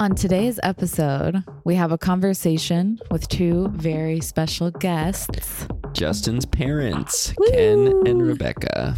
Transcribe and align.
On 0.00 0.14
today's 0.14 0.60
episode, 0.62 1.42
we 1.64 1.74
have 1.74 1.90
a 1.90 1.98
conversation 1.98 2.98
with 3.10 3.26
two 3.28 3.68
very 3.74 4.20
special 4.20 4.70
guests. 4.70 5.66
Justin's 5.92 6.46
parents, 6.46 7.34
Ken 7.50 7.92
and 8.06 8.22
Rebecca. 8.22 8.94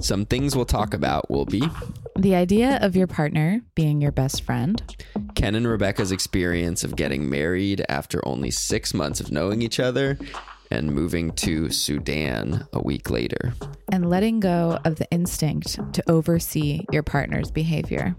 Some 0.00 0.24
things 0.24 0.54
we'll 0.54 0.64
talk 0.66 0.94
about 0.94 1.28
will 1.30 1.46
be 1.46 1.62
The 2.16 2.36
idea 2.36 2.78
of 2.80 2.94
your 2.94 3.08
partner 3.08 3.60
being 3.74 4.00
your 4.00 4.12
best 4.12 4.42
friend, 4.42 4.80
Ken 5.34 5.54
and 5.56 5.66
Rebecca's 5.66 6.12
experience 6.12 6.84
of 6.84 6.94
getting 6.96 7.28
married 7.28 7.84
after 7.88 8.26
only 8.26 8.50
six 8.52 8.94
months 8.94 9.20
of 9.20 9.32
knowing 9.32 9.62
each 9.62 9.80
other 9.80 10.16
and 10.70 10.92
moving 10.92 11.32
to 11.32 11.68
Sudan 11.70 12.66
a 12.72 12.80
week 12.80 13.10
later. 13.10 13.52
and 13.92 14.08
letting 14.08 14.38
go 14.38 14.78
of 14.84 14.96
the 14.96 15.10
instinct 15.10 15.80
to 15.94 16.08
oversee 16.08 16.84
your 16.92 17.02
partner's 17.02 17.50
behavior. 17.50 18.14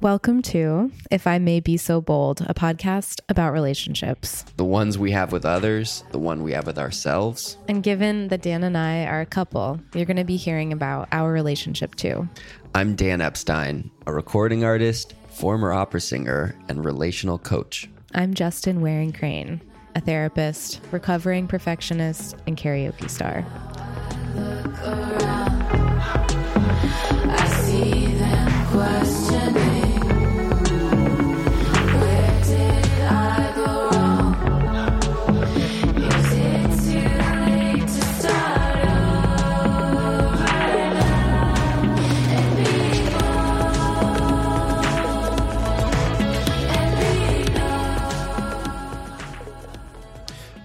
Welcome 0.00 0.42
to 0.42 0.90
If 1.10 1.26
I 1.26 1.38
May 1.38 1.60
Be 1.60 1.76
So 1.76 2.00
Bold, 2.00 2.40
a 2.48 2.54
podcast 2.54 3.20
about 3.28 3.52
relationships. 3.52 4.44
The 4.56 4.64
ones 4.64 4.98
we 4.98 5.12
have 5.12 5.32
with 5.32 5.44
others, 5.44 6.04
the 6.10 6.18
one 6.18 6.42
we 6.42 6.52
have 6.52 6.66
with 6.66 6.78
ourselves. 6.78 7.56
And 7.68 7.82
given 7.82 8.28
that 8.28 8.42
Dan 8.42 8.64
and 8.64 8.76
I 8.76 9.06
are 9.06 9.20
a 9.20 9.26
couple, 9.26 9.80
you're 9.94 10.04
going 10.04 10.16
to 10.16 10.24
be 10.24 10.36
hearing 10.36 10.72
about 10.72 11.08
our 11.12 11.32
relationship 11.32 11.94
too. 11.94 12.28
I'm 12.74 12.96
Dan 12.96 13.20
Epstein, 13.20 13.90
a 14.06 14.12
recording 14.12 14.64
artist, 14.64 15.14
former 15.30 15.72
opera 15.72 16.00
singer, 16.00 16.56
and 16.68 16.84
relational 16.84 17.38
coach. 17.38 17.88
I'm 18.14 18.34
Justin 18.34 18.80
Waring 18.80 19.12
Crane, 19.12 19.60
a 19.94 20.00
therapist, 20.00 20.80
recovering 20.90 21.46
perfectionist, 21.46 22.36
and 22.46 22.56
karaoke 22.56 23.08
star. 23.08 23.46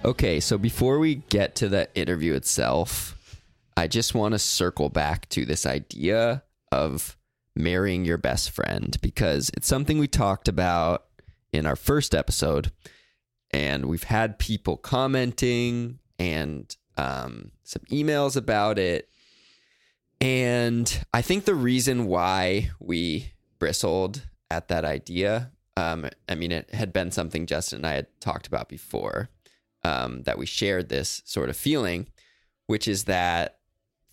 Okay, 0.08 0.40
so 0.40 0.56
before 0.56 0.98
we 0.98 1.16
get 1.16 1.54
to 1.56 1.68
the 1.68 1.94
interview 1.94 2.32
itself, 2.32 3.14
I 3.76 3.86
just 3.86 4.14
want 4.14 4.32
to 4.32 4.38
circle 4.38 4.88
back 4.88 5.28
to 5.28 5.44
this 5.44 5.66
idea 5.66 6.42
of 6.72 7.17
marrying 7.58 8.04
your 8.04 8.18
best 8.18 8.50
friend 8.50 8.96
because 9.02 9.50
it's 9.54 9.66
something 9.66 9.98
we 9.98 10.08
talked 10.08 10.48
about 10.48 11.04
in 11.52 11.66
our 11.66 11.76
first 11.76 12.14
episode, 12.14 12.70
and 13.50 13.86
we've 13.86 14.04
had 14.04 14.38
people 14.38 14.76
commenting 14.76 15.98
and 16.18 16.76
um, 16.96 17.50
some 17.64 17.82
emails 17.90 18.36
about 18.36 18.78
it. 18.78 19.08
And 20.20 21.04
I 21.14 21.22
think 21.22 21.44
the 21.44 21.54
reason 21.54 22.06
why 22.06 22.70
we 22.80 23.32
bristled 23.58 24.26
at 24.50 24.68
that 24.68 24.84
idea, 24.84 25.52
um, 25.76 26.08
I 26.28 26.34
mean, 26.34 26.52
it 26.52 26.74
had 26.74 26.92
been 26.92 27.10
something 27.10 27.46
Justin 27.46 27.78
and 27.78 27.86
I 27.86 27.94
had 27.94 28.20
talked 28.20 28.46
about 28.46 28.68
before 28.68 29.30
um, 29.84 30.22
that 30.22 30.38
we 30.38 30.46
shared 30.46 30.88
this 30.88 31.22
sort 31.24 31.50
of 31.50 31.56
feeling, 31.56 32.08
which 32.66 32.88
is 32.88 33.04
that 33.04 33.57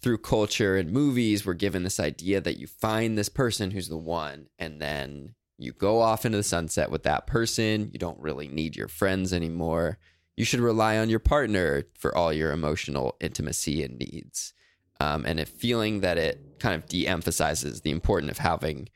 through 0.05 0.19
culture 0.19 0.77
and 0.77 0.91
movies, 0.91 1.47
we're 1.47 1.55
given 1.55 1.81
this 1.81 1.99
idea 1.99 2.39
that 2.39 2.59
you 2.59 2.67
find 2.67 3.17
this 3.17 3.27
person 3.27 3.71
who's 3.71 3.89
the 3.89 3.97
one, 3.97 4.45
and 4.59 4.79
then 4.79 5.33
you 5.57 5.71
go 5.71 5.99
off 5.99 6.27
into 6.27 6.37
the 6.37 6.43
sunset 6.43 6.91
with 6.91 7.01
that 7.01 7.25
person. 7.25 7.89
You 7.91 7.97
don't 7.97 8.19
really 8.19 8.47
need 8.47 8.75
your 8.75 8.87
friends 8.87 9.33
anymore. 9.33 9.97
You 10.37 10.45
should 10.45 10.59
rely 10.59 10.99
on 10.99 11.09
your 11.09 11.17
partner 11.17 11.85
for 11.97 12.15
all 12.15 12.31
your 12.31 12.51
emotional 12.51 13.15
intimacy 13.19 13.81
and 13.81 13.97
needs. 13.97 14.53
Um, 14.99 15.25
and 15.25 15.39
a 15.39 15.45
feeling 15.47 16.01
that 16.01 16.19
it 16.19 16.59
kind 16.59 16.75
of 16.75 16.87
de 16.87 17.07
emphasizes 17.07 17.81
the 17.81 17.89
importance 17.89 18.29
of 18.29 18.37
having 18.37 18.89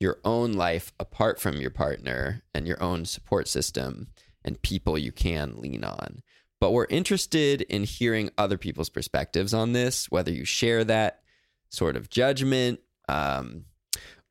your 0.00 0.18
own 0.24 0.54
life 0.54 0.94
apart 0.98 1.38
from 1.38 1.56
your 1.56 1.72
partner 1.72 2.42
and 2.54 2.66
your 2.66 2.82
own 2.82 3.04
support 3.04 3.48
system 3.48 4.06
and 4.42 4.62
people 4.62 4.96
you 4.96 5.12
can 5.12 5.60
lean 5.60 5.84
on. 5.84 6.22
But 6.64 6.72
we're 6.72 6.86
interested 6.86 7.60
in 7.60 7.84
hearing 7.84 8.30
other 8.38 8.56
people's 8.56 8.88
perspectives 8.88 9.52
on 9.52 9.74
this, 9.74 10.10
whether 10.10 10.32
you 10.32 10.46
share 10.46 10.82
that 10.84 11.20
sort 11.68 11.94
of 11.94 12.08
judgment, 12.08 12.80
um, 13.06 13.66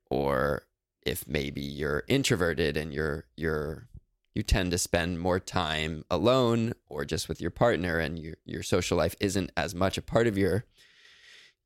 or 0.10 0.64
if 1.06 1.28
maybe 1.28 1.62
you're 1.62 2.04
introverted 2.08 2.76
and 2.76 2.92
you're 2.92 3.26
you're 3.38 3.88
you 4.34 4.42
tend 4.42 4.72
to 4.72 4.80
spend 4.80 5.20
more 5.20 5.40
time 5.40 6.06
alone 6.10 6.74
or 6.88 7.06
just 7.06 7.30
with 7.30 7.40
your 7.40 7.52
partner, 7.52 8.00
and 8.00 8.18
your 8.18 8.38
your 8.46 8.64
social 8.64 8.98
life 8.98 9.14
isn't 9.20 9.52
as 9.56 9.76
much 9.76 10.00
a 10.00 10.02
part 10.02 10.26
of 10.26 10.36
your 10.36 10.66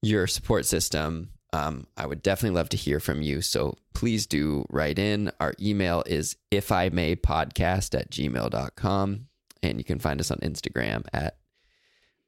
your 0.02 0.28
support 0.28 0.66
system. 0.66 1.30
Um, 1.54 1.88
I 1.96 2.08
would 2.08 2.22
definitely 2.22 2.58
love 2.58 2.68
to 2.72 2.76
hear 2.78 3.00
from 3.00 3.22
you. 3.22 3.40
So 3.40 3.78
please 3.94 4.28
do 4.28 4.66
write 4.70 5.00
in. 5.00 5.32
Our 5.40 5.54
email 5.62 6.04
is 6.06 6.36
if 6.52 6.74
I 6.74 6.90
may 6.90 7.16
podcast 7.16 7.98
at 7.98 8.12
gmail.com. 8.12 9.28
And 9.64 9.78
you 9.78 9.84
can 9.84 10.00
find 10.00 10.20
us 10.20 10.32
on 10.32 10.38
Instagram 10.40 11.06
at 11.14 11.38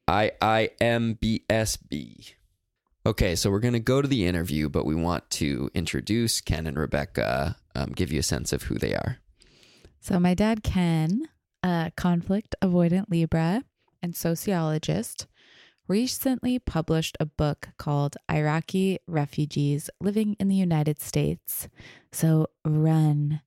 IIMBSB. 0.09 1.45
Okay, 3.05 3.35
so 3.35 3.49
we're 3.49 3.59
going 3.59 3.73
to 3.73 3.79
go 3.79 4.01
to 4.01 4.07
the 4.07 4.25
interview, 4.25 4.67
but 4.69 4.85
we 4.85 4.95
want 4.95 5.29
to 5.31 5.69
introduce 5.73 6.41
Ken 6.41 6.67
and 6.67 6.77
Rebecca, 6.77 7.55
um, 7.73 7.91
give 7.91 8.11
you 8.11 8.19
a 8.19 8.23
sense 8.23 8.51
of 8.51 8.63
who 8.63 8.77
they 8.77 8.93
are. 8.93 9.19
So, 10.01 10.19
my 10.19 10.33
dad, 10.33 10.63
Ken, 10.63 11.27
a 11.63 11.91
conflict 11.95 12.55
avoidant 12.61 13.05
Libra 13.09 13.63
and 14.01 14.15
sociologist, 14.15 15.27
recently 15.87 16.59
published 16.59 17.17
a 17.19 17.25
book 17.25 17.69
called 17.77 18.15
Iraqi 18.29 18.99
Refugees 19.07 19.89
Living 20.01 20.35
in 20.39 20.47
the 20.47 20.55
United 20.55 21.01
States. 21.01 21.67
So, 22.11 22.47
run 22.65 23.41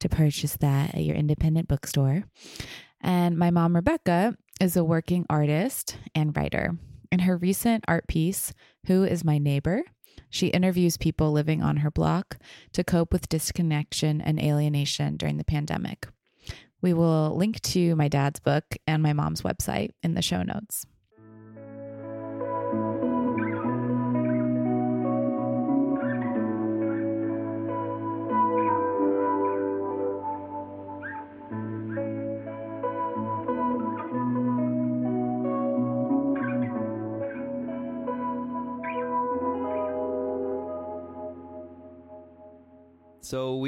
to 0.00 0.08
purchase 0.08 0.56
that 0.56 0.94
at 0.94 1.04
your 1.04 1.16
independent 1.16 1.68
bookstore. 1.68 2.24
And 3.04 3.36
my 3.36 3.50
mom, 3.50 3.76
Rebecca, 3.76 4.34
is 4.62 4.78
a 4.78 4.82
working 4.82 5.26
artist 5.28 5.98
and 6.14 6.34
writer. 6.34 6.78
In 7.12 7.20
her 7.20 7.36
recent 7.36 7.84
art 7.86 8.08
piece, 8.08 8.54
Who 8.86 9.04
is 9.04 9.22
My 9.22 9.36
Neighbor? 9.36 9.82
She 10.30 10.46
interviews 10.46 10.96
people 10.96 11.30
living 11.30 11.62
on 11.62 11.76
her 11.76 11.90
block 11.90 12.38
to 12.72 12.82
cope 12.82 13.12
with 13.12 13.28
disconnection 13.28 14.22
and 14.22 14.40
alienation 14.40 15.18
during 15.18 15.36
the 15.36 15.44
pandemic. 15.44 16.08
We 16.80 16.94
will 16.94 17.36
link 17.36 17.60
to 17.60 17.94
my 17.94 18.08
dad's 18.08 18.40
book 18.40 18.64
and 18.86 19.02
my 19.02 19.12
mom's 19.12 19.42
website 19.42 19.90
in 20.02 20.14
the 20.14 20.22
show 20.22 20.42
notes. 20.42 20.86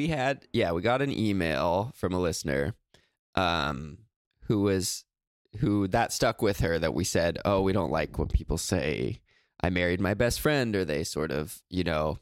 We 0.07 0.13
had, 0.13 0.47
yeah, 0.53 0.71
we 0.71 0.83
got 0.83 1.03
an 1.03 1.11
email 1.11 1.93
from 1.97 2.13
a 2.13 2.21
listener 2.21 2.75
um, 3.35 3.99
who 4.43 4.61
was, 4.61 5.05
who 5.59 5.89
that 5.89 6.13
stuck 6.13 6.41
with 6.41 6.61
her 6.61 6.79
that 6.79 6.95
we 6.95 7.03
said, 7.03 7.39
oh, 7.45 7.61
we 7.61 7.73
don't 7.73 7.91
like 7.91 8.17
when 8.17 8.29
people 8.29 8.57
say, 8.57 9.21
I 9.61 9.71
married 9.71 10.01
my 10.01 10.15
best 10.15 10.41
friend, 10.41 10.77
or 10.77 10.85
they 10.85 11.03
sort 11.03 11.33
of, 11.33 11.61
you 11.71 11.83
know, 11.83 12.19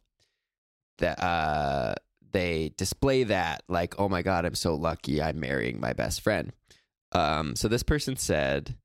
that 0.98 1.22
uh, 1.22 1.94
they 2.32 2.72
display 2.78 3.25
that 3.25 3.64
like, 3.69 4.00
oh 4.00 4.08
my 4.08 4.22
God, 4.22 4.46
I'm 4.46 4.54
so 4.54 4.75
lucky 4.75 5.20
I'm 5.20 5.40
marrying 5.40 5.78
my 5.78 5.92
best 5.92 6.22
friend. 6.22 6.52
Um, 7.12 7.54
so 7.54 7.69
this 7.69 7.82
person 7.82 8.16
said, 8.16 8.76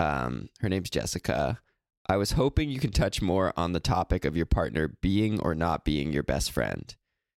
um, 0.00 0.48
her 0.60 0.68
name's 0.68 0.90
Jessica. 0.90 1.60
I 2.08 2.16
was 2.16 2.32
hoping 2.32 2.70
you 2.70 2.80
can 2.80 2.92
touch 2.92 3.22
more 3.22 3.52
on 3.56 3.72
the 3.72 3.80
topic 3.80 4.24
of 4.24 4.36
your 4.36 4.46
partner 4.46 4.96
being 5.00 5.38
or 5.40 5.54
not 5.54 5.84
being 5.84 6.12
your 6.12 6.22
best 6.22 6.50
friend. 6.50 6.94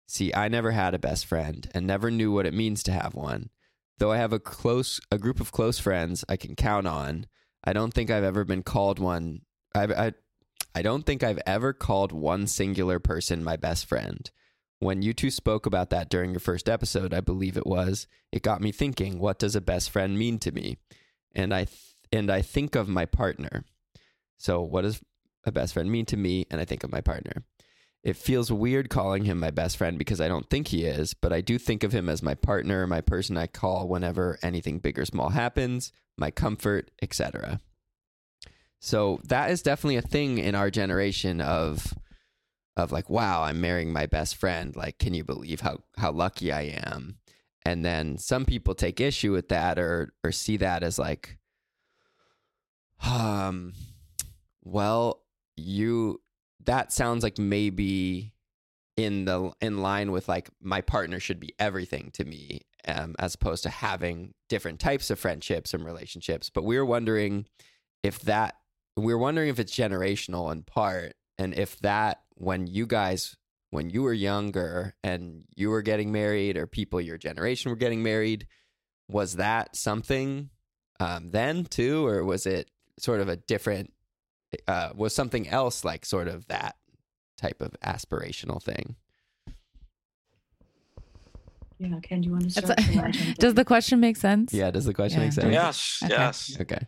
See, 0.08 0.32
I 0.32 0.48
never 0.48 0.70
had 0.70 0.94
a 0.94 0.98
best 0.98 1.26
friend 1.26 1.70
and 1.74 1.86
never 1.86 2.10
knew 2.10 2.32
what 2.32 2.46
it 2.46 2.54
means 2.54 2.82
to 2.84 2.92
have 2.92 3.14
one. 3.14 3.50
Though 3.98 4.10
I 4.10 4.16
have 4.16 4.32
a 4.32 4.40
close 4.40 5.00
a 5.12 5.18
group 5.18 5.38
of 5.38 5.52
close 5.52 5.78
friends 5.78 6.24
I 6.28 6.36
can 6.36 6.56
count 6.56 6.86
on, 6.86 7.26
I 7.62 7.74
don't 7.74 7.92
think 7.92 8.10
I've 8.10 8.24
ever 8.24 8.44
been 8.44 8.62
called 8.62 8.98
one. 8.98 9.42
I 9.74 9.84
I 9.84 10.12
I 10.74 10.82
don't 10.82 11.04
think 11.04 11.22
I've 11.22 11.40
ever 11.46 11.74
called 11.74 12.12
one 12.12 12.46
singular 12.46 12.98
person 12.98 13.44
my 13.44 13.56
best 13.56 13.86
friend. 13.86 14.30
When 14.78 15.02
you 15.02 15.12
two 15.12 15.30
spoke 15.30 15.66
about 15.66 15.90
that 15.90 16.08
during 16.08 16.30
your 16.30 16.40
first 16.40 16.68
episode, 16.68 17.12
I 17.12 17.20
believe 17.20 17.56
it 17.56 17.66
was, 17.66 18.06
it 18.32 18.42
got 18.42 18.62
me 18.62 18.72
thinking, 18.72 19.18
what 19.18 19.38
does 19.38 19.56
a 19.56 19.60
best 19.60 19.90
friend 19.90 20.16
mean 20.16 20.38
to 20.38 20.52
me? 20.52 20.78
And 21.34 21.52
I 21.52 21.64
th- 21.64 21.94
and 22.10 22.30
I 22.30 22.40
think 22.40 22.76
of 22.76 22.88
my 22.88 23.04
partner. 23.04 23.64
So, 24.38 24.62
what 24.62 24.82
does 24.82 25.02
a 25.44 25.52
best 25.52 25.74
friend 25.74 25.90
mean 25.90 26.06
to 26.06 26.16
me? 26.16 26.46
And 26.50 26.60
I 26.60 26.64
think 26.64 26.82
of 26.82 26.92
my 26.92 27.02
partner. 27.02 27.44
It 28.04 28.16
feels 28.16 28.52
weird 28.52 28.90
calling 28.90 29.24
him 29.24 29.40
my 29.40 29.50
best 29.50 29.76
friend 29.76 29.98
because 29.98 30.20
I 30.20 30.28
don't 30.28 30.48
think 30.48 30.68
he 30.68 30.84
is, 30.84 31.14
but 31.14 31.32
I 31.32 31.40
do 31.40 31.58
think 31.58 31.82
of 31.82 31.92
him 31.92 32.08
as 32.08 32.22
my 32.22 32.34
partner, 32.34 32.86
my 32.86 33.00
person 33.00 33.36
I 33.36 33.48
call 33.48 33.88
whenever 33.88 34.38
anything 34.42 34.78
big 34.78 34.98
or 34.98 35.04
small 35.04 35.30
happens, 35.30 35.92
my 36.16 36.30
comfort, 36.30 36.90
etc. 37.02 37.60
So 38.80 39.20
that 39.24 39.50
is 39.50 39.62
definitely 39.62 39.96
a 39.96 40.02
thing 40.02 40.38
in 40.38 40.54
our 40.54 40.70
generation 40.70 41.40
of 41.40 41.94
of 42.76 42.92
like, 42.92 43.10
wow, 43.10 43.42
I'm 43.42 43.60
marrying 43.60 43.92
my 43.92 44.06
best 44.06 44.36
friend. 44.36 44.74
Like, 44.76 44.98
can 44.98 45.12
you 45.12 45.24
believe 45.24 45.60
how 45.60 45.80
how 45.96 46.12
lucky 46.12 46.52
I 46.52 46.80
am? 46.86 47.18
And 47.64 47.84
then 47.84 48.16
some 48.18 48.44
people 48.44 48.74
take 48.74 49.00
issue 49.00 49.32
with 49.32 49.48
that 49.48 49.78
or 49.78 50.14
or 50.22 50.30
see 50.30 50.56
that 50.58 50.82
as 50.84 50.98
like 50.98 51.38
um 53.04 53.72
well, 54.62 55.22
you 55.56 56.20
that 56.68 56.92
sounds 56.92 57.22
like 57.22 57.38
maybe 57.38 58.34
in 58.98 59.24
the 59.24 59.50
in 59.62 59.78
line 59.78 60.12
with 60.12 60.28
like 60.28 60.50
my 60.60 60.82
partner 60.82 61.18
should 61.18 61.40
be 61.40 61.54
everything 61.58 62.10
to 62.12 62.24
me 62.26 62.60
um, 62.86 63.14
as 63.18 63.34
opposed 63.34 63.62
to 63.62 63.70
having 63.70 64.34
different 64.50 64.78
types 64.78 65.10
of 65.10 65.18
friendships 65.18 65.72
and 65.72 65.82
relationships. 65.82 66.50
But 66.50 66.64
we 66.64 66.76
are 66.76 66.84
wondering 66.84 67.46
if 68.02 68.20
that 68.22 68.56
we 68.98 69.12
are 69.14 69.18
wondering 69.18 69.48
if 69.48 69.58
it's 69.58 69.74
generational 69.74 70.52
in 70.52 70.62
part 70.62 71.14
and 71.38 71.54
if 71.54 71.78
that 71.80 72.20
when 72.34 72.66
you 72.66 72.86
guys 72.86 73.34
when 73.70 73.88
you 73.88 74.02
were 74.02 74.12
younger 74.12 74.94
and 75.02 75.44
you 75.56 75.70
were 75.70 75.82
getting 75.82 76.12
married 76.12 76.58
or 76.58 76.66
people 76.66 77.00
your 77.00 77.18
generation 77.18 77.70
were 77.70 77.76
getting 77.76 78.02
married 78.02 78.46
was 79.08 79.36
that 79.36 79.74
something 79.74 80.50
um, 81.00 81.30
then 81.30 81.64
too 81.64 82.06
or 82.06 82.24
was 82.24 82.44
it 82.44 82.70
sort 82.98 83.20
of 83.20 83.28
a 83.28 83.36
different 83.36 83.90
uh, 84.66 84.90
was 84.94 85.14
something 85.14 85.48
else 85.48 85.84
like 85.84 86.04
sort 86.06 86.28
of 86.28 86.46
that 86.48 86.76
type 87.36 87.60
of 87.60 87.72
aspirational 87.84 88.62
thing 88.62 88.96
Yeah, 91.78 92.00
Ken, 92.02 92.20
do 92.22 92.26
you 92.26 92.32
want 92.32 92.44
to 92.44 92.50
start? 92.50 92.78
a- 92.80 92.82
Shall 92.82 93.04
I 93.04 93.10
jump 93.12 93.38
Does 93.38 93.54
the 93.54 93.64
question 93.64 94.00
make 94.00 94.16
sense? 94.16 94.52
yeah 94.52 94.70
does 94.70 94.84
the 94.84 94.94
question 94.94 95.20
Yeah. 95.20 95.26
make 95.26 95.32
sense 95.32 95.52
Yes, 95.52 96.00
Okay. 96.04 96.14
yes. 96.14 96.56
okay 96.60 96.80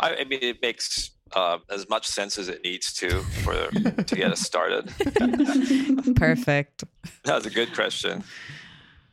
I, 0.00 0.16
I 0.16 0.24
mean, 0.24 0.40
it 0.42 0.60
makes 0.60 1.10
uh, 1.36 1.58
as 1.70 1.88
much 1.88 2.06
sense 2.06 2.36
as 2.38 2.48
it 2.48 2.62
needs 2.64 2.92
to 2.94 3.10
for 3.44 3.54
to 4.06 4.16
get 4.16 4.32
us 4.32 4.40
started. 4.40 4.92
Perfect. 6.16 6.82
That 7.24 7.36
was 7.36 7.46
a 7.46 7.50
good 7.50 7.72
question. 7.74 8.24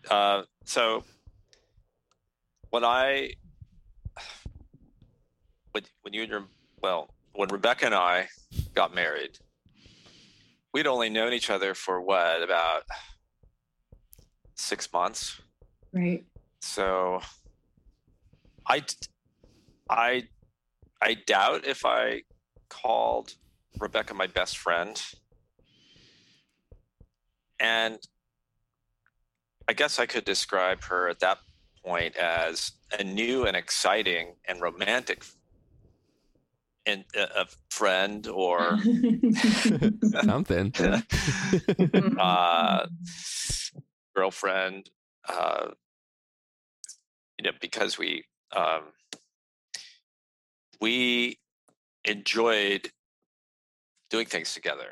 Uh, 0.09 0.41
so, 0.65 1.03
when 2.71 2.83
I, 2.83 3.33
when, 5.71 5.83
when 6.01 6.13
you 6.15 6.23
and 6.23 6.31
your, 6.31 6.43
well, 6.81 7.13
when 7.33 7.49
Rebecca 7.49 7.85
and 7.85 7.95
I 7.95 8.27
got 8.73 8.93
married, 8.93 9.37
we'd 10.73 10.87
only 10.87 11.09
known 11.09 11.33
each 11.33 11.49
other 11.49 11.73
for 11.73 12.01
what, 12.01 12.41
about 12.41 12.83
six 14.55 14.91
months? 14.91 15.41
right. 15.93 16.23
So, 16.61 17.21
I, 18.67 18.83
I, 19.89 20.27
I 21.01 21.15
doubt 21.25 21.65
if 21.65 21.85
I 21.85 22.21
called 22.69 23.33
Rebecca 23.79 24.13
my 24.13 24.27
best 24.27 24.57
friend. 24.57 25.01
And 27.59 27.97
I 29.67 29.73
guess 29.73 29.99
I 29.99 30.05
could 30.05 30.25
describe 30.25 30.83
her 30.83 31.09
at 31.09 31.19
that 31.19 31.39
point 31.83 32.15
as 32.15 32.71
a 32.97 33.03
new 33.03 33.45
and 33.45 33.55
exciting 33.55 34.35
and 34.47 34.61
romantic 34.61 35.23
and 36.85 37.03
a 37.15 37.45
friend 37.69 38.27
or 38.27 38.77
something 40.23 40.73
uh, 42.19 42.87
girlfriend. 44.15 44.89
Uh, 45.27 45.67
you 47.37 47.43
know, 47.43 47.51
because 47.59 47.97
we 47.97 48.23
um, 48.55 48.93
we 50.79 51.37
enjoyed 52.05 52.89
doing 54.09 54.25
things 54.25 54.53
together. 54.53 54.89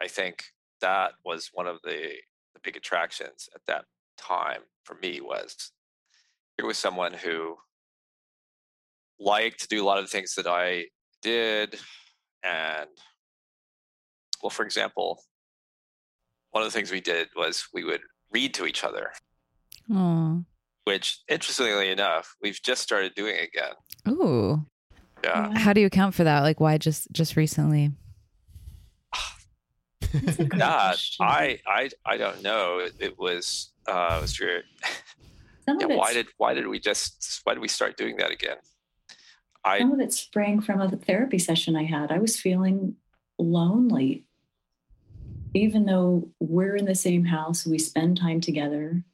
I 0.00 0.08
think 0.08 0.44
that 0.80 1.12
was 1.24 1.50
one 1.52 1.66
of 1.66 1.78
the 1.82 2.14
the 2.54 2.60
big 2.62 2.76
attractions 2.76 3.48
at 3.54 3.62
that 3.66 3.84
time 4.16 4.62
for 4.84 4.94
me 5.02 5.20
was 5.20 5.72
here 6.56 6.66
was 6.66 6.78
someone 6.78 7.12
who 7.12 7.56
liked 9.18 9.60
to 9.60 9.68
do 9.68 9.82
a 9.82 9.86
lot 9.86 9.98
of 9.98 10.04
the 10.04 10.10
things 10.10 10.34
that 10.34 10.46
I 10.46 10.86
did 11.22 11.78
and 12.42 12.88
well 14.42 14.50
for 14.50 14.64
example 14.64 15.22
one 16.50 16.62
of 16.62 16.70
the 16.70 16.76
things 16.76 16.90
we 16.90 17.00
did 17.00 17.28
was 17.36 17.66
we 17.72 17.84
would 17.84 18.00
read 18.32 18.52
to 18.54 18.66
each 18.66 18.84
other 18.84 19.12
Oh. 19.92 20.44
which 20.84 21.20
interestingly 21.28 21.88
enough 21.90 22.34
we've 22.42 22.60
just 22.62 22.82
started 22.82 23.14
doing 23.14 23.36
again 23.38 23.72
Ooh. 24.08 24.64
yeah 25.24 25.56
How 25.58 25.72
do 25.72 25.80
you 25.80 25.86
account 25.86 26.14
for 26.14 26.24
that? 26.24 26.40
Like 26.40 26.60
why 26.60 26.78
just 26.78 27.10
just 27.12 27.36
recently? 27.36 27.92
That's 30.12 30.38
a 30.38 30.44
great 30.44 30.58
that 30.58 30.88
question. 30.90 31.26
I, 31.26 31.58
I 31.66 31.90
I 32.04 32.16
don't 32.16 32.42
know. 32.42 32.78
It, 32.80 32.92
it 32.98 33.18
was 33.18 33.72
uh, 33.88 34.16
it 34.18 34.22
was 34.22 34.38
weird. 34.38 34.64
Some 35.68 35.78
Yeah, 35.80 35.86
of 35.86 35.92
why 35.96 36.12
did 36.12 36.26
why 36.38 36.54
did 36.54 36.66
we 36.66 36.78
just 36.80 37.40
why 37.44 37.54
did 37.54 37.60
we 37.60 37.68
start 37.68 37.96
doing 37.96 38.16
that 38.16 38.30
again? 38.32 38.56
I 39.64 39.78
some 39.78 39.92
of 39.92 40.00
it 40.00 40.12
sprang 40.12 40.60
from 40.60 40.80
a 40.80 40.90
therapy 40.90 41.38
session 41.38 41.76
I 41.76 41.84
had. 41.84 42.10
I 42.10 42.18
was 42.18 42.40
feeling 42.40 42.96
lonely. 43.38 44.24
Even 45.54 45.84
though 45.84 46.30
we're 46.40 46.76
in 46.76 46.86
the 46.86 46.94
same 46.94 47.26
house, 47.26 47.66
we 47.66 47.78
spend 47.78 48.16
time 48.16 48.40
together. 48.40 49.04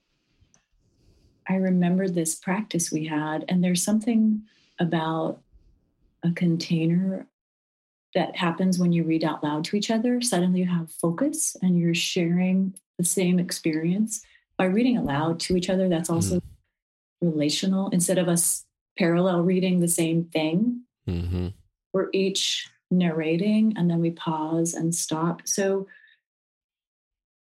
I 1.49 1.55
remembered 1.55 2.15
this 2.15 2.35
practice 2.35 2.93
we 2.93 3.07
had, 3.07 3.45
and 3.49 3.63
there's 3.63 3.83
something 3.83 4.43
about 4.79 5.41
a 6.23 6.31
container 6.31 7.27
that 8.15 8.37
happens 8.37 8.79
when 8.79 8.93
you 8.93 9.05
read 9.05 9.25
out 9.25 9.43
loud 9.43 9.65
to 9.65 9.77
each 9.77 9.91
other. 9.91 10.21
Suddenly 10.21 10.61
you 10.61 10.67
have 10.67 10.91
focus 10.91 11.57
and 11.63 11.79
you're 11.79 11.95
sharing 11.95 12.75
the 12.99 13.05
same 13.05 13.39
experience. 13.39 14.23
By 14.57 14.65
reading 14.65 14.97
aloud 14.97 15.41
to 15.41 15.57
each 15.57 15.71
other, 15.71 15.89
that's 15.89 16.09
mm-hmm. 16.09 16.17
also 16.17 16.41
relational. 17.21 17.89
Instead 17.91 18.19
of 18.19 18.29
us 18.29 18.65
parallel 18.99 19.43
reading 19.43 19.81
the 19.81 19.89
same 19.89 20.25
thing, 20.25 20.83
mm-hmm. 21.09 21.49
we're 21.93 22.09
each 22.13 22.69
narrating 22.91 23.75
and 23.77 23.91
then 23.91 24.01
we 24.01 24.11
pause 24.11 24.75
and 24.75 24.95
stop. 24.95 25.43
So 25.47 25.87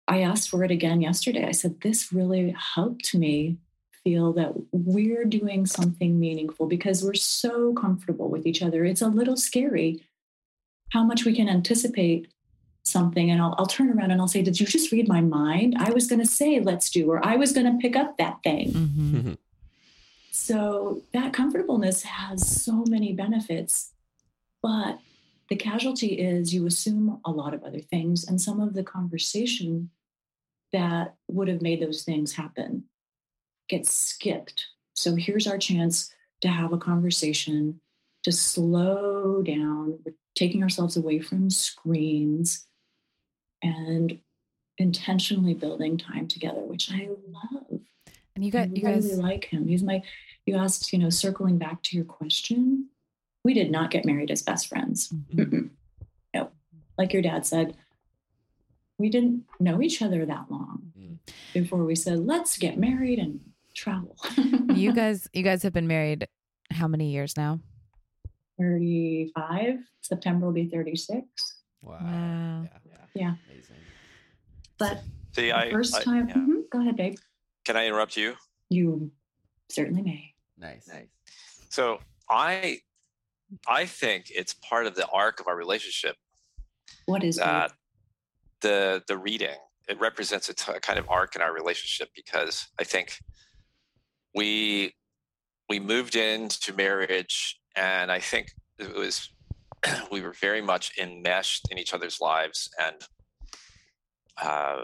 I 0.07 0.21
asked 0.21 0.49
for 0.49 0.63
it 0.63 0.71
again 0.71 1.01
yesterday. 1.01 1.45
I 1.45 1.51
said, 1.51 1.81
This 1.81 2.13
really 2.13 2.55
helped 2.75 3.13
me 3.13 3.57
feel 4.03 4.31
that 4.33 4.53
we're 4.71 5.25
doing 5.25 5.65
something 5.65 6.19
meaningful 6.19 6.67
because 6.67 7.03
we're 7.03 7.13
so 7.13 7.73
comfortable 7.73 8.29
with 8.29 8.45
each 8.45 8.61
other. 8.61 8.85
It's 8.85 9.01
a 9.01 9.09
little 9.09 9.35
scary 9.35 10.01
how 10.93 11.03
much 11.03 11.25
we 11.25 11.35
can 11.35 11.49
anticipate 11.49 12.31
something. 12.85 13.29
And 13.29 13.41
I'll, 13.41 13.53
I'll 13.57 13.65
turn 13.65 13.89
around 13.89 14.11
and 14.11 14.21
I'll 14.21 14.29
say, 14.29 14.41
Did 14.41 14.59
you 14.59 14.65
just 14.65 14.91
read 14.91 15.07
my 15.07 15.21
mind? 15.21 15.75
I 15.77 15.91
was 15.91 16.07
going 16.07 16.21
to 16.21 16.25
say, 16.25 16.59
Let's 16.59 16.89
do, 16.89 17.11
or 17.11 17.25
I 17.25 17.35
was 17.35 17.51
going 17.51 17.65
to 17.65 17.77
pick 17.81 17.95
up 17.95 18.17
that 18.17 18.41
thing. 18.43 18.71
Mm-hmm. 18.71 19.33
So 20.39 21.03
that 21.13 21.33
comfortableness 21.33 22.03
has 22.03 22.63
so 22.63 22.85
many 22.87 23.11
benefits, 23.11 23.91
but 24.61 24.99
the 25.49 25.55
casualty 25.55 26.19
is 26.19 26.53
you 26.53 26.65
assume 26.65 27.19
a 27.25 27.31
lot 27.31 27.53
of 27.53 27.63
other 27.63 27.81
things, 27.81 28.25
and 28.25 28.39
some 28.39 28.61
of 28.61 28.73
the 28.73 28.83
conversation 28.83 29.89
that 30.71 31.15
would 31.27 31.47
have 31.47 31.61
made 31.61 31.81
those 31.81 32.03
things 32.03 32.33
happen 32.33 32.85
gets 33.67 33.93
skipped. 33.93 34.67
So 34.93 35.15
here's 35.15 35.47
our 35.47 35.57
chance 35.57 36.13
to 36.41 36.47
have 36.47 36.71
a 36.71 36.77
conversation, 36.77 37.81
to 38.23 38.31
slow 38.31 39.41
down. 39.41 39.99
We're 40.05 40.15
taking 40.35 40.63
ourselves 40.63 40.95
away 40.95 41.19
from 41.19 41.49
screens 41.49 42.67
and 43.61 44.19
intentionally 44.77 45.55
building 45.55 45.97
time 45.97 46.27
together, 46.27 46.61
which 46.61 46.89
I 46.91 47.09
love. 47.27 47.76
And 48.37 48.45
you 48.45 48.51
got 48.51 48.67
I 48.67 48.71
you 48.75 48.83
really 48.85 48.93
guys 49.01 49.17
like 49.17 49.45
him. 49.45 49.67
He's 49.67 49.81
my. 49.81 50.03
You 50.45 50.57
asked, 50.57 50.93
you 50.93 50.99
know, 50.99 51.09
circling 51.09 51.57
back 51.57 51.81
to 51.83 51.95
your 51.95 52.05
question. 52.05 52.87
We 53.43 53.55
did 53.55 53.71
not 53.71 53.89
get 53.89 54.05
married 54.05 54.29
as 54.29 54.43
best 54.43 54.67
friends. 54.67 55.09
Mhm. 55.09 55.35
Mm-mm. 55.35 55.69
No, 56.35 56.51
like 56.99 57.13
your 57.13 57.23
dad 57.23 57.47
said, 57.47 57.75
we 58.99 59.09
didn't 59.09 59.43
know 59.59 59.81
each 59.81 60.03
other 60.03 60.23
that 60.27 60.51
long 60.51 60.91
Mm. 60.95 61.17
before 61.51 61.83
we 61.83 61.95
said, 61.95 62.19
let's 62.19 62.59
get 62.59 62.77
married 62.77 63.17
and 63.17 63.39
travel. 63.73 64.15
you 64.75 64.93
guys 65.01 65.27
you 65.33 65.41
guys 65.41 65.63
have 65.63 65.73
been 65.73 65.87
married 65.87 66.27
how 66.71 66.87
many 66.87 67.09
years 67.11 67.35
now? 67.37 67.59
35. 68.59 69.79
September 70.01 70.45
will 70.45 70.53
be 70.53 70.67
36. 70.69 71.25
Wow. 71.81 71.97
Wow. 72.01 72.63
Yeah. 72.85 72.97
Yeah. 73.15 73.33
Amazing. 73.49 73.75
But 74.77 75.01
see. 75.35 75.41
the 75.47 75.53
I, 75.53 75.71
first 75.71 75.95
I- 75.95 76.03
time, 76.03 76.29
yeah. 76.29 76.35
Mhm. 76.35 76.69
go 76.71 76.81
ahead, 76.81 76.95
babe. 76.97 77.17
Can 77.67 77.75
I 77.75 77.85
interrupt 77.85 78.15
you? 78.15 78.35
You 78.69 79.11
certainly 79.69 80.01
may. 80.01 80.33
Nice. 80.57 80.87
Nice. 80.87 81.09
So 81.67 81.99
I 82.29 82.79
I 83.67 83.85
think 83.85 84.31
it's 84.33 84.53
part 84.53 84.87
of 84.87 84.95
the 84.95 85.05
arc 85.09 85.41
of 85.41 85.49
our 85.49 85.55
relationship 85.57 86.15
What 87.07 87.25
is 87.25 87.35
that 87.35 87.73
the 88.61 89.03
the 89.09 89.17
reading. 89.17 89.57
It 89.89 89.99
represents 89.99 90.47
a 90.47 90.53
t- 90.53 90.71
a 90.73 90.79
kind 90.79 90.97
of 90.97 91.09
arc 91.09 91.35
in 91.35 91.41
our 91.41 91.53
relationship 91.53 92.07
because 92.15 92.67
I 92.79 92.85
think 92.85 93.19
we 94.33 94.93
we 95.67 95.81
moved 95.81 96.15
into 96.15 96.73
marriage, 96.73 97.59
and 97.75 98.09
I 98.09 98.19
think 98.21 98.53
it 98.79 98.95
was 98.95 99.29
we 100.11 100.21
were 100.21 100.31
very 100.39 100.61
much 100.61 100.97
enmeshed 100.97 101.67
in 101.69 101.77
each 101.77 101.93
other's 101.93 102.21
lives, 102.21 102.69
and 102.79 102.95
uh, 104.41 104.83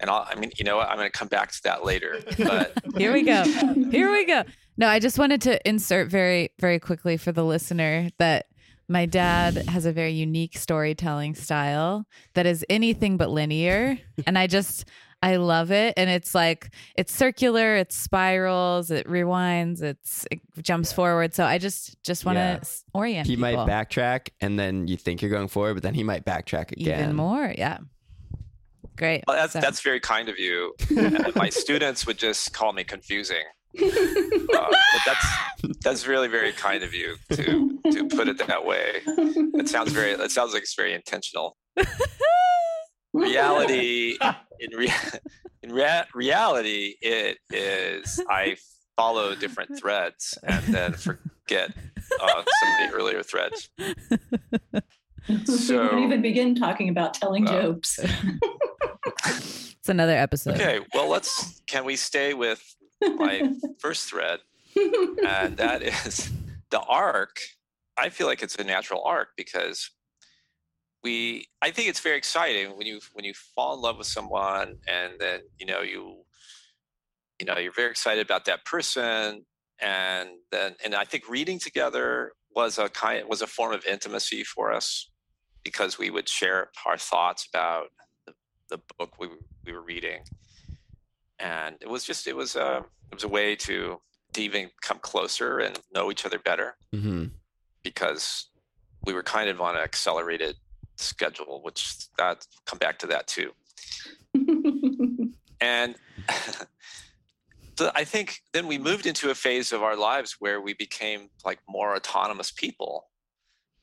and 0.00 0.10
I'll, 0.10 0.26
I 0.28 0.34
mean, 0.34 0.50
you 0.56 0.64
know, 0.64 0.76
what? 0.78 0.88
I'm 0.88 0.96
going 0.96 1.10
to 1.10 1.16
come 1.18 1.28
back 1.28 1.52
to 1.52 1.62
that 1.64 1.84
later, 1.84 2.20
but 2.38 2.72
Here 2.98 3.12
we 3.12 3.22
go. 3.22 3.42
Here 3.90 4.10
we 4.10 4.24
go. 4.24 4.42
No, 4.76 4.88
I 4.88 4.98
just 4.98 5.18
wanted 5.18 5.42
to 5.42 5.68
insert 5.68 6.08
very, 6.08 6.50
very 6.58 6.78
quickly 6.78 7.16
for 7.16 7.32
the 7.32 7.44
listener 7.44 8.08
that 8.18 8.46
my 8.88 9.06
dad 9.06 9.56
has 9.68 9.84
a 9.86 9.92
very 9.92 10.12
unique 10.12 10.56
storytelling 10.56 11.34
style 11.34 12.06
that 12.34 12.46
is 12.46 12.64
anything 12.68 13.16
but 13.16 13.30
linear. 13.30 13.98
And 14.26 14.36
I 14.38 14.46
just, 14.48 14.84
I 15.22 15.36
love 15.36 15.70
it. 15.70 15.94
And 15.96 16.08
it's 16.10 16.34
like, 16.34 16.74
it's 16.96 17.14
circular, 17.14 17.76
it 17.76 17.92
spirals, 17.92 18.90
it 18.90 19.06
rewinds, 19.06 19.82
it's, 19.82 20.26
it 20.30 20.40
jumps 20.62 20.92
forward. 20.92 21.34
So 21.34 21.44
I 21.44 21.58
just, 21.58 22.02
just 22.02 22.24
want 22.24 22.36
to 22.36 22.40
Yeah. 22.40 22.60
orient 22.94 23.26
He 23.28 23.36
might 23.36 23.58
backtrack 23.58 24.30
and 24.40 24.58
then 24.58 24.88
you 24.88 24.96
think 24.96 25.20
you're 25.22 25.30
going 25.30 25.48
forward, 25.48 25.74
but 25.74 25.82
then 25.82 25.94
he 25.94 26.02
might 26.02 26.24
backtrack 26.24 26.72
again. 26.72 27.04
even 27.04 27.16
more. 27.16 27.54
Yeah. 27.56 27.78
Great. 29.00 29.24
Well, 29.26 29.36
that's 29.36 29.54
So- 29.54 29.60
that's 29.60 29.80
very 29.80 29.98
kind 29.98 30.28
of 30.28 30.38
you. 30.38 30.74
My 31.34 31.48
students 31.48 32.06
would 32.06 32.18
just 32.18 32.52
call 32.52 32.72
me 32.72 32.84
confusing. 32.84 33.42
Uh, 34.52 34.66
but 34.68 35.02
that's 35.06 35.26
that's 35.84 36.06
really 36.06 36.26
very 36.28 36.52
kind 36.52 36.82
of 36.82 36.92
you 36.92 37.14
to 37.32 37.78
to 37.92 38.04
put 38.08 38.26
it 38.28 38.36
that 38.46 38.64
way. 38.64 39.00
It 39.06 39.68
sounds 39.68 39.92
very. 39.92 40.10
It 40.10 40.30
sounds 40.32 40.52
like 40.52 40.62
it's 40.64 40.74
very 40.74 40.92
intentional. 40.92 41.56
Reality 43.12 44.18
in 44.60 44.76
rea- 44.76 44.92
in 45.62 45.72
rea- 45.72 46.04
reality, 46.14 46.94
it 47.00 47.38
is. 47.50 48.20
I 48.28 48.56
follow 48.96 49.34
different 49.34 49.78
threads 49.78 50.36
and 50.42 50.62
then 50.74 50.92
forget 50.92 51.70
uh, 52.20 52.26
some 52.26 52.84
of 52.84 52.90
the 52.90 52.96
earlier 52.96 53.22
threads. 53.22 53.70
we 55.28 55.44
So- 55.46 55.88
don't 55.88 56.02
even 56.04 56.22
begin 56.22 56.54
talking 56.54 56.88
about 56.88 57.14
telling 57.14 57.48
Uh, 57.48 57.62
jokes. 57.62 57.98
It's 59.06 59.88
another 59.88 60.16
episode. 60.16 60.54
Okay, 60.54 60.80
well, 60.94 61.08
let's. 61.08 61.60
Can 61.66 61.84
we 61.84 61.96
stay 61.96 62.34
with 62.34 62.62
my 63.02 63.52
first 63.78 64.08
thread? 64.08 64.40
and 64.76 65.56
that 65.56 65.82
is 65.82 66.30
the 66.70 66.80
arc. 66.80 67.38
I 67.96 68.08
feel 68.08 68.26
like 68.26 68.42
it's 68.42 68.56
a 68.56 68.64
natural 68.64 69.02
arc 69.04 69.30
because 69.36 69.90
we. 71.02 71.48
I 71.62 71.70
think 71.70 71.88
it's 71.88 72.00
very 72.00 72.16
exciting 72.16 72.76
when 72.76 72.86
you 72.86 73.00
when 73.12 73.24
you 73.24 73.34
fall 73.34 73.74
in 73.74 73.80
love 73.80 73.98
with 73.98 74.06
someone 74.06 74.76
and 74.86 75.14
then 75.18 75.40
you 75.58 75.66
know 75.66 75.80
you 75.80 76.22
you 77.38 77.46
know 77.46 77.58
you're 77.58 77.72
very 77.72 77.90
excited 77.90 78.24
about 78.24 78.44
that 78.44 78.64
person 78.64 79.44
and 79.80 80.28
then 80.50 80.76
and 80.84 80.94
I 80.94 81.04
think 81.04 81.28
reading 81.28 81.58
together 81.58 82.32
was 82.54 82.78
a 82.78 82.88
kind 82.88 83.26
was 83.28 83.42
a 83.42 83.46
form 83.46 83.72
of 83.72 83.84
intimacy 83.86 84.44
for 84.44 84.72
us 84.72 85.10
because 85.64 85.98
we 85.98 86.10
would 86.10 86.28
share 86.28 86.70
our 86.86 86.98
thoughts 86.98 87.46
about 87.52 87.88
the, 88.70 88.76
the 88.88 88.94
book 88.98 89.18
we 89.18 89.26
were- 89.28 89.44
we 89.66 89.72
were 89.72 89.82
reading. 89.82 90.20
And 91.38 91.76
it 91.80 91.88
was 91.88 92.04
just 92.04 92.26
it 92.26 92.36
was 92.36 92.56
a 92.56 92.84
it 93.10 93.14
was 93.14 93.24
a 93.24 93.28
way 93.28 93.54
to 93.56 94.00
to 94.32 94.42
even 94.42 94.70
come 94.80 94.98
closer 95.00 95.58
and 95.58 95.78
know 95.94 96.10
each 96.10 96.24
other 96.26 96.38
better 96.38 96.76
hmm 96.92 97.24
because 97.82 98.50
we 99.06 99.12
were 99.14 99.22
kind 99.22 99.48
of 99.48 99.60
on 99.60 99.74
an 99.74 99.80
accelerated 99.82 100.54
schedule 100.96 101.62
which 101.62 102.08
that 102.18 102.46
come 102.66 102.78
back 102.78 102.98
to 103.00 103.06
that 103.08 103.26
too. 103.26 103.52
And 105.62 105.96
so 107.78 107.90
i 107.94 108.04
think 108.04 108.40
then 108.52 108.66
we 108.66 108.78
moved 108.78 109.06
into 109.06 109.30
a 109.30 109.34
phase 109.34 109.72
of 109.72 109.82
our 109.82 109.96
lives 109.96 110.36
where 110.38 110.60
we 110.60 110.72
became 110.74 111.28
like 111.44 111.60
more 111.68 111.94
autonomous 111.96 112.50
people. 112.50 113.06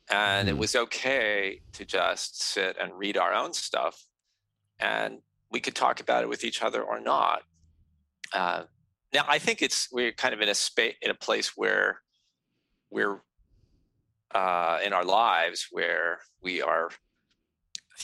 And 0.09 0.47
it 0.47 0.55
Mhm. 0.55 0.59
was 0.59 0.75
okay 0.75 1.61
to 1.73 1.83
just 1.85 2.41
sit 2.41 2.77
and 2.81 2.93
read 2.97 3.17
our 3.17 3.33
own 3.33 3.53
stuff 3.53 4.06
and 4.79 5.19
we 5.51 5.59
could 5.59 5.75
talk 5.75 5.99
about 5.99 6.23
it 6.23 6.29
with 6.29 6.43
each 6.43 6.61
other 6.61 6.81
or 6.81 6.99
not 6.99 7.41
uh, 8.33 8.63
now 9.13 9.25
i 9.27 9.39
think 9.39 9.61
it's 9.61 9.87
we're 9.91 10.11
kind 10.11 10.33
of 10.33 10.41
in 10.41 10.49
a 10.49 10.55
space 10.55 10.95
in 11.01 11.09
a 11.11 11.15
place 11.15 11.53
where 11.55 12.01
we're 12.89 13.21
uh, 14.33 14.79
in 14.83 14.93
our 14.93 15.05
lives 15.05 15.67
where 15.71 16.19
we 16.41 16.61
are 16.61 16.89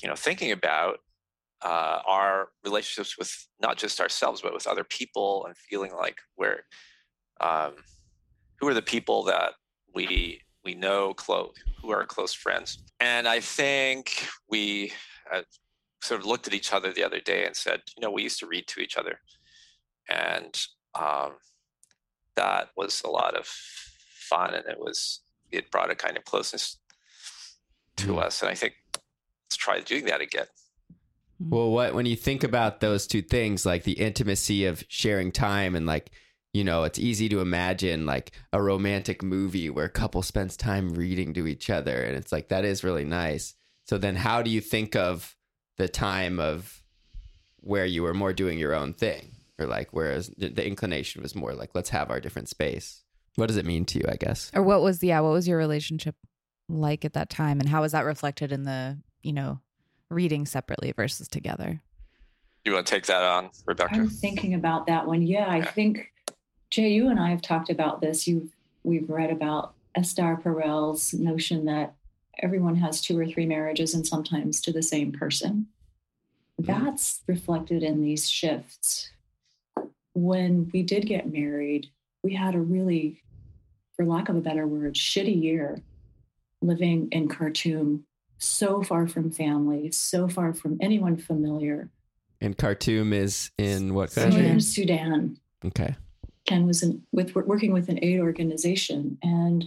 you 0.01 0.07
know 0.07 0.15
thinking 0.15 0.51
about 0.51 0.99
uh, 1.61 1.99
our 2.05 2.49
relationships 2.65 3.17
with 3.17 3.47
not 3.61 3.77
just 3.77 3.99
ourselves 3.99 4.41
but 4.41 4.53
with 4.53 4.67
other 4.67 4.83
people 4.83 5.45
and 5.45 5.55
feeling 5.57 5.93
like 5.93 6.17
we're 6.37 6.63
um, 7.41 7.73
who 8.59 8.67
are 8.67 8.73
the 8.73 8.81
people 8.81 9.23
that 9.23 9.53
we 9.93 10.41
we 10.63 10.73
know 10.73 11.13
close 11.13 11.53
who 11.81 11.91
are 11.91 12.05
close 12.05 12.33
friends. 12.33 12.79
And 12.99 13.27
i 13.27 13.39
think 13.39 14.27
we 14.49 14.93
uh, 15.31 15.41
sort 16.03 16.19
of 16.21 16.27
looked 16.27 16.47
at 16.47 16.53
each 16.53 16.73
other 16.73 16.91
the 16.93 17.03
other 17.03 17.19
day 17.19 17.45
and 17.45 17.55
said 17.55 17.81
you 17.95 18.01
know 18.01 18.11
we 18.11 18.23
used 18.23 18.39
to 18.39 18.47
read 18.47 18.67
to 18.67 18.79
each 18.81 18.97
other 18.97 19.19
and 20.09 20.61
um, 20.95 21.33
that 22.35 22.69
was 22.75 23.01
a 23.03 23.09
lot 23.09 23.35
of 23.35 23.45
fun 23.47 24.53
and 24.53 24.65
it 24.67 24.79
was 24.79 25.21
it 25.51 25.69
brought 25.71 25.91
a 25.91 25.95
kind 25.95 26.17
of 26.17 26.25
closeness 26.25 26.79
to 27.95 28.13
Mhm. 28.13 28.19
us 28.19 28.41
and 28.41 28.49
i 28.49 28.55
think 28.55 28.73
let's 29.45 29.57
try 29.57 29.79
doing 29.79 30.05
that 30.05 30.21
again 30.21 30.47
Well, 31.39 31.71
what 31.71 31.93
when 31.93 32.05
you 32.05 32.15
think 32.15 32.43
about 32.43 32.79
those 32.79 33.07
two 33.07 33.21
things, 33.21 33.65
like 33.65 33.83
the 33.83 33.93
intimacy 33.93 34.65
of 34.65 34.83
sharing 34.87 35.31
time 35.31 35.75
and 35.75 35.85
like, 35.85 36.11
you 36.53 36.63
know, 36.63 36.83
it's 36.83 36.99
easy 36.99 37.27
to 37.29 37.41
imagine 37.41 38.05
like 38.05 38.31
a 38.53 38.61
romantic 38.61 39.23
movie 39.23 39.69
where 39.69 39.85
a 39.85 39.89
couple 39.89 40.21
spends 40.21 40.55
time 40.55 40.93
reading 40.93 41.33
to 41.33 41.47
each 41.47 41.69
other 41.69 42.01
and 42.03 42.15
it's 42.15 42.31
like 42.31 42.49
that 42.49 42.65
is 42.65 42.83
really 42.83 43.03
nice. 43.05 43.55
So 43.87 43.97
then 43.97 44.15
how 44.15 44.41
do 44.41 44.49
you 44.49 44.61
think 44.61 44.95
of 44.95 45.35
the 45.77 45.87
time 45.87 46.39
of 46.39 46.81
where 47.61 47.85
you 47.85 48.03
were 48.03 48.13
more 48.13 48.33
doing 48.33 48.59
your 48.59 48.73
own 48.75 48.93
thing 48.93 49.31
or 49.59 49.65
like 49.65 49.89
whereas 49.91 50.27
the 50.37 50.49
the 50.49 50.65
inclination 50.65 51.21
was 51.21 51.35
more 51.35 51.53
like 51.53 51.71
let's 51.73 51.89
have 51.89 52.09
our 52.11 52.19
different 52.19 52.49
space. 52.49 53.01
What 53.35 53.47
does 53.47 53.57
it 53.57 53.65
mean 53.65 53.85
to 53.85 53.99
you, 53.99 54.05
I 54.07 54.15
guess? 54.15 54.51
Or 54.53 54.61
what 54.61 54.81
was 54.81 54.99
the? 54.99 55.07
yeah, 55.07 55.21
what 55.21 55.31
was 55.31 55.47
your 55.47 55.57
relationship 55.57 56.15
like 56.69 57.03
at 57.05 57.13
that 57.13 57.29
time 57.29 57.59
and 57.59 57.67
how 57.69 57.81
was 57.81 57.91
that 57.93 58.05
reflected 58.05 58.51
in 58.51 58.63
the, 58.63 58.99
you 59.21 59.33
know, 59.33 59.59
reading 60.09 60.45
separately 60.45 60.91
versus 60.95 61.27
together? 61.27 61.81
you 62.65 62.71
want 62.73 62.87
to 62.87 62.93
take 62.93 63.05
that 63.07 63.21
on 63.23 63.49
rebecca 63.65 63.93
I'm 63.93 64.07
thinking 64.07 64.53
about 64.53 64.87
that 64.87 65.05
one. 65.05 65.21
Yeah, 65.21 65.47
I 65.47 65.57
Yeah. 65.57 65.71
think 65.71 66.13
Jay, 66.69 66.89
you 66.93 67.09
and 67.09 67.19
I 67.19 67.29
have 67.29 67.41
talked 67.41 67.69
about 67.69 67.99
this. 68.01 68.25
You've 68.27 68.49
we've 68.83 69.09
read 69.09 69.31
about 69.31 69.73
Esther 69.95 70.39
Perel's 70.41 71.13
notion 71.13 71.65
that 71.65 71.93
everyone 72.39 72.75
has 72.75 73.01
two 73.01 73.17
or 73.17 73.25
three 73.25 73.45
marriages 73.45 73.93
and 73.93 74.05
sometimes 74.05 74.61
to 74.61 74.71
the 74.71 74.83
same 74.83 75.11
person. 75.11 75.67
Mhm. 76.61 76.65
That's 76.65 77.21
reflected 77.27 77.83
in 77.83 78.01
these 78.01 78.29
shifts. 78.29 79.11
When 80.13 80.69
we 80.73 80.83
did 80.83 81.05
get 81.05 81.31
married, 81.31 81.87
we 82.23 82.33
had 82.35 82.55
a 82.55 82.61
really, 82.61 83.21
for 83.95 84.05
lack 84.05 84.29
of 84.29 84.35
a 84.35 84.41
better 84.41 84.67
word, 84.67 84.95
shitty 84.95 85.41
year 85.41 85.81
living 86.61 87.09
in 87.11 87.27
Khartoum, 87.27 88.05
so 88.37 88.81
far 88.83 89.07
from 89.07 89.31
family, 89.31 89.91
so 89.91 90.27
far 90.27 90.53
from 90.53 90.77
anyone 90.81 91.17
familiar. 91.17 91.89
And 92.41 92.57
Khartoum 92.57 93.13
is 93.13 93.51
in 93.57 93.93
what 93.93 94.13
country? 94.13 94.59
Sudan. 94.59 95.37
Okay. 95.65 95.95
Ken 96.45 96.65
was 96.67 96.83
in, 96.83 97.03
with 97.11 97.35
working 97.35 97.71
with 97.71 97.89
an 97.89 97.99
aid 98.03 98.19
organization, 98.19 99.17
and 99.23 99.65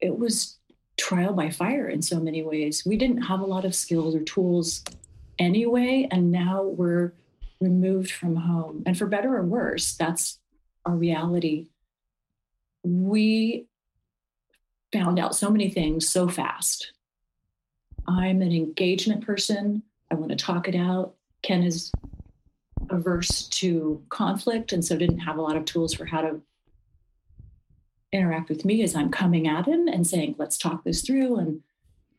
it 0.00 0.18
was 0.18 0.58
trial 0.96 1.32
by 1.32 1.50
fire 1.50 1.88
in 1.88 2.02
so 2.02 2.20
many 2.20 2.42
ways. 2.42 2.84
We 2.86 2.96
didn't 2.96 3.22
have 3.22 3.40
a 3.40 3.46
lot 3.46 3.64
of 3.64 3.74
skills 3.74 4.14
or 4.14 4.22
tools 4.22 4.82
anyway, 5.38 6.08
and 6.10 6.30
now 6.30 6.62
we're 6.62 7.12
removed 7.60 8.10
from 8.10 8.36
home. 8.36 8.82
And 8.86 8.96
for 8.96 9.06
better 9.06 9.36
or 9.36 9.42
worse, 9.42 9.94
that's 9.94 10.38
our 10.84 10.94
reality. 10.94 11.68
We 12.82 13.66
found 14.92 15.18
out 15.18 15.34
so 15.34 15.50
many 15.50 15.70
things 15.70 16.08
so 16.08 16.28
fast. 16.28 16.92
I'm 18.06 18.40
an 18.40 18.52
engagement 18.52 19.26
person. 19.26 19.82
I 20.10 20.14
want 20.14 20.30
to 20.30 20.36
talk 20.36 20.68
it 20.68 20.76
out. 20.76 21.14
Ken 21.42 21.62
is 21.62 21.90
averse 22.90 23.48
to 23.48 24.02
conflict 24.10 24.72
and 24.72 24.84
so 24.84 24.96
didn't 24.96 25.18
have 25.18 25.38
a 25.38 25.42
lot 25.42 25.56
of 25.56 25.64
tools 25.64 25.92
for 25.92 26.04
how 26.04 26.20
to 26.20 26.40
interact 28.16 28.48
with 28.48 28.64
me 28.64 28.82
as 28.82 28.94
I'm 28.96 29.10
coming 29.10 29.46
at 29.46 29.66
him 29.66 29.86
and 29.88 30.06
saying, 30.06 30.34
let's 30.38 30.58
talk 30.58 30.84
this 30.84 31.02
through. 31.02 31.36
And 31.36 31.62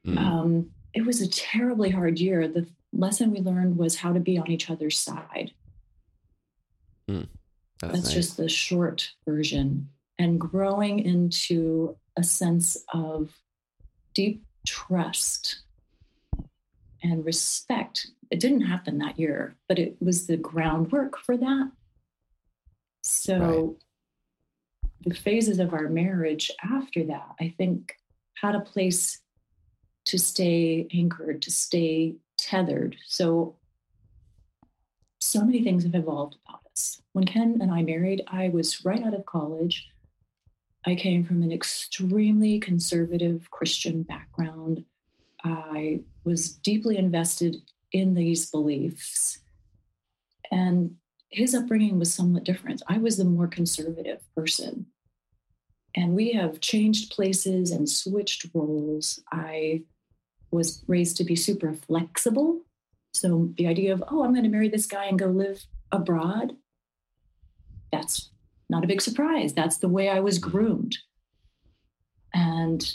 Mm. 0.06 0.18
um, 0.18 0.72
it 0.94 1.06
was 1.06 1.20
a 1.20 1.28
terribly 1.30 1.90
hard 1.90 2.18
year. 2.20 2.48
The 2.48 2.66
lesson 2.94 3.32
we 3.32 3.40
learned 3.42 3.78
was 3.78 3.98
how 3.98 4.14
to 4.14 4.22
be 4.22 4.38
on 4.38 4.50
each 4.50 4.70
other's 4.70 4.98
side. 4.98 5.52
That's 7.08 7.28
That's 7.82 8.04
nice. 8.06 8.14
just 8.14 8.38
the 8.38 8.48
short 8.50 9.12
version. 9.26 9.90
And 10.18 10.40
growing 10.40 11.00
into 11.00 11.98
a 12.16 12.24
sense 12.24 12.78
of 12.94 13.32
deep 14.14 14.44
trust 14.66 15.60
and 17.04 17.24
respect. 17.24 18.08
It 18.32 18.40
didn't 18.40 18.62
happen 18.62 18.98
that 18.98 19.20
year, 19.20 19.56
but 19.70 19.78
it 19.78 19.98
was 20.02 20.26
the 20.26 20.38
groundwork 20.38 21.18
for 21.18 21.38
that. 21.38 21.72
So 23.04 23.78
the 25.06 25.16
phases 25.16 25.60
of 25.60 25.74
our 25.74 25.90
marriage 25.90 26.52
after 26.64 27.04
that, 27.06 27.30
I 27.40 27.54
think, 27.58 27.96
had 28.36 28.56
a 28.56 28.60
place 28.60 29.20
to 30.06 30.18
stay 30.18 30.88
anchored, 30.94 31.42
to 31.44 31.52
stay 31.52 32.16
tethered. 32.38 32.96
So, 33.06 33.56
so 35.20 35.44
many 35.44 35.64
things 35.64 35.84
have 35.84 35.96
evolved 35.96 36.38
about 36.48 36.62
us. 36.72 37.02
When 37.14 37.26
Ken 37.26 37.60
and 37.62 37.72
I 37.72 37.82
married, 37.82 38.24
I 38.28 38.50
was 38.50 38.86
right 38.86 39.04
out 39.04 39.14
of 39.14 39.26
college. 39.26 39.88
I 40.86 40.96
came 40.96 41.26
from 41.26 41.44
an 41.44 41.52
extremely 41.52 42.60
conservative 42.60 43.50
Christian 43.52 44.04
background. 44.04 44.86
I 45.44 46.02
was 46.24 46.54
deeply 46.54 46.98
invested 46.98 47.58
in 47.92 48.14
these 48.14 48.50
beliefs. 48.50 49.40
And 50.52 50.96
his 51.30 51.54
upbringing 51.54 52.00
was 52.00 52.14
somewhat 52.14 52.44
different. 52.44 52.82
I 52.88 52.98
was 52.98 53.18
the 53.18 53.26
more 53.26 53.48
conservative 53.48 54.22
person. 54.36 54.88
And 55.96 56.14
we 56.14 56.34
have 56.34 56.62
changed 56.62 57.12
places 57.12 57.72
and 57.72 57.90
switched 57.90 58.46
roles. 58.54 59.20
I 59.32 59.84
was 60.52 60.84
raised 60.88 61.18
to 61.18 61.24
be 61.24 61.36
super 61.36 61.74
flexible. 61.74 62.62
So 63.14 63.52
the 63.58 63.68
idea 63.68 63.94
of, 63.94 64.04
oh, 64.10 64.24
I'm 64.24 64.34
going 64.34 64.44
to 64.44 64.50
marry 64.50 64.70
this 64.70 64.86
guy 64.86 65.06
and 65.06 65.18
go 65.18 65.28
live 65.28 65.66
abroad, 65.92 66.56
that's 67.92 68.30
not 68.70 68.84
a 68.84 68.88
big 68.88 69.02
surprise. 69.02 69.54
That's 69.54 69.78
the 69.78 69.90
way 69.90 70.10
I 70.10 70.20
was 70.20 70.40
groomed. 70.40 70.98
And 72.34 72.90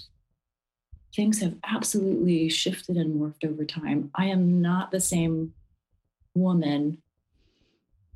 things 1.14 1.40
have 1.40 1.56
absolutely 1.64 2.48
shifted 2.48 2.96
and 2.96 3.20
morphed 3.20 3.44
over 3.44 3.64
time. 3.64 4.10
I 4.14 4.26
am 4.26 4.62
not 4.62 4.90
the 4.90 5.00
same 5.00 5.54
woman 6.34 7.02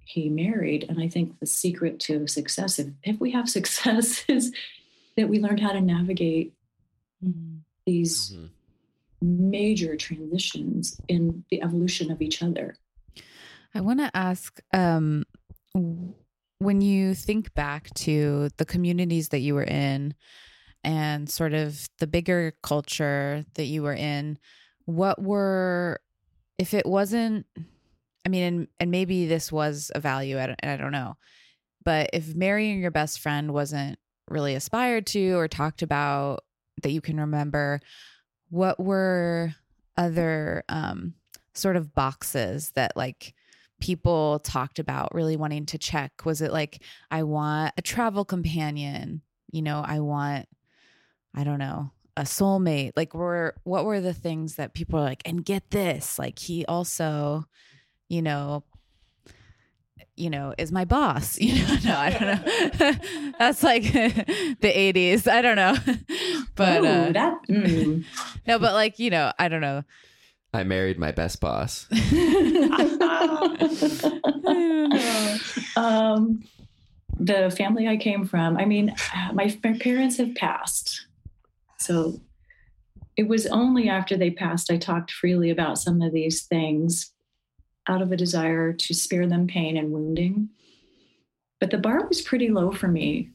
he 0.07 0.29
married. 0.29 0.87
And 0.89 1.01
I 1.01 1.09
think 1.09 1.39
the 1.41 1.47
secret 1.47 1.99
to 2.01 2.27
success, 2.27 2.79
if, 2.79 2.89
if 3.03 3.21
we 3.21 3.33
have 3.33 3.49
success, 3.59 4.25
is 4.29 4.53
that 5.17 5.29
we 5.29 5.41
learned 5.41 5.61
how 5.61 5.73
to 5.73 5.81
navigate 5.81 6.53
these 7.87 8.33
Mhm. 8.33 8.51
major 9.23 9.97
transitions 9.97 11.01
in 11.09 11.45
the 11.51 11.63
evolution 11.63 12.11
of 12.11 12.21
each 12.23 12.43
other. 12.43 12.77
I 13.75 13.81
want 13.81 14.01
to 14.01 14.11
ask 14.15 14.61
um, 14.73 15.25
when 16.59 16.81
you 16.81 17.15
think 17.15 17.53
back 17.55 17.93
to 17.95 18.51
the 18.59 18.65
communities 18.65 19.31
that 19.31 19.41
you 19.41 19.55
were 19.55 19.65
in 19.65 20.15
and 20.85 21.29
sort 21.29 21.53
of 21.53 21.89
the 21.99 22.07
bigger 22.07 22.55
culture 22.63 23.45
that 23.55 23.65
you 23.65 23.83
were 23.83 23.95
in, 23.95 24.39
what 24.85 25.21
were, 25.21 26.01
if 26.59 26.75
it 26.75 26.87
wasn't, 26.87 27.47
I 28.27 28.29
mean, 28.29 28.43
and, 28.43 28.69
and 28.81 28.91
maybe 28.91 29.27
this 29.27 29.53
was 29.53 29.93
a 29.95 30.01
value, 30.01 30.41
I 30.41 30.49
don't, 30.49 30.59
I 30.65 30.77
don't 30.77 30.91
know, 30.91 31.17
but 31.85 32.11
if 32.13 32.35
marrying 32.35 32.81
your 32.81 32.91
best 32.91 33.21
friend 33.21 33.55
wasn't 33.55 34.01
really 34.29 34.57
aspired 34.57 35.07
to 35.07 35.35
or 35.35 35.47
talked 35.47 35.81
about 35.81 36.43
that 36.83 36.91
you 36.91 37.01
can 37.01 37.21
remember, 37.21 37.79
what 38.51 38.81
were 38.81 39.55
other 39.97 40.65
um, 40.69 41.15
sort 41.55 41.77
of 41.77 41.95
boxes 41.95 42.73
that 42.75 42.97
like 42.97 43.33
people 43.81 44.41
talked 44.41 44.81
about 44.81 45.15
really 45.15 45.37
wanting 45.37 45.67
to 45.67 45.79
check? 45.79 46.25
Was 46.25 46.41
it 46.41 46.53
like 46.53 46.83
i 47.13 47.23
want 47.23 47.75
a 47.79 47.83
travel 47.83 48.25
companion 48.25 49.23
you 49.53 49.63
know 49.63 49.85
i 49.87 50.01
want 50.01 50.49
i 51.35 51.45
don't 51.45 51.59
know 51.59 51.93
a 52.17 52.23
soulmate? 52.23 52.93
Like 52.97 53.15
were 53.15 53.55
what 53.65 53.85
were 53.85 54.01
the 54.01 54.15
things 54.15 54.57
that 54.57 54.75
people 54.75 55.01
like 55.01 55.23
and 55.25 55.45
get 55.45 55.71
this 55.71 56.19
like 56.19 56.39
he 56.39 56.65
also 56.67 57.45
you 58.09 58.23
know 58.23 58.65
you 60.17 60.31
know 60.31 60.55
is 60.59 60.73
my 60.73 60.85
boss 60.85 61.39
you 61.41 61.63
know 61.63 61.77
no 61.85 61.97
i 61.97 62.11
don't 62.11 62.23
know 62.23 63.33
that's 63.39 63.63
like 63.63 63.83
the 63.93 64.73
80s 64.95 65.31
i 65.31 65.43
don't 65.43 65.57
know 65.57 65.77
but 66.55 66.83
Ooh, 66.83 66.87
uh, 66.87 67.13
that 67.13 67.39
mm. 67.49 68.05
no 68.47 68.59
but 68.59 68.73
like 68.73 68.99
you 68.99 69.11
know 69.11 69.33
i 69.39 69.49
don't 69.49 69.61
know 69.61 69.83
I 70.55 70.65
married 70.65 70.99
my 70.99 71.13
best 71.13 71.39
boss. 71.41 71.87
I 71.93 72.97
don't 73.67 73.71
know. 75.77 75.83
um, 75.83 76.45
the 77.19 77.55
family 77.55 77.87
I 77.87 77.99
came 77.99 78.25
from, 78.25 78.57
I 78.57 78.65
mean, 78.65 78.95
my, 79.35 79.55
my 79.63 79.79
parents 79.79 80.17
have 80.17 80.35
passed. 80.35 81.09
So 81.79 82.23
it 83.17 83.29
was 83.29 83.47
only 83.47 83.91
after 83.91 84.17
they 84.17 84.31
passed 84.31 84.71
I 84.71 84.79
talked 84.79 85.11
freely 85.11 85.51
about 85.51 85.79
some 85.79 86.01
of 86.01 86.13
these 86.13 86.45
things 86.45 87.13
out 87.89 88.03
of 88.03 88.13
a 88.13 88.17
desire 88.17 88.73
to 88.73 88.95
spare 88.95 89.27
them 89.27 89.47
pain 89.47 89.77
and 89.77 89.93
wounding. 89.93 90.49
But 91.61 91.71
the 91.71 91.79
bar 91.79 92.07
was 92.07 92.21
pretty 92.23 92.51
low 92.51 92.71
for 92.73 92.89
me. 92.89 93.31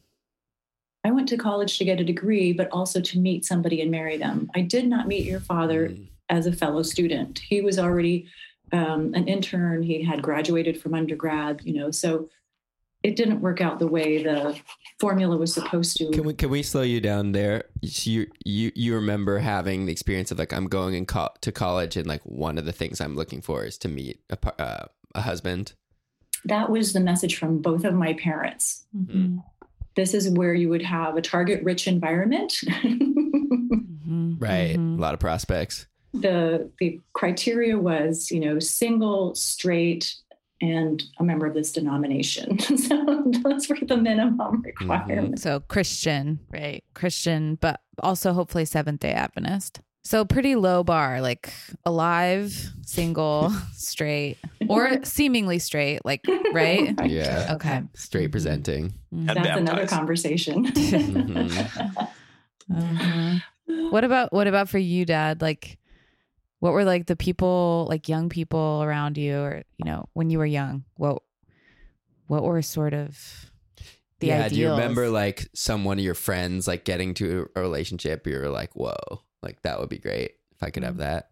I 1.04 1.10
went 1.10 1.28
to 1.30 1.36
college 1.36 1.78
to 1.78 1.84
get 1.84 2.00
a 2.00 2.04
degree, 2.04 2.52
but 2.52 2.68
also 2.70 3.00
to 3.00 3.18
meet 3.18 3.44
somebody 3.44 3.80
and 3.80 3.90
marry 3.90 4.16
them. 4.16 4.50
I 4.54 4.60
did 4.60 4.86
not 4.86 5.08
meet 5.08 5.24
your 5.26 5.40
father 5.40 5.88
Mm. 5.88 6.06
as 6.28 6.46
a 6.46 6.52
fellow 6.52 6.82
student. 6.82 7.40
He 7.40 7.60
was 7.60 7.78
already 7.78 8.26
um, 8.72 9.12
an 9.14 9.26
intern. 9.28 9.82
He 9.82 10.02
had 10.02 10.22
graduated 10.22 10.80
from 10.80 10.94
undergrad, 10.94 11.60
you 11.64 11.74
know, 11.74 11.90
so 11.90 12.28
it 13.02 13.16
didn't 13.16 13.40
work 13.40 13.60
out 13.60 13.78
the 13.78 13.86
way 13.86 14.22
the 14.22 14.58
formula 15.00 15.36
was 15.36 15.52
supposed 15.52 15.96
to. 15.96 16.10
Can 16.10 16.24
we 16.24 16.34
can 16.34 16.50
we 16.50 16.62
slow 16.62 16.82
you 16.82 17.00
down 17.00 17.32
there? 17.32 17.64
You 17.80 18.26
you 18.44 18.70
you 18.74 18.94
remember 18.94 19.38
having 19.38 19.86
the 19.86 19.92
experience 19.92 20.30
of 20.30 20.38
like 20.38 20.52
I'm 20.52 20.66
going 20.68 20.94
in 20.94 21.06
co- 21.06 21.30
to 21.40 21.52
college 21.52 21.96
and 21.96 22.06
like 22.06 22.22
one 22.24 22.58
of 22.58 22.64
the 22.64 22.72
things 22.72 23.00
I'm 23.00 23.16
looking 23.16 23.42
for 23.42 23.64
is 23.64 23.76
to 23.78 23.88
meet 23.88 24.20
a 24.30 24.38
uh, 24.62 24.86
a 25.14 25.20
husband. 25.22 25.72
that 26.44 26.70
was 26.70 26.92
the 26.92 27.00
message 27.00 27.36
from 27.38 27.58
both 27.62 27.84
of 27.84 27.94
my 27.94 28.14
parents. 28.14 28.84
Mhm. 28.96 29.42
This 29.94 30.14
is 30.14 30.30
where 30.30 30.54
you 30.54 30.68
would 30.70 30.82
have 30.82 31.16
a 31.16 31.22
target 31.22 31.62
rich 31.62 31.86
environment. 31.86 32.54
Mhm. 32.72 34.40
Right, 34.40 34.76
Mhm. 34.76 34.98
a 34.98 35.00
lot 35.00 35.14
of 35.14 35.20
prospects. 35.20 35.86
the 36.14 36.70
the 36.78 37.00
criteria 37.14 37.78
was, 37.78 38.30
you 38.30 38.38
know, 38.40 38.58
single, 38.58 39.34
straight, 39.34 40.14
and 40.62 41.02
a 41.18 41.24
member 41.24 41.44
of 41.46 41.52
this 41.54 41.72
denomination. 41.72 42.58
so 42.78 43.24
those 43.42 43.68
were 43.68 43.76
the 43.82 43.96
minimum 43.96 44.62
requirements. 44.62 45.42
So 45.42 45.60
Christian, 45.60 46.38
right? 46.50 46.84
Christian, 46.94 47.56
but 47.56 47.80
also 47.98 48.32
hopefully 48.32 48.64
Seventh 48.64 49.00
day 49.00 49.12
Adventist. 49.12 49.80
So 50.04 50.24
pretty 50.24 50.56
low 50.56 50.82
bar, 50.82 51.20
like 51.20 51.52
alive, 51.84 52.52
single, 52.86 53.50
straight, 53.74 54.38
or 54.68 54.98
seemingly 55.04 55.58
straight, 55.58 56.04
like 56.04 56.26
right? 56.52 56.94
Yeah, 57.08 57.54
Okay. 57.54 57.82
straight 57.94 58.28
Mhm. 58.28 58.32
presenting. 58.32 58.94
Mhm. 59.14 59.26
That's 59.34 59.58
another 59.58 59.82
baptized. 59.82 59.90
conversation. 59.92 60.64
Mhm. 60.66 61.82
Uh-huh. 62.74 63.34
What 63.90 64.04
about 64.04 64.32
what 64.32 64.46
about 64.46 64.68
for 64.68 64.78
you, 64.78 65.04
Dad? 65.04 65.40
Like, 65.42 65.78
what 66.62 66.74
were 66.74 66.84
like 66.84 67.06
the 67.06 67.16
people, 67.16 67.88
like 67.90 68.08
young 68.08 68.28
people 68.28 68.84
around 68.84 69.18
you, 69.18 69.36
or 69.36 69.64
you 69.78 69.84
know, 69.84 70.08
when 70.12 70.30
you 70.30 70.38
were 70.38 70.46
young? 70.46 70.84
What 70.96 71.20
what 72.28 72.44
were 72.44 72.62
sort 72.62 72.94
of 72.94 73.50
the 74.20 74.28
yeah, 74.28 74.34
ideals? 74.34 74.52
do 74.52 74.60
you 74.60 74.70
remember 74.70 75.08
like 75.10 75.48
some 75.54 75.82
one 75.84 75.98
of 75.98 76.04
your 76.04 76.14
friends 76.14 76.68
like 76.68 76.84
getting 76.84 77.14
to 77.14 77.50
a 77.56 77.60
relationship? 77.60 78.28
You're 78.28 78.48
like, 78.48 78.76
whoa, 78.76 78.94
like 79.42 79.60
that 79.62 79.80
would 79.80 79.88
be 79.88 79.98
great 79.98 80.36
if 80.52 80.62
I 80.62 80.70
could 80.70 80.84
have 80.84 80.98
that. 80.98 81.30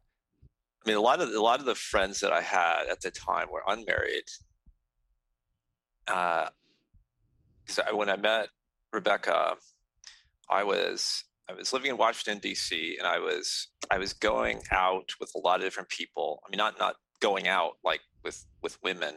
I 0.84 0.88
mean, 0.88 0.96
a 0.96 1.00
lot 1.00 1.20
of 1.20 1.28
a 1.28 1.40
lot 1.40 1.60
of 1.60 1.66
the 1.66 1.76
friends 1.76 2.18
that 2.20 2.32
I 2.32 2.40
had 2.40 2.88
at 2.90 3.00
the 3.00 3.12
time 3.12 3.52
were 3.52 3.62
unmarried. 3.68 4.24
Uh, 6.08 6.48
'cause 7.68 7.78
I, 7.86 7.92
when 7.92 8.10
I 8.10 8.16
met 8.16 8.48
Rebecca, 8.92 9.58
I 10.48 10.64
was 10.64 11.22
I 11.50 11.54
was 11.54 11.72
living 11.72 11.90
in 11.90 11.96
Washington 11.96 12.38
D.C. 12.38 12.96
and 12.98 13.06
I 13.06 13.18
was 13.18 13.68
I 13.90 13.98
was 13.98 14.12
going 14.12 14.62
out 14.70 15.10
with 15.18 15.32
a 15.34 15.38
lot 15.38 15.56
of 15.56 15.62
different 15.62 15.88
people. 15.88 16.42
I 16.46 16.50
mean, 16.50 16.58
not 16.58 16.78
not 16.78 16.96
going 17.20 17.48
out 17.48 17.72
like 17.84 18.00
with 18.22 18.46
with 18.62 18.78
women. 18.82 19.14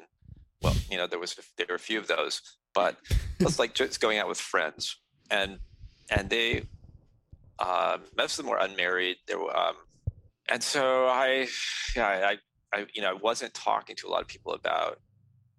Well, 0.61 0.75
you 0.89 0.97
know, 0.97 1.05
there 1.05 1.19
was 1.19 1.35
there 1.57 1.67
were 1.69 1.75
a 1.75 1.79
few 1.79 1.99
of 1.99 2.07
those, 2.07 2.41
but 2.73 2.97
it's 3.39 3.59
like 3.59 3.75
just 3.75 4.01
going 4.01 4.17
out 4.17 4.27
with 4.27 4.39
friends, 4.39 4.97
and 5.29 5.59
and 6.09 6.29
they 6.29 6.63
um, 7.59 8.01
most 8.17 8.39
of 8.39 8.45
them 8.45 8.51
were 8.51 8.57
unmarried. 8.57 9.17
There 9.27 9.39
were. 9.39 9.55
Um, 9.55 9.75
and 10.49 10.61
so 10.61 11.05
I, 11.05 11.47
yeah, 11.95 12.07
I, 12.07 12.37
I, 12.77 12.85
you 12.93 13.01
know, 13.01 13.11
I 13.11 13.13
wasn't 13.13 13.53
talking 13.53 13.95
to 13.97 14.07
a 14.07 14.09
lot 14.09 14.21
of 14.21 14.27
people 14.27 14.53
about, 14.53 14.99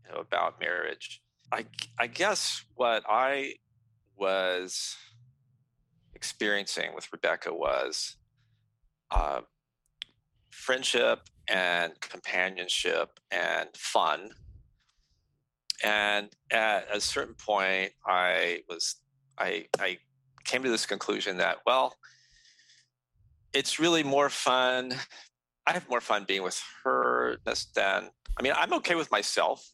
you 0.05 0.13
know, 0.13 0.21
about 0.21 0.61
marriage. 0.61 1.23
I, 1.51 1.65
I 1.99 2.07
guess 2.07 2.65
what 2.75 3.03
I 3.09 3.55
was 4.17 4.95
experiencing 6.25 6.95
with 6.95 7.13
Rebecca 7.13 7.53
was 7.53 8.17
uh, 9.11 9.43
friendship 10.51 11.29
and 11.49 11.93
companionship 12.01 13.21
and 13.31 13.69
fun. 13.77 14.31
And 15.83 16.31
at 16.51 16.87
a 16.91 17.01
certain 17.01 17.35
point, 17.35 17.93
I 18.07 18.63
was, 18.69 18.97
I, 19.39 19.67
I 19.79 19.99
came 20.45 20.63
to 20.63 20.71
this 20.71 20.87
conclusion 20.87 21.37
that, 21.39 21.59
well, 21.67 21.97
it's 23.53 23.79
really 23.79 24.03
more 24.03 24.31
fun 24.31 24.95
I 25.67 25.73
have 25.73 25.89
more 25.89 26.01
fun 26.01 26.25
being 26.27 26.43
with 26.43 26.63
her 26.85 27.39
than 27.75 28.11
I 28.39 28.43
mean, 28.43 28.53
I'm 28.57 28.73
okay 28.75 28.97
with 28.97 29.11
myself, 29.11 29.71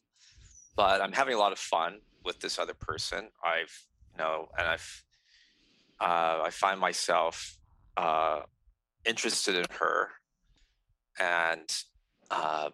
but 0.76 1.00
I'm 1.00 1.12
having 1.12 1.34
a 1.34 1.38
lot 1.38 1.52
of 1.52 1.58
fun 1.58 2.00
with 2.24 2.40
this 2.40 2.58
other 2.58 2.74
person. 2.74 3.28
I've 3.44 3.86
you 4.12 4.18
know, 4.18 4.48
and 4.58 4.68
I've 4.68 5.04
uh, 6.00 6.40
I 6.44 6.50
find 6.50 6.80
myself 6.80 7.58
uh, 7.96 8.42
interested 9.04 9.56
in 9.56 9.64
her 9.78 10.10
and 11.18 11.70
uh, 12.30 12.70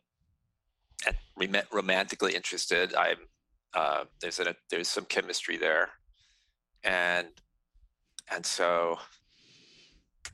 and 1.07 1.17
rom- 1.37 1.65
romantically 1.73 2.35
interested. 2.35 2.95
I'm 2.95 3.19
uh, 3.75 4.05
there's 4.21 4.39
a 4.41 4.55
there's 4.71 4.89
some 4.89 5.05
chemistry 5.05 5.57
there, 5.57 5.91
and 6.85 7.29
and 8.31 8.45
so 8.47 8.99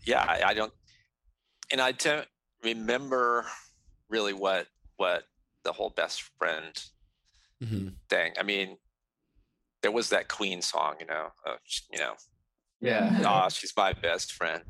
yeah, 0.05 0.25
I, 0.29 0.43
I 0.51 0.55
don't 0.55 0.73
and 1.71 1.81
I 1.81 1.93
don't 1.93 2.29
remember 2.63 3.47
really 4.09 4.33
what 4.33 4.69
what 4.97 5.25
the 5.65 5.73
whole 5.73 5.91
best 5.91 6.23
friend 6.39 6.83
Mhm. 7.63 7.95
thing. 8.09 8.33
I 8.39 8.43
mean, 8.43 8.79
there 9.83 9.93
was 9.93 10.09
that 10.11 10.29
Queen 10.29 10.61
song, 10.63 10.97
you 11.01 11.07
know, 11.07 11.33
uh, 11.47 11.57
you 11.91 11.99
know, 11.99 12.15
Yeah. 12.83 13.23
"Ah, 13.27 13.49
she's 13.49 13.73
my 13.77 13.93
best 13.93 14.33
friend," 14.33 14.63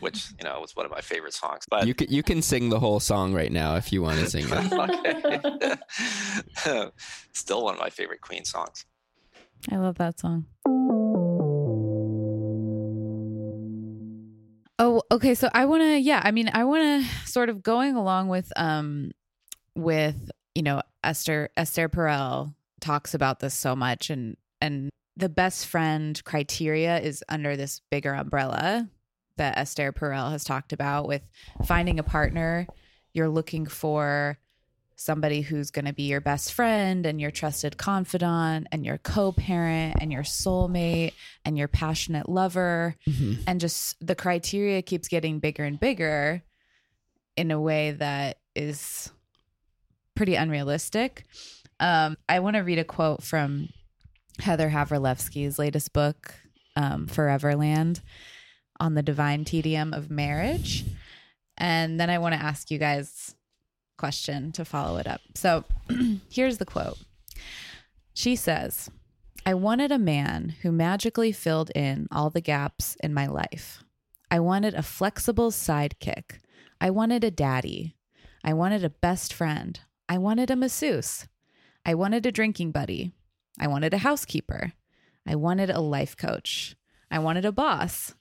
which 0.00 0.28
you 0.38 0.44
know 0.44 0.60
was 0.60 0.74
one 0.76 0.86
of 0.86 0.92
my 0.92 1.00
favorite 1.00 1.34
songs. 1.34 1.64
But 1.68 1.86
You 1.86 1.94
can 1.94 2.08
you 2.08 2.22
can 2.22 2.40
sing 2.40 2.70
the 2.70 2.78
whole 2.78 3.00
song 3.00 3.34
right 3.34 3.50
now 3.52 3.74
if 3.76 3.92
you 3.92 4.00
want 4.00 4.20
to 4.20 4.30
sing 4.30 4.46
it. 4.48 4.72
okay, 6.66 6.90
still 7.32 7.64
one 7.64 7.74
of 7.74 7.80
my 7.80 7.90
favorite 7.90 8.20
Queen 8.20 8.44
songs. 8.44 8.86
I 9.72 9.76
love 9.76 9.98
that 9.98 10.20
song. 10.20 10.46
Oh, 14.78 15.02
okay. 15.10 15.34
So 15.34 15.48
I 15.52 15.64
want 15.64 15.82
to, 15.82 15.98
yeah. 15.98 16.20
I 16.24 16.30
mean, 16.30 16.48
I 16.52 16.62
want 16.64 17.02
to 17.04 17.28
sort 17.28 17.48
of 17.48 17.62
going 17.64 17.96
along 17.96 18.28
with, 18.28 18.52
um, 18.56 19.10
with 19.74 20.30
you 20.54 20.62
know 20.62 20.82
Esther 21.02 21.50
Esther 21.56 21.88
Perel 21.88 22.54
talks 22.80 23.14
about 23.14 23.40
this 23.40 23.54
so 23.54 23.74
much, 23.74 24.10
and 24.10 24.36
and 24.60 24.90
the 25.18 25.28
best 25.28 25.66
friend 25.66 26.22
criteria 26.24 26.98
is 27.00 27.24
under 27.28 27.56
this 27.56 27.80
bigger 27.90 28.14
umbrella 28.14 28.88
that 29.36 29.58
Esther 29.58 29.92
Perel 29.92 30.30
has 30.30 30.44
talked 30.44 30.72
about 30.72 31.08
with 31.08 31.22
finding 31.66 31.98
a 31.98 32.02
partner. 32.04 32.66
You're 33.12 33.28
looking 33.28 33.66
for 33.66 34.38
somebody 34.94 35.40
who's 35.42 35.70
going 35.70 35.84
to 35.86 35.92
be 35.92 36.04
your 36.04 36.20
best 36.20 36.52
friend 36.52 37.04
and 37.06 37.20
your 37.20 37.30
trusted 37.30 37.76
confidant 37.76 38.66
and 38.72 38.84
your 38.86 38.98
co-parent 38.98 39.96
and 40.00 40.10
your 40.12 40.22
soulmate 40.24 41.12
and 41.44 41.56
your 41.58 41.68
passionate 41.68 42.28
lover 42.28 42.96
Mhm. 43.06 43.42
and 43.46 43.60
just 43.60 43.94
the 44.04 44.16
criteria 44.16 44.82
keeps 44.82 45.06
getting 45.08 45.38
bigger 45.40 45.64
and 45.64 45.78
bigger 45.78 46.42
in 47.36 47.50
a 47.52 47.60
way 47.60 47.92
that 47.92 48.38
is 48.56 49.10
pretty 50.16 50.34
unrealistic 50.34 51.24
um, 51.78 52.16
i 52.28 52.40
want 52.40 52.54
to 52.56 52.60
read 52.62 52.80
a 52.80 52.84
quote 52.84 53.22
from 53.22 53.68
heather 54.40 54.70
havrilesky's 54.70 55.58
latest 55.58 55.92
book 55.92 56.34
um, 56.76 57.06
foreverland 57.06 58.00
on 58.80 58.94
the 58.94 59.02
divine 59.02 59.44
tedium 59.44 59.92
of 59.92 60.10
marriage 60.10 60.84
and 61.56 61.98
then 61.98 62.10
i 62.10 62.18
want 62.18 62.34
to 62.34 62.40
ask 62.40 62.70
you 62.70 62.78
guys 62.78 63.34
question 63.98 64.52
to 64.52 64.64
follow 64.64 64.96
it 64.96 65.06
up. 65.06 65.20
So 65.34 65.64
here's 66.30 66.56
the 66.56 66.64
quote. 66.64 66.98
She 68.14 68.34
says, 68.34 68.88
I 69.44 69.52
wanted 69.54 69.92
a 69.92 69.98
man 69.98 70.54
who 70.62 70.72
magically 70.72 71.32
filled 71.32 71.70
in 71.74 72.08
all 72.10 72.30
the 72.30 72.40
gaps 72.40 72.96
in 73.02 73.12
my 73.12 73.26
life. 73.26 73.84
I 74.30 74.40
wanted 74.40 74.74
a 74.74 74.82
flexible 74.82 75.50
sidekick. 75.50 76.38
I 76.80 76.90
wanted 76.90 77.24
a 77.24 77.30
daddy. 77.30 77.96
I 78.42 78.54
wanted 78.54 78.84
a 78.84 78.90
best 78.90 79.32
friend. 79.32 79.78
I 80.08 80.18
wanted 80.18 80.50
a 80.50 80.56
masseuse. 80.56 81.26
I 81.84 81.94
wanted 81.94 82.24
a 82.24 82.32
drinking 82.32 82.72
buddy. 82.72 83.12
I 83.58 83.66
wanted 83.66 83.94
a 83.94 83.98
housekeeper. 83.98 84.72
I 85.26 85.34
wanted 85.34 85.70
a 85.70 85.80
life 85.80 86.16
coach. 86.16 86.76
I 87.10 87.18
wanted 87.18 87.44
a 87.44 87.52
boss. 87.52 88.14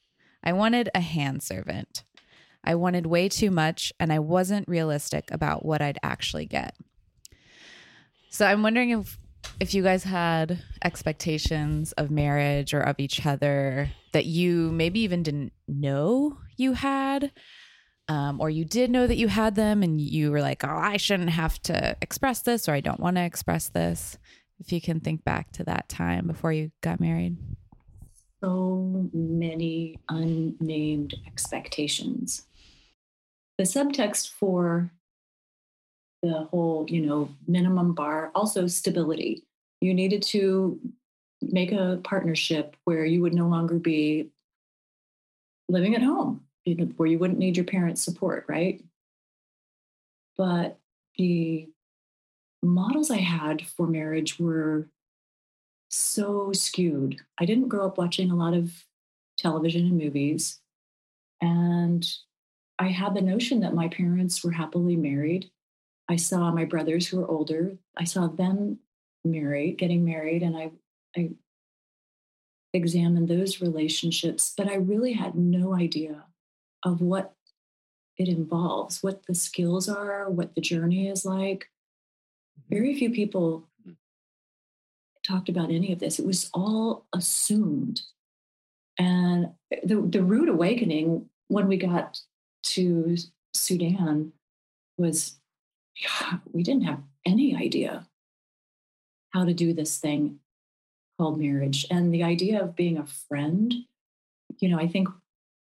I 0.43 0.53
wanted 0.53 0.89
a 0.93 1.01
hand 1.01 1.43
servant. 1.43 2.03
I 2.63 2.75
wanted 2.75 3.05
way 3.05 3.29
too 3.29 3.51
much 3.51 3.93
and 3.99 4.11
I 4.11 4.19
wasn't 4.19 4.67
realistic 4.67 5.29
about 5.31 5.65
what 5.65 5.81
I'd 5.81 5.99
actually 6.03 6.45
get. 6.45 6.75
So 8.29 8.45
I'm 8.45 8.63
wondering 8.63 8.91
if 8.91 9.17
if 9.59 9.73
you 9.73 9.81
guys 9.81 10.03
had 10.03 10.61
expectations 10.83 11.91
of 11.93 12.11
marriage 12.11 12.73
or 12.73 12.81
of 12.81 12.99
each 12.99 13.25
other 13.25 13.89
that 14.11 14.25
you 14.25 14.71
maybe 14.71 14.99
even 14.99 15.23
didn't 15.23 15.53
know 15.67 16.37
you 16.57 16.73
had 16.73 17.31
um, 18.09 18.39
or 18.39 18.49
you 18.49 18.65
did 18.65 18.89
know 18.89 19.07
that 19.07 19.17
you 19.17 19.27
had 19.27 19.55
them 19.55 19.83
and 19.83 19.99
you 19.99 20.31
were 20.31 20.41
like, 20.41 20.63
oh, 20.63 20.69
I 20.69 20.97
shouldn't 20.97 21.29
have 21.29 21.61
to 21.63 21.95
express 22.01 22.41
this 22.41 22.69
or 22.69 22.73
I 22.73 22.81
don't 22.81 22.99
want 22.99 23.17
to 23.17 23.23
express 23.23 23.69
this. 23.69 24.17
If 24.59 24.71
you 24.71 24.81
can 24.81 24.99
think 24.99 25.23
back 25.23 25.51
to 25.53 25.63
that 25.65 25.87
time 25.87 26.27
before 26.27 26.51
you 26.51 26.71
got 26.81 26.99
married. 26.99 27.37
so 28.43 29.09
many 29.13 29.99
unnamed 30.09 31.15
expectations. 31.25 32.43
The 33.57 33.63
subtext 33.63 34.31
for 34.31 34.91
the 36.21 36.47
whole, 36.51 36.85
you 36.87 37.05
know, 37.05 37.29
minimum 37.47 37.93
bar, 37.93 38.31
also 38.35 38.67
stability. 38.67 39.43
You 39.81 39.93
needed 39.93 40.21
to 40.23 40.79
make 41.41 41.71
a 41.71 41.99
partnership 42.03 42.75
where 42.83 43.05
you 43.05 43.21
would 43.21 43.33
no 43.33 43.47
longer 43.47 43.75
be 43.75 44.29
living 45.69 45.95
at 45.95 46.01
home, 46.01 46.41
where 46.95 47.07
you 47.07 47.19
wouldn't 47.19 47.39
need 47.39 47.57
your 47.57 47.65
parents' 47.65 48.03
support, 48.03 48.45
right? 48.47 48.83
But 50.37 50.77
the 51.17 51.69
models 52.63 53.11
I 53.11 53.17
had 53.17 53.65
for 53.65 53.87
marriage 53.87 54.39
were 54.39 54.87
so 55.89 56.51
skewed. 56.53 57.21
I 57.37 57.45
didn't 57.45 57.69
grow 57.69 57.85
up 57.85 57.97
watching 57.97 58.31
a 58.31 58.35
lot 58.35 58.53
of 58.53 58.85
television 59.37 59.85
and 59.85 59.97
movies. 59.97 60.59
And 61.41 62.05
I 62.79 62.87
had 62.87 63.15
the 63.15 63.21
notion 63.21 63.59
that 63.61 63.73
my 63.73 63.87
parents 63.87 64.43
were 64.43 64.51
happily 64.51 64.95
married. 64.95 65.49
I 66.09 66.15
saw 66.15 66.51
my 66.51 66.65
brothers 66.65 67.07
who 67.07 67.17
were 67.17 67.29
older, 67.29 67.77
I 67.97 68.05
saw 68.05 68.27
them 68.27 68.79
married, 69.25 69.77
getting 69.77 70.05
married, 70.05 70.41
and 70.41 70.55
I, 70.55 70.71
I 71.15 71.31
examined 72.73 73.27
those 73.27 73.61
relationships, 73.61 74.53
but 74.55 74.67
I 74.67 74.75
really 74.75 75.13
had 75.13 75.35
no 75.35 75.73
idea 75.75 76.23
of 76.83 77.01
what 77.01 77.33
it 78.17 78.29
involves, 78.29 79.03
what 79.03 79.25
the 79.27 79.35
skills 79.35 79.89
are, 79.89 80.29
what 80.29 80.55
the 80.55 80.61
journey 80.61 81.07
is 81.07 81.25
like. 81.25 81.69
Mm-hmm. 82.59 82.75
Very 82.75 82.95
few 82.95 83.11
people 83.11 83.67
mm-hmm. 83.81 83.93
talked 85.23 85.49
about 85.49 85.71
any 85.71 85.91
of 85.91 85.99
this. 85.99 86.19
It 86.19 86.25
was 86.25 86.49
all 86.53 87.05
assumed. 87.13 88.01
And 88.99 89.51
the, 89.83 90.01
the 90.01 90.23
rude 90.23 90.49
awakening 90.49 91.29
when 91.49 91.67
we 91.67 91.77
got 91.77 92.19
to 92.63 93.15
Sudan 93.53 94.33
was 94.97 95.37
we 96.51 96.63
didn't 96.63 96.83
have 96.83 97.01
any 97.25 97.55
idea 97.55 98.07
how 99.31 99.45
to 99.45 99.53
do 99.53 99.73
this 99.73 99.97
thing 99.97 100.39
called 101.17 101.39
marriage. 101.39 101.85
And 101.89 102.13
the 102.13 102.23
idea 102.23 102.61
of 102.61 102.75
being 102.75 102.97
a 102.97 103.05
friend, 103.05 103.73
you 104.59 104.69
know, 104.69 104.79
I 104.79 104.87
think 104.87 105.09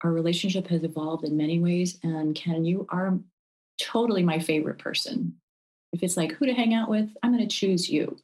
our 0.03 0.11
relationship 0.11 0.67
has 0.67 0.83
evolved 0.83 1.23
in 1.23 1.37
many 1.37 1.59
ways. 1.59 1.99
And 2.03 2.35
Ken, 2.35 2.65
you 2.65 2.85
are 2.89 3.17
totally 3.79 4.23
my 4.23 4.39
favorite 4.39 4.79
person. 4.79 5.35
If 5.93 6.03
it's 6.03 6.17
like 6.17 6.33
who 6.33 6.45
to 6.47 6.53
hang 6.53 6.73
out 6.73 6.89
with, 6.89 7.09
I'm 7.23 7.31
going 7.31 7.47
to 7.47 7.55
choose 7.55 7.89
you 7.89 8.17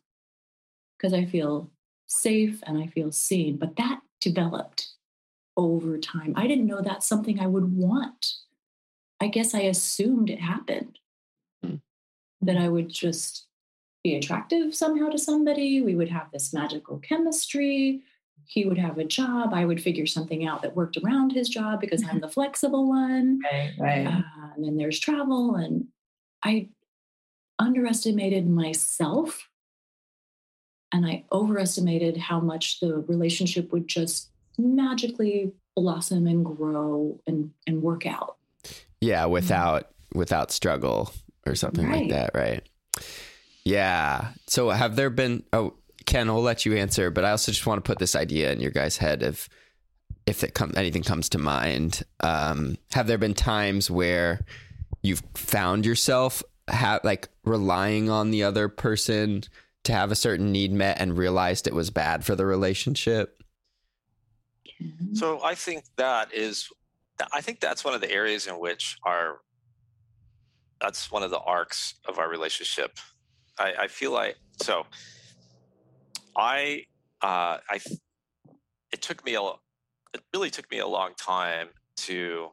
because 0.98 1.14
I 1.14 1.26
feel 1.26 1.70
safe 2.08 2.62
and 2.66 2.78
I 2.78 2.88
feel 2.88 3.12
seen. 3.12 3.58
But 3.58 3.76
that 3.78 4.02
developed 4.20 4.88
over 5.56 5.98
time. 5.98 6.34
I 6.36 6.48
didn't 6.48 6.66
know 6.66 6.82
that's 6.82 7.08
something 7.08 7.40
I 7.40 7.48
would 7.48 7.76
want. 7.78 8.34
I 9.22 9.28
guess 9.28 9.54
I 9.54 9.62
assumed 9.62 10.30
it 10.30 10.40
happened 10.42 10.98
Hmm. 11.64 11.76
that 12.42 12.58
I 12.58 12.70
would 12.70 12.90
just 12.90 13.46
be 14.04 14.16
attractive 14.16 14.74
somehow 14.74 15.10
to 15.10 15.18
somebody. 15.18 15.82
We 15.82 15.96
would 15.96 16.10
have 16.10 16.32
this 16.32 16.54
magical 16.54 16.98
chemistry. 17.00 18.02
He 18.46 18.66
would 18.66 18.78
have 18.78 18.98
a 18.98 19.04
job. 19.04 19.54
I 19.54 19.66
would 19.66 19.82
figure 19.84 20.06
something 20.08 20.48
out 20.48 20.62
that 20.64 20.76
worked 20.76 20.98
around 20.98 21.34
his 21.34 21.50
job 21.50 21.82
because 21.82 22.04
I'm 22.04 22.20
the 22.22 22.30
flexible 22.30 22.88
one. 22.88 23.42
Right, 23.44 23.74
right. 23.78 24.08
Uh, 24.08 24.22
and 24.56 24.64
then 24.66 24.78
there's 24.78 25.00
travel. 25.00 25.56
And 25.56 25.88
I 26.44 26.70
underestimated 27.60 28.50
myself 28.50 29.50
and 30.92 31.06
I 31.06 31.26
overestimated 31.32 32.18
how 32.18 32.40
much 32.40 32.80
the 32.80 32.98
relationship 32.98 33.72
would 33.72 33.88
just 33.88 34.30
magically 34.58 35.54
blossom 35.76 36.28
and 36.28 36.44
grow 36.44 37.20
and, 37.28 37.52
and 37.68 37.82
work 37.82 38.06
out. 38.06 38.38
Yeah, 39.02 39.26
without 39.26 39.92
without 40.14 40.52
struggle 40.52 41.14
or 41.46 41.56
something 41.56 41.90
like 41.90 42.10
that, 42.10 42.32
right? 42.34 42.68
Yeah. 43.64 44.30
So 44.48 44.70
have 44.70 44.96
there 44.96 45.10
been 45.10 45.44
oh 45.54 45.76
Ken, 46.06 46.30
I'll 46.30 46.42
let 46.42 46.66
you 46.66 46.76
answer, 46.76 47.12
but 47.12 47.24
I 47.24 47.32
also 47.32 47.52
just 47.52 47.66
want 47.68 47.84
to 47.84 47.88
put 47.88 48.00
this 48.00 48.16
idea 48.16 48.52
in 48.52 48.60
your 48.60 48.72
guys' 48.72 48.98
head 48.98 49.22
of 49.22 49.48
if 50.26 50.44
it 50.44 50.54
come 50.54 50.74
anything 50.76 51.04
comes 51.04 51.30
to 51.30 51.38
mind. 51.38 52.04
Um, 52.20 52.78
have 52.92 53.08
there 53.08 53.18
been 53.18 53.36
times 53.36 53.92
where 53.92 54.42
you've 55.02 55.24
found 55.36 55.86
yourself 55.86 56.44
ha- 56.70 57.00
like 57.04 57.30
relying 57.44 58.10
on 58.10 58.32
the 58.32 58.44
other 58.44 58.68
person 58.70 59.44
to 59.84 59.92
have 59.94 60.12
a 60.12 60.16
certain 60.16 60.52
need 60.52 60.72
met 60.72 61.00
and 61.00 61.18
realized 61.18 61.68
it 61.68 61.74
was 61.74 61.90
bad 61.90 62.26
for 62.26 62.36
the 62.36 62.46
relationship? 62.46 63.42
So 65.14 65.44
I 65.44 65.56
think 65.56 65.84
that 65.98 66.34
is, 66.34 66.70
I 67.34 67.42
think 67.42 67.60
that's 67.60 67.84
one 67.84 67.94
of 67.94 68.02
the 68.02 68.12
areas 68.12 68.48
in 68.48 68.60
which 68.60 68.98
our, 69.04 69.40
that's 70.80 71.12
one 71.12 71.24
of 71.24 71.32
the 71.32 71.40
arcs 71.40 71.96
of 72.08 72.20
our 72.20 72.30
relationship. 72.30 72.98
I, 73.58 73.74
I 73.80 73.88
feel 73.88 74.12
like 74.12 74.38
so. 74.62 74.86
I, 76.36 76.86
uh, 77.22 77.58
I, 77.70 77.80
it 78.94 79.02
took 79.02 79.26
me 79.26 79.36
a, 79.36 79.42
it 79.42 80.22
really 80.34 80.50
took 80.50 80.72
me 80.72 80.80
a 80.80 80.88
long 80.88 81.14
time 81.18 81.70
to 81.98 82.50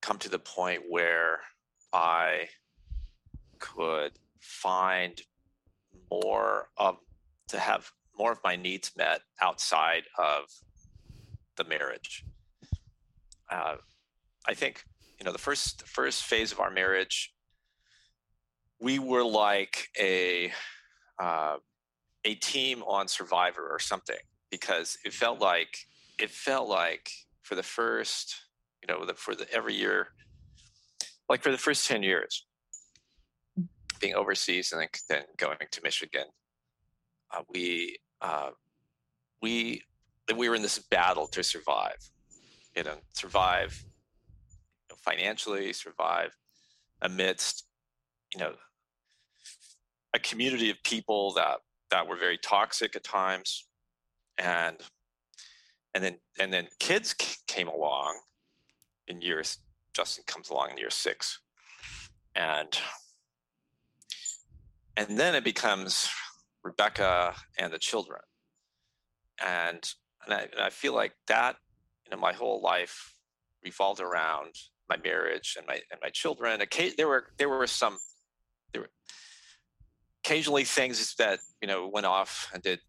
come 0.00 0.18
to 0.18 0.28
the 0.28 0.38
point 0.38 0.82
where 0.88 1.40
I 1.92 2.48
could 3.74 4.12
find 4.40 5.20
more 6.10 6.68
of 6.76 6.98
to 7.48 7.58
have 7.58 7.90
more 8.18 8.32
of 8.32 8.38
my 8.44 8.56
needs 8.56 8.92
met 8.96 9.20
outside 9.40 10.04
of 10.18 10.44
the 11.56 11.64
marriage. 11.64 12.24
Uh, 13.50 13.76
I 14.46 14.54
think 14.54 14.84
you 15.18 15.24
know 15.24 15.32
the 15.32 15.38
first 15.38 15.80
the 15.80 15.86
first 15.86 16.24
phase 16.24 16.52
of 16.52 16.60
our 16.60 16.70
marriage, 16.70 17.34
we 18.80 18.98
were 18.98 19.24
like 19.24 19.88
a 20.00 20.52
uh, 21.18 21.56
a 22.24 22.34
team 22.36 22.82
on 22.82 23.08
Survivor 23.08 23.66
or 23.68 23.78
something 23.78 24.16
because 24.50 24.96
it 25.04 25.12
felt 25.12 25.40
like 25.40 25.76
it 26.18 26.30
felt 26.30 26.68
like 26.68 27.10
for 27.42 27.54
the 27.54 27.62
first 27.62 28.36
you 28.82 28.92
know 28.92 29.04
the, 29.04 29.14
for 29.14 29.34
the 29.34 29.50
every 29.52 29.74
year, 29.74 30.08
like 31.28 31.42
for 31.42 31.50
the 31.50 31.58
first 31.58 31.86
ten 31.86 32.02
years, 32.02 32.45
being 34.00 34.14
overseas 34.14 34.72
and 34.72 34.88
then, 35.08 35.22
going 35.36 35.58
to 35.70 35.80
Michigan, 35.82 36.26
uh, 37.32 37.42
we 37.48 37.98
uh, 38.20 38.50
we 39.42 39.82
we 40.36 40.48
were 40.48 40.54
in 40.54 40.62
this 40.62 40.78
battle 40.78 41.26
to 41.28 41.42
survive, 41.42 41.98
you 42.76 42.82
know, 42.82 42.96
survive 43.12 43.84
you 43.84 44.94
know, 44.94 44.96
financially, 45.00 45.72
survive 45.72 46.36
amidst, 47.02 47.64
you 48.34 48.40
know, 48.40 48.54
a 50.14 50.18
community 50.18 50.70
of 50.70 50.76
people 50.84 51.32
that 51.34 51.58
that 51.90 52.08
were 52.08 52.16
very 52.16 52.38
toxic 52.38 52.96
at 52.96 53.04
times, 53.04 53.66
and 54.38 54.78
and 55.94 56.02
then 56.02 56.18
and 56.40 56.52
then 56.52 56.66
kids 56.80 57.14
came 57.46 57.68
along 57.68 58.18
in 59.08 59.20
years. 59.20 59.58
Justin 59.94 60.24
comes 60.26 60.50
along 60.50 60.70
in 60.72 60.78
year 60.78 60.90
six, 60.90 61.40
and 62.34 62.78
and 64.96 65.18
then 65.18 65.34
it 65.34 65.44
becomes 65.44 66.08
Rebecca 66.64 67.34
and 67.58 67.72
the 67.72 67.78
children, 67.78 68.20
and 69.44 69.82
and 70.24 70.34
I, 70.34 70.40
and 70.42 70.60
I 70.60 70.70
feel 70.70 70.94
like 70.94 71.14
that 71.28 71.56
you 72.04 72.10
know 72.10 72.20
my 72.20 72.32
whole 72.32 72.60
life 72.62 73.14
revolved 73.64 74.00
around 74.00 74.54
my 74.88 74.96
marriage 74.96 75.56
and 75.58 75.66
my 75.66 75.80
and 75.90 76.00
my 76.02 76.10
children. 76.10 76.62
There 76.96 77.08
were 77.08 77.26
there 77.38 77.48
were 77.48 77.66
some 77.66 77.98
there 78.72 78.82
were 78.82 78.90
occasionally 80.24 80.64
things 80.64 81.14
that 81.16 81.40
you 81.60 81.68
know 81.68 81.88
went 81.88 82.06
off 82.06 82.50
and 82.52 82.62
did 82.62 82.80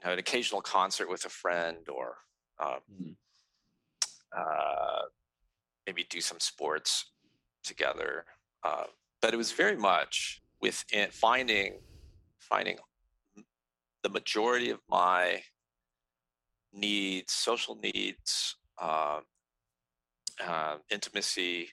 you 0.00 0.06
know 0.06 0.12
an 0.12 0.18
occasional 0.18 0.60
concert 0.60 1.08
with 1.08 1.24
a 1.24 1.30
friend 1.30 1.88
or 1.88 2.18
um, 2.58 2.80
Mhm. 2.90 3.16
uh, 4.36 5.02
maybe 5.86 6.04
do 6.04 6.20
some 6.20 6.40
sports 6.40 7.12
together. 7.64 8.24
Uh, 8.62 8.84
but 9.20 9.34
it 9.34 9.36
was 9.36 9.52
very 9.52 9.76
much 9.76 10.42
within 10.62 11.10
finding 11.10 11.80
finding 12.38 12.76
the 14.02 14.08
majority 14.08 14.70
of 14.70 14.80
my 14.90 15.42
needs, 16.72 17.32
social 17.32 17.78
needs, 17.82 18.56
uh, 18.80 19.20
uh, 20.44 20.76
intimacy, 20.90 21.68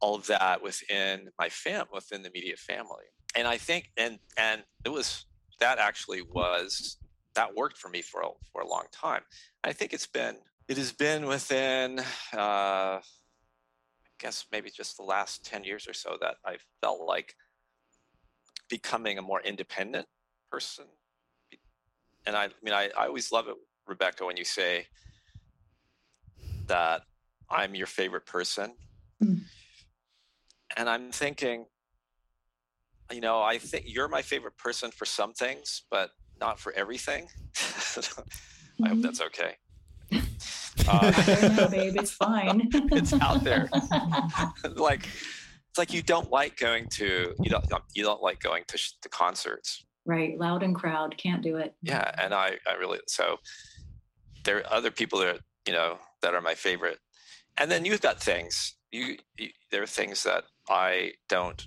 all 0.00 0.14
of 0.14 0.26
that 0.26 0.62
within 0.62 1.28
my 1.38 1.48
fam, 1.48 1.86
within 1.92 2.22
the 2.22 2.28
immediate 2.28 2.58
family. 2.58 3.04
And 3.36 3.48
I 3.48 3.56
think, 3.56 3.90
and 3.96 4.18
and 4.36 4.62
it 4.84 4.90
was 4.90 5.26
that 5.60 5.78
actually 5.78 6.22
was 6.22 6.98
that 7.34 7.54
worked 7.56 7.78
for 7.78 7.88
me 7.88 8.02
for 8.02 8.20
a, 8.20 8.28
for 8.52 8.62
a 8.62 8.68
long 8.68 8.84
time. 8.92 9.22
I 9.62 9.72
think 9.72 9.92
it's 9.92 10.06
been 10.06 10.36
it 10.68 10.76
has 10.76 10.92
been 10.92 11.26
within, 11.26 12.00
uh, 12.32 13.00
guess 14.18 14.46
maybe 14.52 14.70
just 14.70 14.96
the 14.96 15.02
last 15.02 15.44
ten 15.44 15.64
years 15.64 15.86
or 15.88 15.92
so 15.92 16.16
that 16.20 16.36
I 16.44 16.56
felt 16.80 17.00
like 17.06 17.34
becoming 18.68 19.18
a 19.18 19.22
more 19.22 19.40
independent 19.42 20.06
person 20.50 20.86
and 22.26 22.36
I, 22.36 22.44
I 22.44 22.50
mean, 22.62 22.74
I, 22.74 22.90
I 22.96 23.06
always 23.06 23.32
love 23.32 23.48
it, 23.48 23.54
Rebecca, 23.86 24.24
when 24.24 24.36
you 24.36 24.44
say 24.44 24.86
that 26.66 27.02
I'm 27.50 27.74
your 27.74 27.86
favorite 27.86 28.26
person. 28.26 28.74
Mm. 29.22 29.40
And 30.76 30.88
I'm 30.88 31.10
thinking, 31.12 31.66
you 33.12 33.20
know, 33.20 33.42
I 33.42 33.58
think 33.58 33.84
you're 33.86 34.08
my 34.08 34.22
favorite 34.22 34.56
person 34.56 34.90
for 34.90 35.04
some 35.04 35.32
things, 35.34 35.82
but 35.90 36.10
not 36.40 36.58
for 36.58 36.72
everything. 36.72 37.28
I 38.82 38.88
hope 38.88 39.02
that's 39.02 39.20
okay. 39.20 39.56
Uh, 40.88 41.12
I 41.16 41.40
don't 41.40 41.56
know, 41.56 41.68
babe. 41.68 41.96
It's 41.96 42.10
fine. 42.12 42.68
it's 42.72 43.12
out 43.14 43.42
there. 43.44 43.68
like, 44.76 45.06
it's 45.70 45.78
like 45.78 45.92
you 45.92 46.02
don't 46.02 46.30
like 46.30 46.56
going 46.56 46.88
to 46.90 47.34
you 47.42 47.50
don't 47.50 47.64
you 47.94 48.02
don't 48.04 48.22
like 48.22 48.40
going 48.40 48.62
to, 48.68 48.78
sh- 48.78 48.92
to 49.02 49.08
concerts 49.08 49.84
right. 50.06 50.38
Loud 50.38 50.62
and 50.62 50.74
crowd. 50.74 51.16
Can't 51.16 51.42
do 51.42 51.56
it. 51.56 51.74
yeah 51.82 52.10
and 52.22 52.32
i 52.34 52.58
i 52.68 52.74
really 52.74 53.00
so 53.08 53.38
there 54.44 54.58
are 54.58 54.72
other 54.72 54.90
people 54.90 55.18
that 55.20 55.40
you 55.66 55.72
know 55.72 55.98
that 56.22 56.34
are 56.34 56.40
my 56.42 56.54
favorite 56.54 56.98
and 57.58 57.70
then 57.70 57.84
you've 57.84 58.00
got 58.02 58.20
things 58.20 58.74
you, 58.92 59.16
you 59.38 59.48
there 59.72 59.82
are 59.82 59.86
things 59.86 60.22
that 60.22 60.44
i 60.68 61.10
don't 61.28 61.66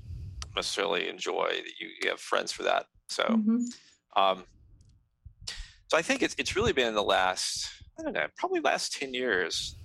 necessarily 0.56 1.10
enjoy 1.10 1.48
that 1.50 1.72
you, 1.80 1.90
you 2.02 2.10
have 2.10 2.20
friends 2.20 2.52
for 2.52 2.64
that 2.64 2.86
so 3.10 3.24
Mhm. 3.24 3.60
um 4.16 4.44
so 5.90 5.98
i 5.98 6.02
think 6.02 6.22
it's 6.22 6.36
it's 6.38 6.56
really 6.56 6.72
been 6.74 6.88
in 6.88 6.94
the 6.96 7.04
last 7.04 7.68
i 8.00 8.04
don't 8.04 8.14
know 8.14 8.28
probably 8.38 8.60
last 8.60 8.94
10 8.94 9.14
years 9.14 9.76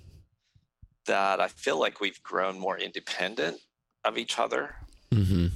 that 1.05 1.39
i 1.39 1.47
feel 1.47 1.79
like 1.79 1.99
we've 1.99 2.21
grown 2.23 2.59
more 2.59 2.77
independent 2.77 3.57
of 4.03 4.17
each 4.17 4.37
other. 4.39 4.75
Mm-hmm. 5.11 5.47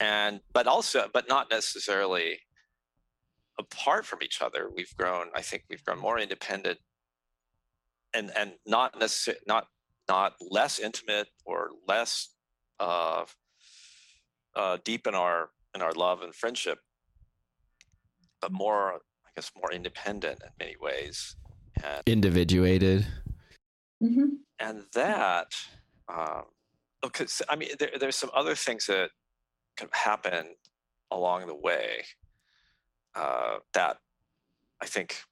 and 0.00 0.40
but 0.52 0.66
also 0.66 1.08
but 1.12 1.28
not 1.28 1.50
necessarily 1.50 2.40
apart 3.60 4.04
from 4.04 4.22
each 4.22 4.42
other. 4.42 4.68
We've 4.74 4.92
grown 4.96 5.28
i 5.36 5.42
think 5.42 5.64
we've 5.70 5.84
grown 5.84 6.00
more 6.00 6.18
independent 6.18 6.78
and 8.12 8.32
and 8.36 8.52
not 8.66 8.98
necessarily 8.98 9.40
not 9.46 9.68
not 10.08 10.34
less 10.50 10.80
intimate 10.80 11.28
or 11.44 11.70
less 11.86 12.30
uh, 12.80 13.24
uh, 14.56 14.78
deep 14.84 15.06
in 15.06 15.14
our 15.14 15.50
in 15.74 15.82
our 15.82 15.92
love 15.92 16.22
and 16.22 16.34
friendship 16.34 16.78
but 18.40 18.50
more 18.50 18.94
i 18.94 19.30
guess 19.36 19.52
more 19.56 19.70
independent 19.72 20.40
in 20.42 20.50
many 20.58 20.76
ways 20.80 21.36
and 21.84 22.02
Individuated. 22.06 23.06
Mhm. 24.02 24.38
and 24.58 24.84
that 24.94 25.54
um 26.08 26.44
because 27.02 27.42
i 27.50 27.56
mean 27.56 27.68
there, 27.78 27.90
there's 27.98 28.16
some 28.16 28.30
other 28.34 28.54
things 28.54 28.86
that 28.86 29.10
can 29.76 29.88
happen 29.92 30.54
along 31.10 31.46
the 31.46 31.54
way 31.54 32.04
uh, 33.14 33.58
that 33.74 33.98
i 34.80 34.86
think 34.86 35.22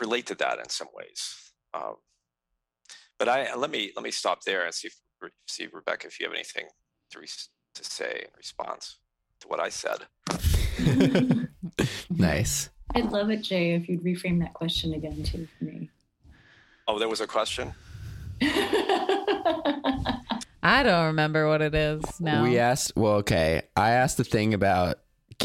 relate 0.00 0.26
to 0.26 0.34
that 0.34 0.58
in 0.58 0.68
some 0.68 0.88
ways 0.94 1.52
um, 1.74 1.94
but 3.18 3.28
i 3.28 3.54
let 3.54 3.70
me 3.70 3.92
let 3.94 4.02
me 4.02 4.10
stop 4.10 4.42
there 4.42 4.64
and 4.64 4.74
see 4.74 4.88
if 4.88 4.96
see 5.46 5.68
rebecca 5.72 6.06
if 6.08 6.18
you 6.18 6.26
have 6.26 6.34
anything 6.34 6.66
to, 7.10 7.20
re- 7.20 7.26
to 7.74 7.84
say 7.84 8.22
in 8.24 8.30
response 8.36 8.98
to 9.40 9.46
what 9.48 9.60
i 9.60 9.68
said 9.68 10.06
nice. 12.10 12.68
I'd 12.94 13.10
love 13.10 13.30
it, 13.30 13.42
Jay, 13.42 13.74
if 13.74 13.88
you'd 13.88 14.02
reframe 14.02 14.40
that 14.40 14.54
question 14.54 14.94
again 14.94 15.22
too 15.22 15.48
for 15.58 15.64
me. 15.64 15.90
oh 16.88 16.98
there 16.98 17.08
was 17.08 17.20
a 17.20 17.26
question 17.26 17.72
I 20.62 20.82
don't 20.82 21.06
remember 21.06 21.46
what 21.46 21.60
it 21.60 21.74
is 21.74 22.02
now. 22.20 22.42
We 22.42 22.58
asked, 22.58 22.92
well, 22.96 23.16
okay. 23.16 23.62
I 23.76 23.90
asked 23.90 24.16
the 24.16 24.24
thing 24.24 24.54
about 24.54 24.98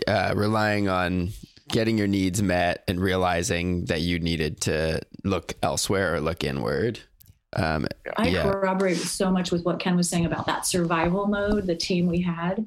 uh, 0.07 0.33
relying 0.35 0.87
on 0.87 1.29
getting 1.67 1.97
your 1.97 2.07
needs 2.07 2.41
met 2.41 2.83
and 2.87 2.99
realizing 3.01 3.85
that 3.85 4.01
you 4.01 4.19
needed 4.19 4.61
to 4.61 5.01
look 5.25 5.53
elsewhere 5.61 6.15
or 6.15 6.21
look 6.21 6.43
inward. 6.43 7.01
Um, 7.53 7.85
I 8.15 8.29
yeah. 8.29 8.43
corroborate 8.43 8.97
so 8.97 9.29
much 9.29 9.51
with 9.51 9.65
what 9.65 9.79
Ken 9.79 9.97
was 9.97 10.07
saying 10.07 10.25
about 10.25 10.45
that 10.45 10.65
survival 10.65 11.27
mode, 11.27 11.67
the 11.67 11.75
team 11.75 12.07
we 12.07 12.21
had, 12.21 12.65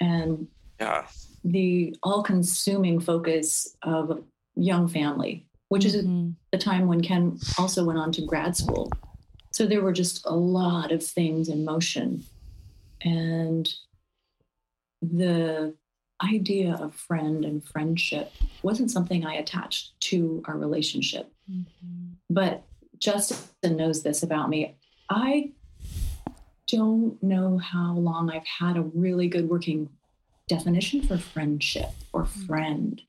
and 0.00 0.46
yeah 0.78 1.06
the 1.44 1.96
all 2.02 2.22
consuming 2.22 3.00
focus 3.00 3.76
of 3.82 4.24
young 4.54 4.86
family, 4.88 5.46
which 5.68 5.84
is 5.84 5.96
Mhm. 5.96 6.34
the 6.52 6.58
time 6.58 6.86
when 6.86 7.00
Ken 7.00 7.38
also 7.58 7.84
went 7.84 7.98
on 7.98 8.12
to 8.12 8.22
grad 8.22 8.56
school. 8.56 8.90
So 9.50 9.66
there 9.66 9.82
were 9.82 9.92
just 9.92 10.24
a 10.26 10.36
lot 10.36 10.92
of 10.92 11.04
things 11.04 11.48
in 11.48 11.64
motion. 11.64 12.24
And 13.02 13.72
the 15.00 15.74
idea 16.22 16.74
of 16.74 16.94
friend 16.94 17.44
and 17.44 17.64
friendship 17.64 18.30
wasn't 18.62 18.90
something 18.90 19.26
I 19.26 19.34
attached 19.34 19.98
to 20.02 20.42
our 20.46 20.56
relationship. 20.56 21.32
But 22.30 22.64
Justin 22.98 23.76
knows 23.76 24.02
this 24.04 24.22
about 24.22 24.48
me. 24.48 24.76
I 25.10 25.52
don't 26.68 27.20
know 27.22 27.58
how 27.58 27.94
long 27.94 28.30
I've 28.30 28.46
had 28.46 28.76
a 28.76 28.82
really 28.82 29.28
good 29.28 29.48
working 29.48 29.90
definition 30.56 31.02
for 31.02 31.16
friendship 31.16 31.90
or 32.12 32.24
friend. 32.24 33.00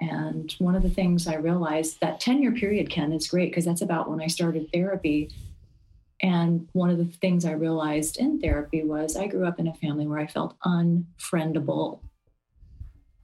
And 0.00 0.52
one 0.58 0.74
of 0.74 0.82
the 0.82 0.90
things 0.90 1.28
I 1.28 1.36
realized 1.36 2.00
that 2.00 2.18
10 2.18 2.42
year 2.42 2.52
period, 2.52 2.90
Ken, 2.90 3.12
is 3.12 3.28
great 3.28 3.50
because 3.50 3.64
that's 3.64 3.82
about 3.82 4.10
when 4.10 4.20
I 4.20 4.26
started 4.26 4.68
therapy. 4.72 5.30
And 6.20 6.68
one 6.72 6.90
of 6.90 6.98
the 6.98 7.04
things 7.04 7.44
I 7.44 7.52
realized 7.52 8.16
in 8.16 8.40
therapy 8.40 8.82
was 8.82 9.16
I 9.16 9.28
grew 9.28 9.46
up 9.46 9.60
in 9.60 9.68
a 9.68 9.74
family 9.74 10.06
where 10.06 10.18
I 10.18 10.26
felt 10.26 10.58
unfriendable. 10.64 12.00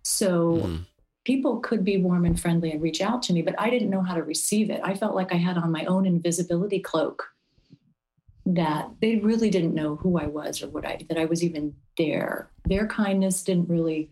So 0.05 0.57
Mhm. 0.59 0.87
people 1.25 1.59
could 1.59 1.85
be 1.85 1.99
warm 1.99 2.25
and 2.25 2.39
friendly 2.39 2.71
and 2.71 2.81
reach 2.81 3.01
out 3.01 3.23
to 3.25 3.33
me, 3.33 3.43
but 3.43 3.59
I 3.59 3.71
didn't 3.71 3.91
know 3.91 4.03
how 4.03 4.15
to 4.15 4.23
receive 4.23 4.71
it. 4.71 4.81
I 4.85 4.95
felt 4.95 5.17
like 5.17 5.33
I 5.33 5.37
had 5.37 5.59
on 5.59 5.73
my 5.73 5.85
own 5.85 6.07
invisibility 6.07 6.81
cloak 6.81 7.35
that 8.49 8.91
they 9.03 9.17
really 9.17 9.51
didn't 9.51 9.75
know 9.75 9.97
who 9.97 10.19
I 10.19 10.27
was 10.27 10.63
or 10.63 10.69
what 10.69 10.87
I 10.87 10.99
that 11.09 11.19
I 11.19 11.27
was 11.27 11.45
even 11.45 11.75
there. 11.99 12.51
Their 12.65 12.87
kindness 12.87 13.43
didn't 13.43 13.69
really 13.69 14.11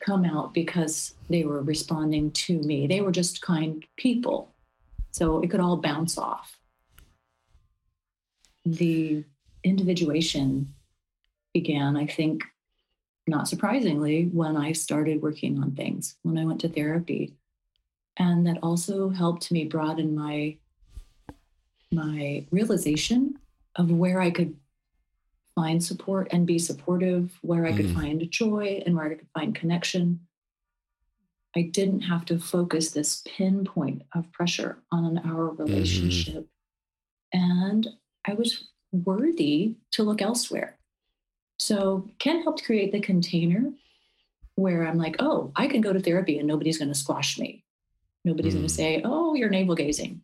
come 0.00 0.24
out 0.24 0.52
because 0.52 1.14
they 1.28 1.44
were 1.44 1.62
responding 1.62 2.32
to 2.32 2.58
me. 2.58 2.88
They 2.88 3.00
were 3.00 3.12
just 3.12 3.42
kind 3.42 3.84
people. 3.96 4.52
So 5.12 5.40
it 5.40 5.50
could 5.50 5.60
all 5.60 5.76
bounce 5.76 6.18
off. 6.18 6.58
The 8.64 9.24
individuation 9.62 10.74
began, 11.54 11.96
I 11.96 12.06
think, 12.06 12.42
not 13.26 13.46
surprisingly, 13.46 14.24
when 14.24 14.56
I 14.56 14.72
started 14.72 15.22
working 15.22 15.62
on 15.62 15.76
things, 15.76 16.16
when 16.22 16.38
I 16.38 16.44
went 16.44 16.60
to 16.62 16.68
therapy. 16.68 17.34
And 18.16 18.46
that 18.46 18.58
also 18.62 19.10
helped 19.10 19.52
me 19.52 19.64
broaden 19.64 20.16
my 20.16 20.56
my 22.00 22.46
realization 22.50 23.38
of 23.76 23.90
where 23.90 24.20
I 24.20 24.30
could 24.30 24.56
find 25.54 25.82
support 25.82 26.28
and 26.30 26.46
be 26.46 26.58
supportive, 26.58 27.38
where 27.42 27.66
I 27.66 27.72
could 27.72 27.86
Mhm. 27.86 27.94
find 27.94 28.30
joy 28.30 28.82
and 28.86 28.94
where 28.94 29.06
I 29.06 29.14
could 29.14 29.28
find 29.34 29.54
connection. 29.54 30.26
I 31.56 31.62
didn't 31.62 32.02
have 32.02 32.24
to 32.26 32.38
focus 32.38 32.90
this 32.92 33.22
pinpoint 33.26 34.02
of 34.14 34.30
pressure 34.32 34.82
on 34.92 35.18
our 35.18 35.50
relationship. 35.50 36.48
And 37.32 37.88
I 38.24 38.34
was 38.34 38.68
worthy 38.92 39.76
to 39.92 40.04
look 40.04 40.22
elsewhere. 40.22 40.78
So 41.58 42.08
Ken 42.18 42.42
helped 42.42 42.64
create 42.64 42.92
the 42.92 43.00
container 43.00 43.72
where 44.54 44.86
I'm 44.86 44.96
like, 44.98 45.16
oh, 45.18 45.52
I 45.56 45.66
can 45.66 45.80
go 45.80 45.92
to 45.92 46.00
therapy 46.00 46.38
and 46.38 46.46
nobody's 46.46 46.78
going 46.78 46.88
to 46.88 46.94
squash 46.94 47.38
me. 47.38 47.64
Nobody's 48.24 48.54
going 48.54 48.64
Mm. 48.64 48.68
to 48.68 48.74
say, 48.74 49.02
oh, 49.04 49.34
you're 49.34 49.50
navel 49.50 49.74
gazing. 49.74 50.22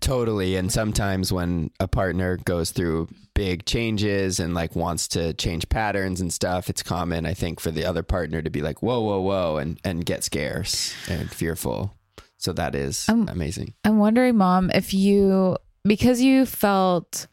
Totally. 0.00 0.56
And 0.56 0.70
sometimes 0.70 1.32
when 1.32 1.70
a 1.80 1.88
partner 1.88 2.36
goes 2.44 2.70
through 2.70 3.08
big 3.34 3.64
changes 3.66 4.38
and 4.38 4.54
like 4.54 4.76
wants 4.76 5.08
to 5.08 5.34
change 5.34 5.68
patterns 5.68 6.20
and 6.20 6.32
stuff, 6.32 6.70
it's 6.70 6.82
common, 6.82 7.26
I 7.26 7.34
think, 7.34 7.60
for 7.60 7.70
the 7.70 7.84
other 7.84 8.02
partner 8.02 8.40
to 8.42 8.50
be 8.50 8.62
like, 8.62 8.82
whoa, 8.82 9.00
whoa, 9.00 9.20
whoa, 9.20 9.56
and, 9.56 9.80
and 9.84 10.06
get 10.06 10.24
scarce 10.24 10.94
and 11.08 11.30
fearful. 11.30 11.92
So 12.38 12.52
that 12.52 12.74
is 12.74 13.08
Um, 13.08 13.28
amazing. 13.28 13.74
I'm 13.84 13.98
wondering, 13.98 14.36
mom, 14.36 14.70
if 14.70 14.94
you, 14.94 15.56
because 15.84 16.20
you 16.20 16.46
felt 16.46 17.26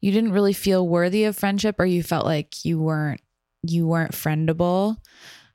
you 0.00 0.12
didn't 0.12 0.32
really 0.32 0.52
feel 0.52 0.86
worthy 0.86 1.24
of 1.24 1.36
friendship 1.36 1.76
or 1.78 1.86
you 1.86 2.02
felt 2.02 2.24
like 2.24 2.64
you 2.64 2.78
weren't, 2.78 3.20
you 3.62 3.86
weren't 3.86 4.12
friendable, 4.12 4.96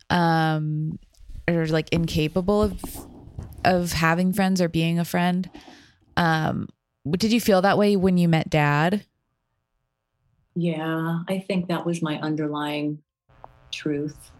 um, 0.09 0.97
or 1.47 1.67
like 1.67 1.89
incapable 1.89 2.63
of, 2.63 2.81
of 3.63 3.93
having 3.93 4.33
friends 4.33 4.61
or 4.61 4.67
being 4.67 4.99
a 4.99 5.05
friend. 5.05 5.49
Um, 6.19 6.67
did 7.09 7.31
you 7.31 7.39
feel 7.39 7.61
that 7.61 7.77
way 7.77 7.95
when 7.95 8.17
you 8.17 8.27
met 8.27 8.49
dad? 8.49 9.05
Yeah, 10.53 11.19
I 11.29 11.39
think 11.39 11.69
that 11.69 11.85
was 11.85 12.01
my 12.01 12.19
underlying 12.19 13.01
truth, 13.71 14.31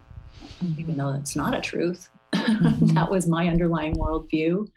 even 0.76 0.96
though 0.98 1.14
it's 1.14 1.34
not 1.34 1.54
a 1.54 1.60
truth. 1.60 2.08
Mhm. 2.32 2.94
that 2.94 3.10
was 3.10 3.26
my 3.26 3.48
underlying 3.48 3.94
worldview. 3.96 4.68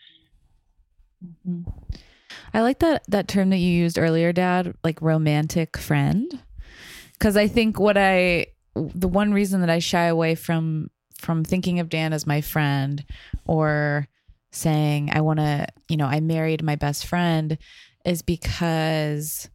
I 2.54 2.62
like 2.62 2.80
that 2.80 3.04
that 3.10 3.28
term 3.28 3.50
that 3.52 3.58
you 3.58 3.70
used 3.72 4.00
earlier, 4.00 4.32
Dad, 4.34 4.76
like 4.84 5.02
romantic 5.02 5.78
friend, 5.78 6.42
because 7.14 7.38
I 7.38 7.48
think 7.48 7.80
what 7.80 7.98
I 7.98 8.48
the 8.76 9.08
one 9.08 9.34
reason 9.34 9.62
that 9.62 9.70
I 9.70 9.80
shy 9.80 10.06
away 10.06 10.36
from 10.36 10.90
from 11.20 11.44
thinking 11.44 11.80
of 11.80 11.90
Dan 11.90 12.12
as 12.12 12.26
my 12.26 12.42
friend 12.42 13.06
or 13.46 14.08
saying 14.56 15.10
I 15.12 15.22
want 15.22 15.40
to, 15.40 15.68
you 15.90 15.98
know, 15.98 16.06
I 16.06 16.20
married 16.20 16.64
my 16.64 16.76
best 16.76 17.06
friend 17.06 17.58
is 18.06 18.22
because 18.22 19.50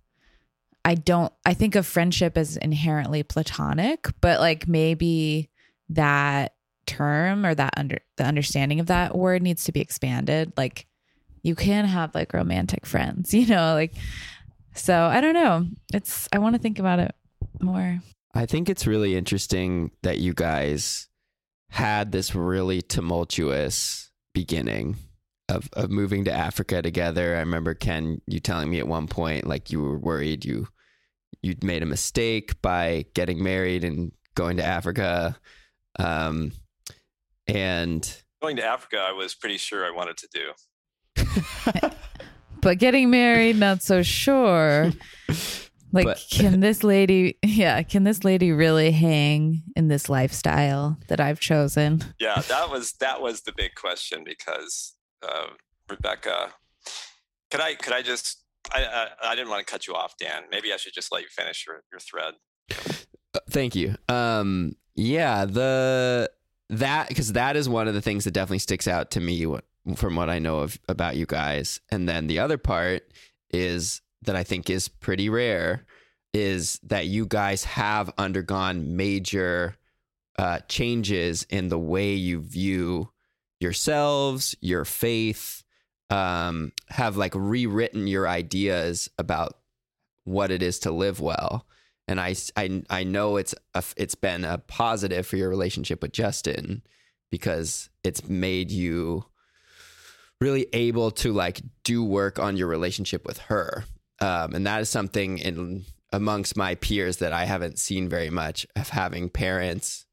I 0.85 0.95
don't 0.95 1.33
I 1.45 1.55
think 1.55 1.75
of 1.75 1.87
friendship 1.87 2.39
as 2.39 2.57
inherently 2.57 3.23
platonic, 3.23 4.09
but 4.21 4.41
like 4.41 4.67
maybe 4.69 5.51
that 5.91 6.55
term 6.87 7.45
or 7.45 7.55
that 7.55 7.75
under 7.77 7.99
the 8.17 8.25
understanding 8.25 8.81
of 8.81 8.87
that 8.87 9.17
word 9.17 9.43
needs 9.43 9.65
to 9.65 9.73
be 9.73 9.81
expanded 9.81 10.53
like 10.57 10.87
you 11.43 11.55
can 11.55 11.85
have 11.85 12.15
like 12.15 12.33
romantic 12.33 12.87
friends, 12.87 13.35
you 13.35 13.47
know, 13.47 13.75
like 13.75 13.95
so 14.75 15.05
I 15.05 15.21
don't 15.21 15.35
know. 15.35 15.67
It's 15.93 16.29
I 16.33 16.39
want 16.39 16.55
to 16.55 16.63
think 16.63 16.79
about 16.79 17.01
it 17.01 17.15
more. 17.61 18.01
I 18.35 18.47
think 18.47 18.69
it's 18.69 18.87
really 18.87 19.17
interesting 19.17 19.91
that 20.03 20.19
you 20.19 20.33
guys 20.33 21.09
had 21.71 22.13
this 22.13 22.35
really 22.35 22.81
tumultuous 22.81 24.08
beginning 24.39 24.97
of, 25.49 25.69
of 25.73 25.91
moving 25.91 26.25
to 26.27 26.33
Africa 26.33 26.83
together. 26.83 27.37
I 27.37 27.41
remember 27.41 27.75
Ken, 27.75 28.21
you 28.27 28.39
telling 28.41 28.71
me 28.71 28.79
at 28.79 28.87
one 28.87 29.09
point 29.09 29.47
like 29.47 29.71
you 29.73 29.81
were 29.81 29.99
worried 29.99 30.45
you 30.45 30.69
you'd 31.43 31.65
made 31.65 31.83
a 31.83 31.87
mistake 31.87 32.61
by 32.63 33.05
getting 33.15 33.43
married 33.43 33.85
and 33.85 34.13
going 34.35 34.57
to 34.59 34.65
Africa. 34.65 35.37
Um, 35.99 36.53
and 37.47 38.23
Going 38.41 38.57
to 38.57 38.65
Africa, 38.65 38.99
I 38.99 39.13
was 39.13 39.35
pretty 39.35 39.57
sure 39.57 39.85
I 39.85 39.91
wanted 39.91 40.17
to 40.19 40.29
do. 40.33 41.91
But 42.61 42.79
getting 42.79 43.11
married, 43.11 43.57
not 43.57 43.83
so 43.83 44.03
sure. 44.03 44.93
Like, 45.93 46.07
But- 46.07 46.25
can 46.31 46.61
this 46.61 46.83
lady, 46.85 47.39
yeah, 47.43 47.83
can 47.83 48.05
this 48.05 48.25
lady 48.25 48.53
really 48.53 48.91
hang 48.91 49.63
in 49.77 49.89
this 49.89 50.09
lifestyle 50.09 50.99
that 51.09 51.21
I've 51.21 51.41
chosen? 51.41 52.03
Yeah, 52.19 52.41
that 52.49 52.71
was 52.71 52.93
that 53.01 53.21
was 53.21 53.43
the 53.43 53.53
big 53.57 53.75
question 53.75 54.23
because 54.25 54.95
uh, 55.23 55.49
Rebecca, 55.89 56.53
could 57.51 57.61
I 57.61 57.75
could 57.75 57.93
I 57.93 58.03
just 58.03 58.43
I, 58.73 58.85
I 58.85 59.31
I 59.31 59.35
didn't 59.35 59.51
want 59.51 59.67
to 59.67 59.71
cut 59.71 59.87
you 59.87 59.95
off, 59.95 60.15
Dan. 60.19 60.45
Maybe 60.51 60.73
I 60.73 60.77
should 60.77 60.95
just 60.95 61.13
let 61.13 61.23
you 61.23 61.29
finish 61.31 61.65
your, 61.67 61.83
your 61.91 62.01
thread. 62.01 62.35
Uh, 63.35 63.41
Thank 63.51 63.75
you. 63.75 63.95
Um, 64.09 64.77
yeah, 64.95 65.45
the 65.45 66.31
that 66.71 67.09
because 67.09 67.33
that 67.33 67.57
is 67.57 67.69
one 67.69 67.89
of 67.89 67.95
the 67.95 68.03
things 68.03 68.25
that 68.25 68.33
definitely 68.33 68.59
sticks 68.59 68.87
out 68.87 69.11
to 69.13 69.21
me 69.21 69.47
from 69.97 70.17
what 70.17 70.29
I 70.29 70.39
know 70.39 70.59
of 70.59 70.79
about 70.89 71.17
you 71.17 71.25
guys. 71.25 71.81
And 71.91 72.09
then 72.09 72.27
the 72.27 72.41
other 72.41 72.59
part 72.59 73.11
is 73.51 74.03
that 74.23 74.37
I 74.37 74.43
think 74.45 74.71
is 74.71 74.89
pretty 74.89 75.29
rare 75.29 75.85
is 76.35 76.79
that 76.83 77.07
you 77.07 77.27
guys 77.27 77.65
have 77.65 78.11
undergone 78.19 78.97
major 78.97 79.77
uh, 80.39 80.61
changes 80.69 81.45
in 81.51 81.69
the 81.69 81.79
way 81.79 82.15
you 82.15 82.41
view 82.41 83.11
yourselves, 83.61 84.55
your 84.61 84.85
faith, 84.85 85.65
um, 86.11 86.73
have 86.89 87.17
like 87.17 87.33
rewritten 87.35 88.07
your 88.07 88.29
ideas 88.29 89.11
about 89.19 89.59
what 90.25 90.51
it 90.51 90.63
is 90.63 90.79
to 90.81 90.91
live 90.91 91.21
well. 91.21 91.67
And 92.07 92.21
I, 92.21 92.35
I, 92.57 92.83
I 92.89 93.05
know 93.05 93.37
it's 93.37 93.55
a, 93.75 93.83
it's 93.97 94.15
been 94.15 94.45
a 94.45 94.59
positive 94.59 95.27
for 95.27 95.37
your 95.37 95.51
relationship 95.51 96.03
with 96.03 96.13
Justin 96.13 96.83
because 97.31 97.91
it's 98.05 98.29
made 98.29 98.71
you 98.71 99.25
really 100.41 100.67
able 100.73 101.11
to 101.11 101.33
like 101.33 101.61
do 101.85 102.05
work 102.05 102.39
on 102.39 102.57
your 102.57 102.69
relationship 102.69 103.27
with 103.27 103.39
her 103.39 103.85
um, 104.21 104.55
and 104.55 104.67
that 104.67 104.81
is 104.81 104.89
something 104.89 105.39
in 105.39 105.85
amongst 106.13 106.57
my 106.57 106.75
peers 106.77 107.19
that 107.19 107.33
I 107.33 107.45
haven't 107.45 107.79
seen 107.79 108.09
very 108.09 108.31
much 108.31 108.67
of 108.77 108.89
having 108.89 109.29
parents 109.29 110.07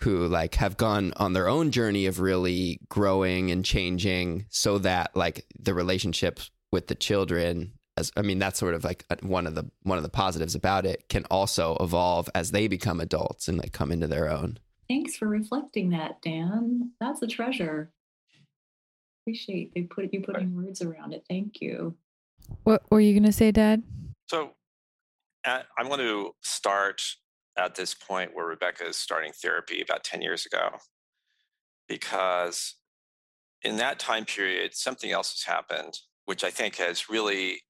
who 0.00 0.26
like 0.26 0.56
have 0.56 0.76
gone 0.76 1.12
on 1.16 1.32
their 1.32 1.48
own 1.48 1.70
journey 1.70 2.06
of 2.06 2.20
really 2.20 2.80
growing 2.88 3.50
and 3.50 3.64
changing 3.64 4.46
so 4.50 4.78
that 4.78 5.14
like 5.14 5.46
the 5.58 5.72
relationship 5.72 6.40
with 6.72 6.88
the 6.88 6.94
children 6.94 7.72
as 7.96 8.12
I 8.16 8.22
mean 8.22 8.38
that's 8.38 8.58
sort 8.58 8.74
of 8.74 8.84
like 8.84 9.04
uh, 9.10 9.16
one 9.22 9.46
of 9.46 9.54
the 9.54 9.70
one 9.82 9.96
of 9.96 10.04
the 10.04 10.10
positives 10.10 10.54
about 10.54 10.84
it 10.84 11.08
can 11.08 11.24
also 11.30 11.76
evolve 11.80 12.28
as 12.34 12.50
they 12.50 12.68
become 12.68 13.00
adults 13.00 13.48
and 13.48 13.58
like 13.58 13.72
come 13.72 13.90
into 13.90 14.06
their 14.06 14.28
own. 14.28 14.58
Thanks 14.88 15.16
for 15.16 15.26
reflecting 15.26 15.90
that, 15.90 16.20
Dan. 16.22 16.92
That's 17.00 17.22
a 17.22 17.26
treasure. 17.26 17.90
Appreciate 19.22 19.74
they 19.74 19.82
put 19.82 20.12
you 20.12 20.20
putting 20.20 20.54
words 20.54 20.82
around 20.82 21.12
it. 21.12 21.24
Thank 21.28 21.60
you. 21.60 21.96
What 22.64 22.82
were 22.90 23.00
you 23.00 23.18
gonna 23.18 23.32
say, 23.32 23.50
Dad? 23.50 23.82
So 24.28 24.52
at, 25.46 25.66
I'm 25.78 25.86
going 25.86 26.00
to 26.00 26.32
start 26.42 27.02
at 27.56 27.74
this 27.74 27.94
point 27.94 28.34
where 28.34 28.46
Rebecca 28.46 28.86
is 28.86 28.96
starting 28.96 29.32
therapy 29.32 29.80
about 29.80 30.04
10 30.04 30.20
years 30.20 30.44
ago, 30.44 30.70
because 31.88 32.74
in 33.62 33.76
that 33.76 33.98
time 33.98 34.24
period, 34.24 34.74
something 34.74 35.10
else 35.10 35.32
has 35.32 35.54
happened, 35.54 35.94
which 36.26 36.44
I 36.44 36.50
think 36.50 36.76
has 36.76 37.08
really 37.08 37.62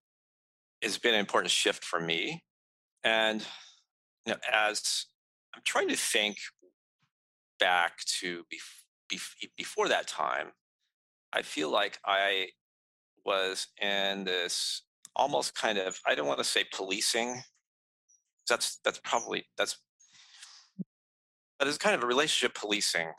has 0.82 0.98
been 0.98 1.14
an 1.14 1.20
important 1.20 1.50
shift 1.50 1.84
for 1.84 2.00
me. 2.00 2.42
And 3.04 3.44
you 4.26 4.32
know, 4.32 4.38
as 4.52 5.06
I'm 5.54 5.62
trying 5.64 5.88
to 5.88 5.96
think 5.96 6.38
back 7.60 7.98
to 8.20 8.44
bef- 8.52 9.14
bef- 9.14 9.50
before 9.56 9.88
that 9.88 10.06
time, 10.06 10.48
I 11.32 11.42
feel 11.42 11.70
like 11.70 11.98
I 12.04 12.48
was 13.26 13.66
in 13.82 14.24
this 14.24 14.82
almost 15.14 15.54
kind 15.54 15.78
of 15.78 15.98
I 16.06 16.14
don't 16.14 16.26
want 16.26 16.38
to 16.38 16.44
say 16.44 16.64
policing. 16.72 17.42
That's 18.48 18.78
that's 18.84 19.00
probably 19.04 19.46
that's 19.58 19.76
but 21.58 21.66
it's 21.68 21.78
kind 21.78 21.94
of 21.96 22.02
a 22.02 22.06
relationship 22.06 22.54
policing 22.54 23.12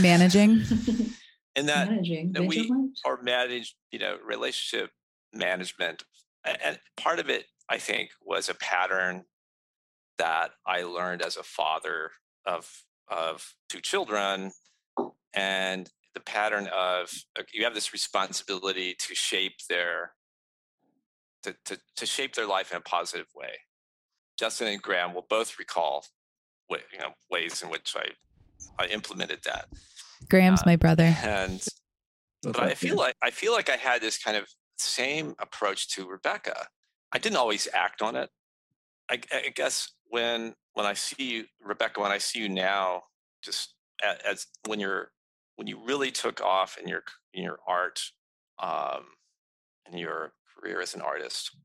Managing. 0.00 0.50
in 1.56 1.66
that 1.66 1.90
Managing, 1.90 2.32
that 2.32 2.42
we- 2.46 2.58
vigilant. 2.62 2.98
or 3.04 3.20
manage 3.22 3.76
you 3.90 3.98
know 3.98 4.16
relationship 4.24 4.90
management 5.34 6.04
and 6.44 6.78
part 6.96 7.18
of 7.18 7.28
it 7.30 7.44
i 7.68 7.78
think 7.78 8.10
was 8.22 8.48
a 8.48 8.54
pattern 8.54 9.24
that 10.18 10.50
i 10.66 10.82
learned 10.82 11.22
as 11.22 11.36
a 11.36 11.42
father 11.42 12.10
of 12.46 12.84
of 13.08 13.54
two 13.68 13.80
children 13.80 14.52
and 15.34 15.90
the 16.14 16.20
pattern 16.20 16.68
of 16.68 17.10
you 17.52 17.64
have 17.64 17.74
this 17.74 17.92
responsibility 17.92 18.94
to 18.98 19.14
shape 19.14 19.54
their 19.68 20.12
to, 21.42 21.54
to, 21.64 21.78
to 21.96 22.06
shape 22.06 22.34
their 22.34 22.46
life 22.46 22.70
in 22.70 22.76
a 22.78 22.80
positive 22.80 23.26
way 23.34 23.50
justin 24.38 24.68
and 24.68 24.82
graham 24.82 25.14
will 25.14 25.26
both 25.28 25.58
recall 25.58 26.04
wa- 26.70 26.78
you 26.92 26.98
know 26.98 27.10
ways 27.30 27.62
in 27.62 27.70
which 27.70 27.94
i 27.96 28.06
i 28.78 28.86
implemented 28.86 29.40
that 29.44 29.66
Graham's 30.30 30.60
Uh, 30.60 30.66
my 30.66 30.76
brother. 30.76 31.16
and 31.22 31.66
but 32.42 32.60
I 32.60 32.74
feel 32.74 32.96
like 32.96 33.16
I 33.22 33.30
feel 33.30 33.52
like 33.52 33.68
I 33.68 33.76
had 33.76 34.00
this 34.00 34.18
kind 34.18 34.36
of 34.36 34.46
same 34.78 35.34
approach 35.38 35.88
to 35.94 36.08
Rebecca. 36.08 36.66
I 37.12 37.18
didn't 37.18 37.36
always 37.36 37.68
act 37.72 38.02
on 38.02 38.16
it. 38.16 38.30
I, 39.10 39.20
I 39.32 39.50
guess 39.54 39.92
when 40.08 40.54
when 40.74 40.86
I 40.86 40.94
see 40.94 41.22
you, 41.32 41.44
Rebecca, 41.60 42.00
when 42.00 42.10
I 42.12 42.18
see 42.18 42.40
you 42.40 42.48
now, 42.48 43.02
just 43.42 43.74
as, 44.02 44.16
as 44.24 44.46
when 44.66 44.80
you're 44.80 45.10
when 45.56 45.66
you 45.66 45.84
really 45.84 46.10
took 46.12 46.40
off 46.40 46.78
in 46.78 46.88
your 46.88 47.04
in 47.34 47.42
your 47.42 47.58
art, 47.66 48.02
um, 48.58 49.14
in 49.90 49.98
your 49.98 50.34
career 50.54 50.80
as 50.80 50.94
an 50.94 51.02
artist, 51.02 51.56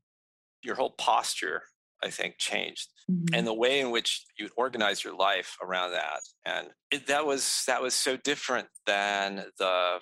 your 0.62 0.76
whole 0.76 0.92
posture, 0.92 1.62
I 2.02 2.10
think, 2.10 2.38
changed 2.38 2.88
Mhm. 3.08 3.34
and 3.34 3.46
the 3.46 3.54
way 3.54 3.80
in 3.80 3.90
which 3.90 4.24
you 4.38 4.48
organize 4.56 5.04
your 5.04 5.14
life 5.16 5.56
around 5.62 5.92
that 5.92 6.20
and 6.46 6.70
it, 6.90 7.06
that 7.08 7.26
was 7.26 7.64
that 7.66 7.82
was 7.82 7.94
so 7.94 8.16
different 8.16 8.68
than 8.86 9.46
the 9.58 10.00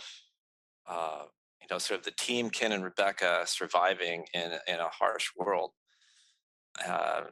uh, 0.86 1.26
you 1.60 1.66
know 1.70 1.78
sort 1.78 2.00
of 2.00 2.04
the 2.04 2.12
team 2.12 2.50
ken 2.50 2.72
and 2.72 2.84
rebecca 2.84 3.44
surviving 3.46 4.26
in 4.34 4.52
in 4.68 4.80
a 4.80 4.88
harsh 4.88 5.30
world 5.36 5.72
uh, 6.84 7.26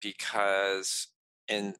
because 0.00 1.08
in 1.48 1.74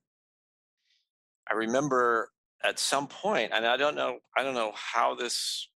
i 1.48 1.54
remember 1.54 2.30
at 2.64 2.78
some 2.78 3.06
point 3.06 3.52
and 3.54 3.66
i 3.66 3.76
don't 3.76 3.94
know 3.94 4.18
i 4.36 4.42
don't 4.42 4.54
know 4.54 4.72
how 4.74 5.14
this 5.14 5.68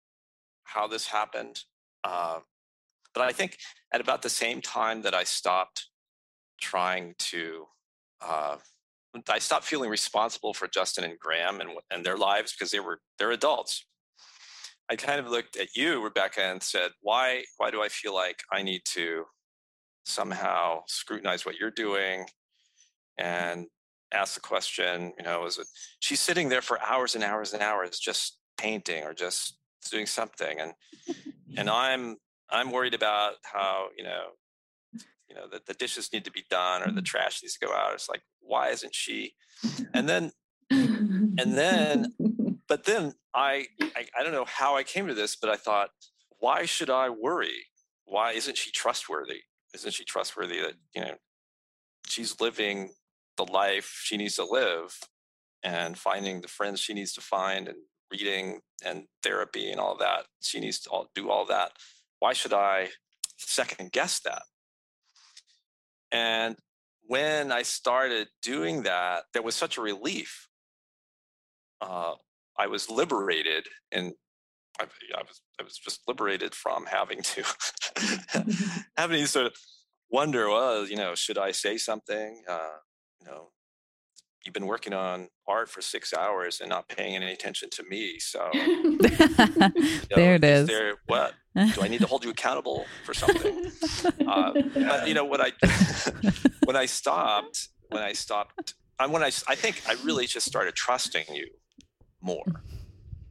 how 0.64 0.88
this 0.88 1.08
happened 1.08 1.62
uh, 2.04 2.40
but 3.14 3.22
i 3.22 3.32
think 3.32 3.58
at 3.94 4.02
about 4.02 4.22
the 4.22 4.30
same 4.30 4.62
time 4.62 5.02
that 5.02 5.14
i 5.14 5.24
stopped 5.24 5.88
trying 6.62 7.16
to 7.18 7.66
uh, 8.22 8.58
I 9.28 9.40
stopped 9.40 9.66
feeling 9.66 9.90
responsible 9.90 10.54
for 10.54 10.68
Justin 10.68 11.04
and 11.04 11.18
Graham 11.20 11.62
and 11.62 11.72
and 11.90 12.06
their 12.06 12.18
lives 12.18 12.54
because 12.54 12.72
they 12.72 12.80
were 12.80 13.00
they're 13.18 13.32
adults. 13.32 13.86
I 14.92 14.96
kind 14.96 15.20
of 15.20 15.30
looked 15.30 15.56
at 15.58 15.76
you, 15.76 16.04
Rebecca, 16.04 16.42
and 16.42 16.62
said, 16.62 16.92
"Why 17.02 17.44
why 17.58 17.72
do 17.72 17.82
I 17.82 17.90
feel 17.90 18.14
like 18.14 18.44
I 18.52 18.62
need 18.62 18.82
to 18.86 19.26
somehow 20.06 20.84
scrutinize 20.88 21.46
what 21.46 21.58
you're 21.58 21.72
doing 21.72 22.26
and 23.18 23.68
ask 24.12 24.36
the 24.36 24.42
question? 24.42 25.14
You 25.18 25.24
know, 25.24 25.46
is 25.46 25.58
it 25.58 25.68
she's 26.00 26.20
sitting 26.20 26.50
there 26.50 26.62
for 26.62 26.82
hours 26.82 27.16
and 27.16 27.24
hours 27.24 27.54
and 27.54 27.62
hours 27.62 28.00
just 28.00 28.38
painting 28.58 29.04
or 29.04 29.14
just 29.14 29.58
doing 29.90 30.06
something, 30.06 30.60
and 30.60 30.74
and 31.58 31.70
I'm 31.70 32.18
I'm 32.50 32.72
worried 32.72 32.94
about 32.94 33.36
how 33.44 33.88
you 33.98 34.04
know 34.04 34.28
you 35.30 35.36
know 35.36 35.48
that 35.52 35.66
the 35.66 35.74
dishes 35.74 36.12
need 36.12 36.26
to 36.26 36.32
be 36.32 36.44
done 36.50 36.82
or 36.82 36.86
the 36.86 36.92
mm-hmm. 36.92 37.04
trash 37.04 37.42
needs 37.42 37.58
to 37.58 37.66
go 37.66 37.74
out. 37.74 37.94
It's 37.94 38.10
like 38.10 38.22
why 38.40 38.70
isn't 38.70 38.96
she? 38.96 39.34
And 39.94 40.08
then 40.10 40.32
and 40.72 41.58
then- 41.58 42.14
but 42.68 42.86
then 42.86 43.14
I, 43.34 43.66
I 43.82 44.06
I 44.18 44.24
don't 44.24 44.32
know 44.32 44.46
how 44.46 44.78
I 44.78 44.84
came 44.84 45.08
to 45.08 45.14
this, 45.14 45.36
but 45.36 45.50
I 45.50 45.56
thought, 45.56 45.90
why 46.38 46.66
should 46.66 46.90
I 46.90 47.10
worry? 47.10 47.66
Why 48.06 48.32
isn't 48.32 48.58
she 48.58 48.72
trustworthy? 48.72 49.42
Isn't 49.74 49.94
she 49.94 50.06
trustworthy 50.06 50.60
that 50.62 50.76
you 50.96 51.02
know 51.02 51.16
she's 52.08 52.40
living 52.40 52.92
the 53.40 53.52
life 53.52 54.02
she 54.04 54.18
needs 54.18 54.36
to 54.36 54.46
live 54.46 55.00
and 55.64 55.98
finding 55.98 56.42
the 56.42 56.48
friends 56.48 56.80
she 56.80 56.94
needs 56.94 57.14
to 57.14 57.22
find 57.22 57.68
and 57.68 57.78
reading 58.12 58.60
and 58.84 59.06
therapy 59.24 59.72
and 59.72 59.80
all 59.80 59.96
that 59.98 60.26
she 60.42 60.60
needs 60.60 60.80
to 60.82 60.90
all, 60.90 61.08
do 61.16 61.30
all 61.30 61.46
that. 61.46 61.72
Why 62.20 62.34
should 62.34 62.54
I 62.54 62.90
second 63.38 63.94
guess 63.94 64.20
that? 64.22 64.44
And 66.12 66.58
when 67.08 67.52
I 67.52 67.62
started 67.62 68.28
doing 68.42 68.84
that, 68.84 69.24
there 69.34 69.42
was 69.42 69.56
such 69.56 69.78
a 69.78 69.82
relief. 69.82 70.48
Uh, 71.82 72.16
I 72.58 72.68
was 72.68 72.90
liberated, 72.90 73.68
and 73.92 74.14
I, 74.82 74.86
I 75.16 75.22
was 75.22 75.42
I 75.60 75.64
was 75.64 75.78
just 75.78 76.02
liberated 76.08 76.54
from 76.54 76.86
having 76.86 77.22
to 77.22 77.44
having 78.98 79.22
to 79.22 79.28
sort 79.28 79.46
of 79.46 79.54
wonder, 80.10 80.50
well, 80.50 80.86
you 80.86 80.98
know, 80.98 81.16
should 81.16 81.38
I 81.38 81.52
say 81.52 81.78
something? 81.78 82.44
Uh, 82.50 82.80
you 83.22 83.28
know, 83.28 83.50
you've 84.46 84.54
been 84.54 84.66
working 84.68 84.94
on 84.94 85.28
art 85.48 85.70
for 85.70 85.82
six 85.82 86.14
hours 86.14 86.60
and 86.62 86.70
not 86.70 86.88
paying 86.88 87.16
any 87.16 87.32
attention 87.32 87.70
to 87.72 87.84
me, 87.84 88.20
so 88.20 88.50
you 88.54 89.00
know, 89.00 89.70
there 90.16 90.36
it 90.36 90.44
is. 90.44 90.68
There, 90.68 90.96
what 91.08 91.34
do 91.56 91.82
I 91.82 91.88
need 91.88 92.00
to 92.02 92.08
hold 92.08 92.24
you 92.24 92.30
accountable 92.32 92.86
for 93.04 93.14
something? 93.14 93.72
Uh, 94.28 94.54
but 94.74 95.08
you 95.08 95.14
know 95.14 95.26
what 95.26 95.42
I 95.42 95.52
when 96.66 96.76
I 96.76 96.86
stopped 96.86 97.70
when 97.90 98.02
I 98.04 98.14
stopped 98.14 98.76
I 99.00 99.08
when 99.08 99.24
I 99.24 99.32
I 99.48 99.56
think 99.56 99.82
I 99.88 99.96
really 100.04 100.26
just 100.28 100.46
started 100.48 100.76
trusting 100.76 101.26
you 101.34 101.48
more 102.22 102.44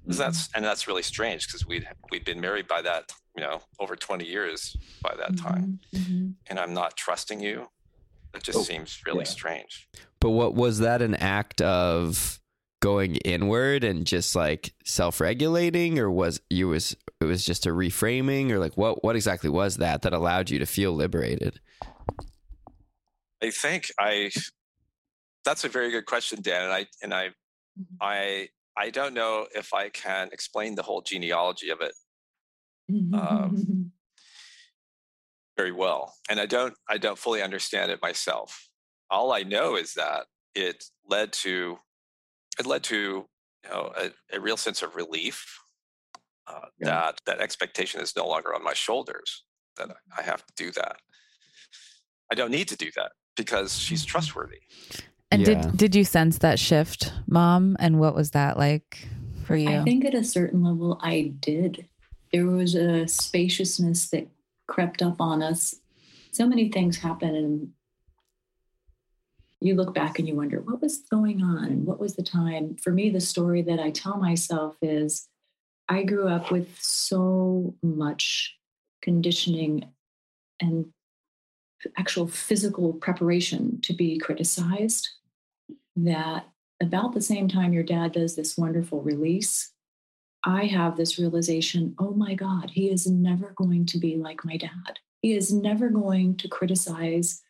that's 0.07 0.49
and 0.55 0.65
that's 0.65 0.89
really 0.89 1.03
strange 1.03 1.47
because 1.47 1.67
we'd 1.67 1.87
we'd 2.11 2.25
been 2.25 2.41
married 2.41 2.67
by 2.67 2.81
that 2.83 3.13
you 3.37 3.43
know 3.43 3.61
over 3.79 3.95
20 3.95 4.25
years 4.25 4.75
by 5.03 5.15
that 5.17 5.37
time 5.37 5.79
Mhm. 5.95 6.35
and 6.49 6.59
I'm 6.59 6.73
not 6.75 6.97
trusting 6.97 7.41
you 7.41 7.69
it 8.35 8.43
just 8.43 8.59
Oh, 8.59 8.63
seems 8.63 9.01
really 9.07 9.21
yeah. 9.21 9.25
strange 9.25 9.89
But 10.21 10.31
what 10.31 10.55
was 10.55 10.79
that 10.81 11.03
an 11.03 11.15
act 11.15 11.61
of 11.63 12.41
going 12.81 13.17
inward 13.17 13.83
and 13.83 14.07
just 14.07 14.37
like 14.37 14.73
self-regulating 14.85 15.99
or 15.99 16.09
was 16.11 16.41
you 16.49 16.69
was 16.69 16.95
it 17.21 17.25
was 17.25 17.45
just 17.45 17.67
a 17.67 17.71
reframing 17.71 18.51
or 18.51 18.59
like 18.61 18.77
what 18.77 19.03
what 19.03 19.17
exactly 19.17 19.51
was 19.51 19.79
that 19.79 20.03
that 20.03 20.13
allowed 20.13 20.49
you 20.51 20.59
to 20.61 20.67
feel 20.67 20.93
liberated? 20.93 21.59
I 23.43 23.51
think 23.51 23.91
I 23.99 24.31
that's 25.45 25.65
a 25.65 25.69
very 25.69 25.91
good 25.91 26.07
question 26.07 26.41
Dan 26.43 26.65
and 26.65 26.73
I 26.73 26.87
and 27.03 27.15
I 27.15 27.29
Mhm. 27.79 27.97
I 28.01 28.49
I 28.77 28.91
don't 28.91 29.15
know 29.15 29.47
if 29.55 29.73
I 29.75 29.89
can 29.89 30.29
explain 30.33 30.75
the 30.75 30.83
whole 30.83 31.01
genealogy 31.03 31.71
of 31.71 31.81
it 31.81 31.95
Mm-hmm. 32.91 33.15
Um, 33.15 33.93
very 35.59 35.73
well 35.73 36.15
and 36.31 36.39
i 36.41 36.47
don't 36.47 36.75
i 36.89 36.97
don't 36.97 37.19
fully 37.19 37.43
understand 37.43 37.91
it 37.91 38.01
myself 38.01 38.69
all 39.11 39.33
i 39.33 39.43
know 39.43 39.77
is 39.77 39.93
that 39.95 40.27
it 40.55 40.85
led 41.15 41.33
to 41.33 41.77
it 42.61 42.65
led 42.65 42.83
to 42.85 43.27
you 43.65 43.71
know 43.71 43.93
a, 43.97 44.37
a 44.37 44.41
real 44.41 44.57
sense 44.57 44.81
of 44.83 44.95
relief 44.95 45.45
uh, 46.47 46.61
Yeah. 46.79 46.87
that 46.91 47.21
that 47.27 47.41
expectation 47.41 48.01
is 48.01 48.15
no 48.17 48.27
longer 48.27 48.55
on 48.55 48.63
my 48.63 48.73
shoulders 48.73 49.45
that 49.77 49.89
i 50.17 50.23
have 50.23 50.47
to 50.47 50.53
do 50.57 50.71
that 50.81 50.97
i 52.31 52.35
don't 52.37 52.53
need 52.53 52.69
to 52.69 52.77
do 52.77 52.91
that 52.95 53.11
because 53.37 53.77
she's 53.77 54.05
trustworthy 54.05 54.61
and 55.33 55.43
Yeah. 55.43 55.61
did 55.61 55.77
did 55.77 55.95
you 55.95 56.05
sense 56.05 56.39
that 56.39 56.59
shift, 56.59 57.13
Mom? 57.27 57.77
And 57.79 58.01
what 58.01 58.15
was 58.15 58.31
that 58.31 58.57
like 58.57 59.07
for 59.45 59.55
you? 59.57 59.69
I 59.69 59.85
think 59.85 60.07
at 60.07 60.15
a 60.15 60.25
certain 60.25 60.63
level, 60.65 60.99
I 61.03 61.35
did. 61.39 61.87
There 62.33 62.47
was 62.47 62.75
a 62.75 63.07
spaciousness 63.07 64.09
that 64.09 64.27
crept 64.69 65.03
up 65.03 65.21
on 65.21 65.43
us. 65.43 65.75
So 66.31 66.47
many 66.47 66.69
things 66.69 66.99
happen, 66.99 67.35
and 67.35 67.69
you 69.61 69.75
look 69.75 69.93
back 69.95 70.19
and 70.19 70.29
you 70.29 70.37
wonder, 70.37 70.61
what 70.61 70.81
was 70.81 70.99
going 71.11 71.43
on? 71.43 71.85
What 71.85 71.99
was 71.99 72.15
the 72.15 72.23
time? 72.23 72.77
For 72.77 72.93
me, 72.93 73.11
the 73.11 73.21
story 73.21 73.63
that 73.63 73.81
I 73.81 73.91
tell 73.91 74.19
myself 74.19 74.77
is 74.83 75.29
I 75.89 76.05
grew 76.05 76.29
up 76.29 76.53
with 76.53 76.69
so 76.81 77.75
much 77.83 78.57
conditioning 79.03 79.89
and 80.61 80.87
actual 81.97 82.29
physical 82.29 82.93
preparation 82.93 83.81
to 83.83 83.93
be 83.93 84.19
criticized 84.19 85.09
that 85.97 86.47
about 86.81 87.15
the 87.15 87.21
same 87.21 87.49
time 87.49 87.73
your 87.73 87.83
dad 87.83 88.13
does 88.13 88.37
this 88.37 88.57
wonderful 88.57 89.01
release 89.03 89.73
i 90.49 90.65
have 90.65 90.97
this 90.97 91.19
realization 91.19 91.95
oh 91.99 92.13
my 92.13 92.35
god 92.35 92.71
he 92.71 92.91
is 92.91 93.07
never 93.07 93.53
going 93.57 93.85
to 93.87 93.99
be 93.99 94.17
like 94.17 94.45
my 94.45 94.57
dad. 94.57 94.99
He 95.21 95.35
is 95.35 95.53
never 95.53 95.89
going 95.89 96.37
to 96.37 96.49
criticize 96.49 97.43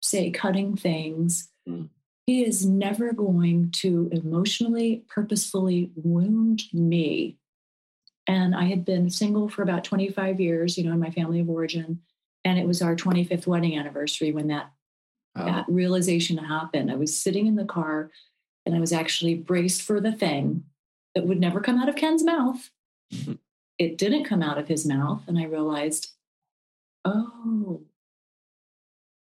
say 0.00 0.30
cutting 0.30 0.76
things. 0.76 1.48
Mm. 1.68 1.88
he 2.26 2.44
is 2.44 2.64
never 2.64 3.12
going 3.12 3.70
to 3.82 4.08
emotionally 4.12 5.04
purposefully 5.08 5.90
wound 5.96 6.62
me. 6.72 7.38
And 8.26 8.54
i 8.54 8.64
had 8.64 8.84
been 8.84 9.10
single 9.10 9.48
for 9.48 9.62
about 9.62 9.84
25 9.84 10.40
years 10.40 10.78
you 10.78 10.84
know 10.84 10.92
in 10.92 11.00
my 11.00 11.10
family 11.10 11.40
of 11.40 11.50
origin 11.50 12.00
and 12.44 12.58
it 12.58 12.66
was 12.66 12.80
our 12.80 12.96
25th 12.96 13.46
wedding 13.46 13.76
anniversary 13.78 14.32
when 14.32 14.48
that 14.48 14.70
Oh, 15.38 15.44
that 15.44 15.66
realization 15.68 16.36
happened. 16.38 16.90
I 16.90 16.96
was 16.96 17.18
sitting 17.18 17.46
in 17.46 17.56
the 17.56 17.64
car 17.64 18.10
and 18.66 18.74
I 18.74 18.80
was 18.80 18.92
actually 18.92 19.34
braced 19.34 19.82
for 19.82 20.00
the 20.00 20.12
thing 20.12 20.64
that 21.18 21.26
would 21.26 21.40
never 21.40 21.60
come 21.60 21.80
out 21.80 21.88
of 21.88 21.96
Ken's 21.96 22.22
mouth. 22.22 22.70
Mhm. 23.12 23.40
It 23.76 23.98
didn't 23.98 24.22
come 24.22 24.40
out 24.40 24.56
of 24.56 24.68
his 24.68 24.86
mouth. 24.86 25.24
And 25.26 25.36
I 25.36 25.44
realized, 25.46 26.12
oh, 27.04 27.82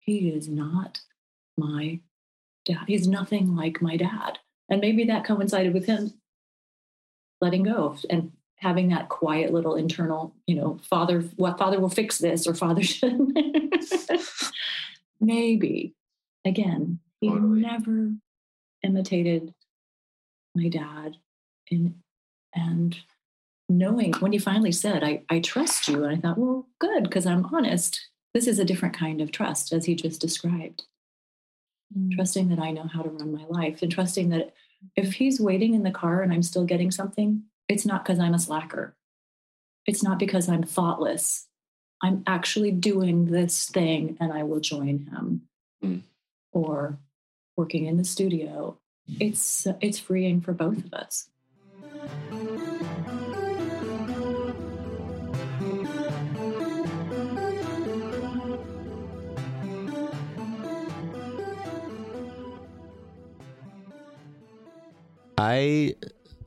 he 0.01 0.29
is 0.31 0.49
not 0.49 1.03
my 1.57 2.01
dad. 2.65 2.85
He's 2.89 3.07
nothing 3.07 3.55
like 3.55 3.81
my 3.81 3.97
dad. 3.97 4.41
And 4.69 4.81
maybe 4.81 5.05
that 5.05 5.25
coincided 5.25 5.73
with 5.73 5.87
him 5.87 6.15
letting 7.41 7.63
go 7.63 7.97
and 8.11 8.33
having 8.57 8.89
that 8.89 9.09
quiet 9.09 9.53
little 9.53 9.77
internal, 9.77 10.35
you 10.49 10.57
know, 10.57 10.81
father, 10.83 11.21
what 11.37 11.59
father 11.59 11.79
will 11.79 11.89
fix 11.91 12.19
this 12.19 12.45
or 12.45 12.55
father 12.55 12.83
should. 12.95 13.33
maybe 15.21 15.95
again 16.45 16.99
he 17.21 17.29
Totally. 17.29 17.61
never 17.61 18.11
imitated 18.83 19.55
my 20.57 20.69
dad 20.69 21.17
and 21.71 21.95
and 22.55 22.99
knowing 23.69 24.13
when 24.15 24.33
he 24.33 24.39
finally 24.39 24.73
said 24.73 25.03
I, 25.03 25.23
I 25.31 25.41
trust 25.41 25.89
you 25.89 26.05
and 26.05 26.17
i 26.17 26.21
thought 26.21 26.39
well 26.39 26.67
good 26.79 27.05
because 27.05 27.27
i'm 27.27 27.47
honest 27.47 28.09
this 28.35 28.47
is 28.47 28.59
a 28.59 28.65
different 28.65 28.97
kind 28.97 29.21
of 29.21 29.31
trust 29.31 29.73
as 29.73 29.85
he 29.85 29.95
just 29.95 30.21
described. 30.21 30.83
Trusting 32.13 32.49
that 32.49 32.59
i 32.59 32.73
know 32.73 32.89
how 32.93 33.03
to 33.03 33.09
run 33.09 33.33
my 33.33 33.45
life 33.49 33.81
and 33.81 33.93
trusting 33.93 34.31
that 34.31 34.53
if 34.97 35.15
he's 35.15 35.41
waiting 35.41 35.75
in 35.75 35.85
the 35.85 35.93
car 35.93 36.23
and 36.23 36.33
i'm 36.33 36.43
still 36.43 36.65
getting 36.65 36.91
something 36.91 37.45
it's 37.69 37.87
not 37.87 38.05
because 38.05 38.19
i'm 38.19 38.35
a 38.35 38.39
slacker. 38.39 38.95
It's 39.87 40.03
not 40.03 40.19
because 40.19 40.49
i'm 40.49 40.65
thoughtless. 40.65 41.47
I'm 42.03 42.25
actually 42.27 42.73
doing 42.73 43.31
this 43.31 43.67
thing 43.67 44.17
and 44.21 44.33
i 44.33 44.43
will 44.43 44.61
join 44.61 45.09
him. 45.11 45.43
Mm. 45.83 46.03
or 46.53 46.99
working 47.57 47.87
in 47.87 47.99
the 47.99 48.05
studio. 48.05 48.79
It's 49.21 49.67
it's 49.81 49.99
freeing 49.99 50.41
for 50.41 50.53
both 50.53 50.79
of 50.79 50.95
us 50.95 51.29
I 65.37 65.95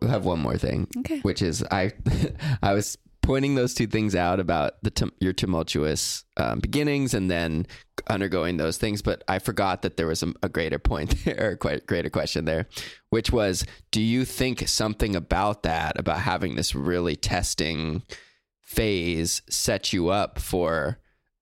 have 0.02 0.26
one 0.26 0.40
more 0.40 0.58
thing, 0.58 0.88
Okay. 1.00 1.20
which 1.22 1.42
is 1.42 1.64
I 1.72 1.92
I 2.64 2.74
was 2.74 2.98
pointing 3.28 3.56
those 3.56 3.74
two 3.74 3.88
things 3.88 4.16
out 4.16 4.40
about 4.40 4.82
the 4.84 4.90
tum- 4.90 5.12
your 5.20 5.34
tumultuous 5.34 6.24
um, 6.38 6.62
beginnings 6.62 7.14
and 7.14 7.30
then 7.30 7.68
undergoing 8.10 8.56
those 8.56 8.78
things, 8.78 9.02
but 9.02 9.22
I 9.28 9.40
forgot 9.40 9.82
that 9.82 9.98
there 9.98 10.08
was 10.08 10.24
a, 10.24 10.34
a 10.42 10.48
greater 10.48 10.80
point 10.80 11.14
there, 11.26 11.52
or 11.52 11.58
quite 11.58 11.86
greater 11.86 12.10
question 12.10 12.46
there, 12.46 12.70
which 13.10 13.30
was, 13.30 13.66
do 13.92 14.02
you 14.02 14.24
think 14.24 14.66
something 14.70 15.14
about 15.14 15.64
that, 15.64 16.00
about 16.00 16.22
having 16.22 16.56
this 16.56 16.74
really 16.74 17.18
testing 17.18 18.02
phase, 18.62 19.42
set 19.50 19.92
you 19.92 20.08
up 20.08 20.40
for 20.40 20.98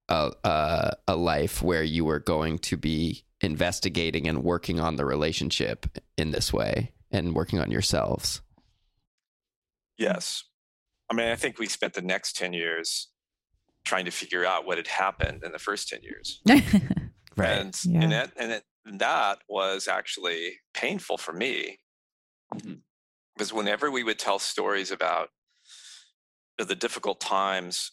a 0.09 0.31
a, 0.43 0.93
a 1.07 1.15
life 1.15 1.61
where 1.61 1.83
you 1.83 2.03
were 2.03 2.19
going 2.19 2.57
to 2.59 2.77
be 2.77 3.25
investigating 3.41 4.27
and 4.27 4.43
working 4.43 4.79
on 4.79 4.95
the 4.95 5.05
relationship 5.05 5.85
in 6.17 6.31
this 6.31 6.51
way 6.51 6.93
and 7.11 7.35
working 7.35 7.59
on 7.59 7.69
yourselves? 7.69 8.41
Yes. 9.99 10.45
I 11.09 11.13
mean, 11.13 11.27
I 11.27 11.35
think 11.35 11.59
we 11.59 11.67
spent 11.67 11.93
the 11.93 12.01
next 12.01 12.35
10 12.35 12.53
years 12.53 13.09
trying 13.85 14.05
to 14.05 14.11
figure 14.11 14.45
out 14.45 14.65
what 14.65 14.77
had 14.77 14.87
happened 14.87 15.43
in 15.43 15.51
the 15.51 15.59
first 15.59 15.87
10 15.89 16.01
years. 16.03 16.41
And, 17.37 17.77
Yeah. 17.83 18.01
and, 18.01 18.11
that, 18.13 18.31
and, 18.37 18.51
it, 18.53 18.63
that 18.99 19.39
was 19.49 19.89
actually 19.89 20.59
painful 20.73 21.17
for 21.17 21.33
me 21.33 21.79
Mhm. 22.53 22.79
because 23.35 23.51
whenever 23.51 23.91
we 23.91 24.03
would 24.03 24.17
tell 24.17 24.39
stories 24.39 24.89
about 24.89 25.31
the 26.57 26.75
difficult 26.75 27.19
times, 27.19 27.91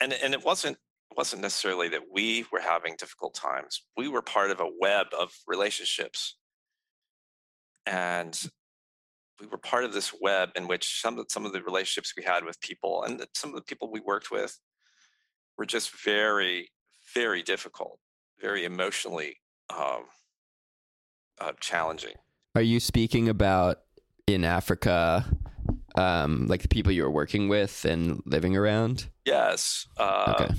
and, 0.00 0.14
and 0.14 0.32
it 0.32 0.42
wasn't 0.42 0.78
it 1.10 1.18
wasn't 1.18 1.42
necessarily 1.42 1.88
that 1.90 2.04
we 2.10 2.46
were 2.50 2.60
having 2.60 2.96
difficult 2.96 3.34
times. 3.34 3.82
We 3.94 4.08
were 4.08 4.22
part 4.22 4.50
of 4.50 4.58
a 4.58 4.70
web 4.80 5.08
of 5.12 5.34
relationships. 5.46 6.38
And 7.84 8.40
we 9.40 9.46
were 9.46 9.58
part 9.58 9.84
of 9.84 9.92
this 9.92 10.12
web 10.20 10.50
in 10.54 10.68
which 10.68 11.00
some 11.00 11.18
of 11.18 11.26
some 11.28 11.44
of 11.44 11.52
the 11.52 11.62
relationships 11.62 12.14
we 12.16 12.22
had 12.22 12.44
with 12.44 12.60
people 12.60 13.02
and 13.04 13.24
some 13.34 13.50
of 13.50 13.56
the 13.56 13.62
people 13.62 13.90
we 13.90 14.00
worked 14.00 14.30
with 14.30 14.58
were 15.58 15.66
just 15.66 15.90
very, 16.02 16.70
very 17.14 17.42
difficult, 17.42 17.98
very 18.40 18.64
emotionally 18.64 19.36
um, 19.70 20.04
uh, 21.40 21.52
challenging. 21.60 22.14
Are 22.54 22.62
you 22.62 22.80
speaking 22.80 23.28
about 23.28 23.78
in 24.26 24.44
Africa, 24.44 25.24
um, 25.96 26.46
like 26.46 26.62
the 26.62 26.68
people 26.68 26.92
you 26.92 27.02
were 27.02 27.10
working 27.10 27.48
with 27.48 27.84
and 27.84 28.22
living 28.26 28.56
around? 28.56 29.10
Yes, 29.24 29.86
uh, 29.96 30.34
okay. 30.40 30.54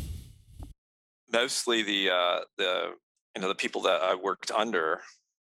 mostly 1.32 1.84
the 1.84 2.10
uh, 2.10 2.40
the 2.58 2.92
you 3.36 3.42
know 3.42 3.48
the 3.48 3.56
people 3.56 3.82
that 3.84 4.02
I 4.02 4.16
worked 4.16 4.52
under, 4.52 5.02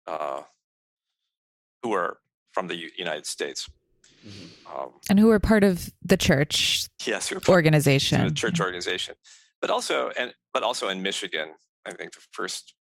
uh, 0.06 0.42
who 1.82 1.92
are 1.92 2.18
from 2.58 2.66
the 2.66 2.76
U- 2.76 2.90
United 2.96 3.24
States. 3.24 3.70
Um, 4.66 4.90
and 5.08 5.16
who 5.20 5.28
were 5.28 5.38
part 5.38 5.62
of 5.62 5.90
the 6.02 6.16
church 6.16 6.88
yes, 7.06 7.28
who 7.28 7.36
are 7.36 7.40
part 7.40 7.48
of 7.50 7.54
organization. 7.54 8.24
the 8.26 8.34
church 8.34 8.60
organization, 8.60 9.14
but 9.60 9.70
also 9.70 10.10
and 10.18 10.34
but 10.52 10.64
also 10.64 10.88
in 10.88 11.00
Michigan. 11.00 11.50
I 11.86 11.92
think 11.92 12.12
the 12.14 12.20
first, 12.32 12.74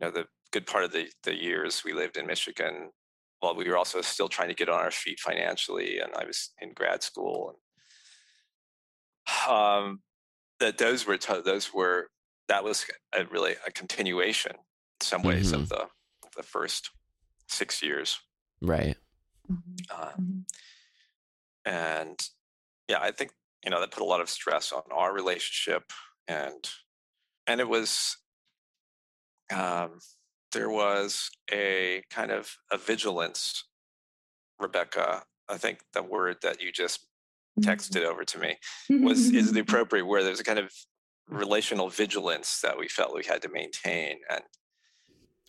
you 0.00 0.06
know, 0.06 0.10
the 0.10 0.26
good 0.50 0.66
part 0.66 0.82
of 0.82 0.90
the 0.90 1.06
the 1.22 1.34
years 1.40 1.84
we 1.84 1.92
lived 1.92 2.16
in 2.16 2.26
Michigan, 2.26 2.90
while 3.38 3.54
we 3.54 3.68
were 3.68 3.78
also 3.78 4.00
still 4.00 4.28
trying 4.28 4.48
to 4.48 4.54
get 4.54 4.68
on 4.68 4.80
our 4.80 4.90
feet 4.90 5.20
financially, 5.20 6.00
and 6.00 6.10
I 6.16 6.24
was 6.24 6.50
in 6.60 6.72
grad 6.72 7.04
school. 7.04 7.54
And, 9.48 9.54
um, 9.54 10.00
that 10.58 10.76
those 10.76 11.06
were 11.06 11.18
to- 11.18 11.42
those 11.42 11.72
were 11.72 12.08
that 12.48 12.64
was 12.64 12.84
a, 13.12 13.24
really 13.26 13.54
a 13.64 13.70
continuation 13.70 14.56
in 14.56 15.00
some 15.02 15.22
ways 15.22 15.52
of 15.52 15.68
the 15.68 15.86
the 16.36 16.42
first 16.42 16.90
six 17.48 17.80
years. 17.80 18.18
Right. 18.62 18.96
Uh, 19.90 20.12
Mhm. 20.20 20.44
and 21.64 22.28
yeah 22.88 22.98
i 23.00 23.10
think 23.10 23.32
you 23.64 23.70
know 23.70 23.80
that 23.80 23.90
put 23.90 24.02
a 24.02 24.06
lot 24.06 24.20
of 24.20 24.30
stress 24.30 24.72
on 24.72 24.82
our 24.92 25.12
relationship 25.12 25.92
and 26.28 26.70
and 27.46 27.60
it 27.60 27.68
was 27.68 28.16
um 29.52 29.98
there 30.52 30.70
was 30.70 31.30
a 31.52 32.02
kind 32.10 32.30
of 32.30 32.56
a 32.70 32.78
vigilance 32.78 33.64
rebecca 34.58 35.22
i 35.48 35.56
think 35.58 35.80
the 35.92 36.02
word 36.02 36.36
that 36.42 36.62
you 36.62 36.70
just 36.72 37.06
texted 37.60 38.04
over 38.04 38.24
to 38.24 38.38
me 38.38 38.56
was 38.88 39.30
is 39.30 39.52
the 39.52 39.60
appropriate 39.66 40.06
word 40.06 40.22
there's 40.22 40.40
a 40.40 40.44
kind 40.44 40.58
of 40.58 40.72
relational 41.28 41.88
vigilance 41.90 42.60
that 42.62 42.78
we 42.78 42.88
felt 42.88 43.14
we 43.14 43.24
had 43.24 43.42
to 43.42 43.48
maintain 43.48 44.18
and 44.30 44.42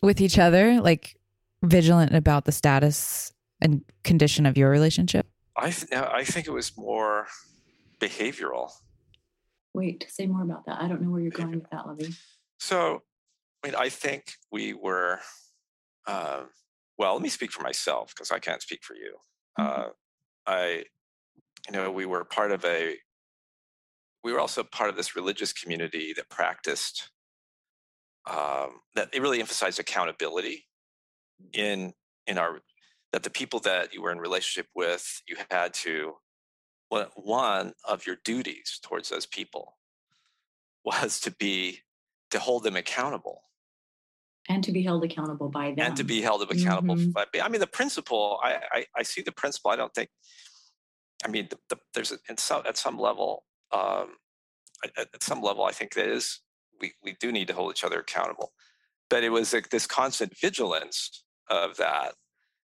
with 0.02 0.20
each 0.20 0.36
other, 0.36 0.80
like 0.80 1.16
vigilant 1.62 2.14
about 2.14 2.44
the 2.44 2.52
status 2.52 3.32
and 3.60 3.84
condition 4.04 4.46
of 4.46 4.56
your 4.56 4.70
relationship. 4.70 5.26
i 5.56 5.70
th- 5.70 5.92
i 5.92 6.24
think 6.24 6.46
it 6.46 6.52
was 6.52 6.76
more 6.76 7.26
behavioral 8.00 8.70
Wait, 9.74 10.06
say 10.10 10.26
more 10.26 10.42
about 10.42 10.66
that. 10.66 10.82
I 10.82 10.88
don't 10.88 11.00
know 11.00 11.10
where 11.10 11.20
you're 11.20 11.30
going 11.30 11.52
with 11.52 11.70
that, 11.70 11.86
Lovey. 11.86 12.10
So, 12.58 13.02
I 13.62 13.68
mean, 13.68 13.74
I 13.76 13.88
think 13.88 14.34
we 14.50 14.74
were. 14.74 15.20
Um, 16.06 16.48
well, 16.98 17.14
let 17.14 17.22
me 17.22 17.28
speak 17.28 17.52
for 17.52 17.62
myself 17.62 18.12
because 18.14 18.30
I 18.30 18.38
can't 18.38 18.60
speak 18.60 18.80
for 18.82 18.94
you. 18.94 19.16
Uh, 19.58 19.88
I, 20.46 20.84
you 21.68 21.72
know, 21.72 21.90
we 21.90 22.06
were 22.06 22.24
part 22.24 22.52
of 22.52 22.64
a. 22.64 22.96
We 24.22 24.32
were 24.32 24.40
also 24.40 24.62
part 24.62 24.90
of 24.90 24.96
this 24.96 25.16
religious 25.16 25.52
community 25.52 26.12
that 26.16 26.28
practiced. 26.28 27.10
Um, 28.30 28.80
that 28.94 29.08
it 29.12 29.20
really 29.20 29.40
emphasized 29.40 29.80
accountability 29.80 30.66
in 31.52 31.92
in 32.26 32.38
our 32.38 32.60
that 33.12 33.22
the 33.22 33.30
people 33.30 33.60
that 33.60 33.92
you 33.92 34.00
were 34.02 34.12
in 34.12 34.18
relationship 34.18 34.66
with 34.74 35.22
you 35.28 35.36
had 35.50 35.74
to 35.74 36.14
one 37.16 37.72
of 37.88 38.06
your 38.06 38.16
duties 38.24 38.78
towards 38.82 39.08
those 39.08 39.26
people 39.26 39.76
was 40.84 41.20
to 41.20 41.30
be 41.30 41.80
to 42.30 42.38
hold 42.38 42.64
them 42.64 42.76
accountable 42.76 43.42
and 44.48 44.64
to 44.64 44.72
be 44.72 44.82
held 44.82 45.04
accountable 45.04 45.48
by 45.48 45.70
them. 45.70 45.86
and 45.86 45.96
to 45.96 46.02
be 46.04 46.20
held 46.20 46.42
accountable. 46.42 46.96
Mhm. 46.96 47.12
But 47.12 47.28
I 47.40 47.48
mean, 47.48 47.60
the 47.60 47.66
principle, 47.66 48.40
I, 48.42 48.60
I, 48.72 48.86
I 48.96 49.02
see 49.04 49.22
the 49.22 49.30
principle. 49.30 49.70
I 49.70 49.76
don't 49.76 49.94
think, 49.94 50.10
I 51.24 51.28
mean, 51.28 51.46
the, 51.48 51.58
the, 51.68 51.76
there's 51.94 52.10
a, 52.10 52.18
in 52.28 52.36
some, 52.38 52.62
at 52.66 52.76
some 52.76 52.98
level, 52.98 53.44
um, 53.70 54.16
at, 54.82 54.90
at- 54.98 55.08
at 55.14 55.22
some 55.22 55.42
level, 55.42 55.64
I 55.64 55.70
think 55.70 55.94
that 55.94 56.08
is 56.08 56.40
we, 56.80 56.92
we 57.04 57.14
do 57.20 57.30
need 57.30 57.46
to 57.48 57.54
hold 57.54 57.70
each 57.72 57.84
other 57.84 58.00
accountable. 58.00 58.52
But 59.08 59.22
it 59.22 59.30
was 59.30 59.52
like 59.52 59.70
this 59.70 59.86
constant 59.86 60.36
vigilance 60.36 61.22
of 61.48 61.76
that 61.76 62.14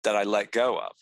that 0.04 0.16
I 0.16 0.24
let 0.24 0.52
go 0.52 0.78
of. 0.78 0.92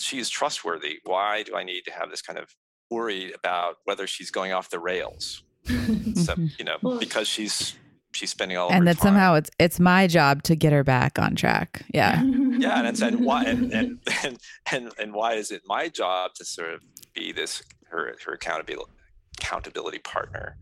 She 0.00 0.18
is 0.18 0.28
trustworthy. 0.28 0.98
Why 1.04 1.42
do 1.42 1.54
I 1.56 1.62
need 1.62 1.82
to 1.82 1.92
have 1.92 2.10
this 2.10 2.22
kind 2.22 2.38
of 2.38 2.48
worry 2.90 3.32
about 3.32 3.76
whether 3.84 4.06
she's 4.06 4.30
going 4.30 4.52
off 4.52 4.70
the 4.70 4.78
rails? 4.78 5.42
So, 5.66 6.34
you 6.58 6.64
know, 6.64 6.78
because 6.98 7.28
she's 7.28 7.74
she's 8.12 8.30
spending 8.30 8.56
all 8.56 8.68
of 8.68 8.74
and 8.74 8.86
her 8.86 8.94
that 8.94 9.00
time. 9.00 9.08
somehow 9.08 9.34
it's 9.34 9.50
it's 9.58 9.80
my 9.80 10.06
job 10.06 10.42
to 10.44 10.56
get 10.56 10.72
her 10.72 10.84
back 10.84 11.18
on 11.18 11.34
track. 11.36 11.84
Yeah. 11.92 12.22
yeah 12.58 12.78
and 12.78 12.88
it's 12.88 13.02
and 13.02 13.24
why 13.24 13.44
and, 13.44 13.72
and 13.72 13.98
and 14.24 14.38
and 14.70 14.92
and 14.98 15.14
why 15.14 15.34
is 15.34 15.50
it 15.50 15.62
my 15.66 15.88
job 15.88 16.34
to 16.34 16.44
sort 16.44 16.70
of 16.70 16.82
be 17.14 17.32
this 17.32 17.62
her 17.88 18.16
her 18.24 18.32
accountability 18.32 18.90
accountability 19.38 19.98
partner 19.98 20.56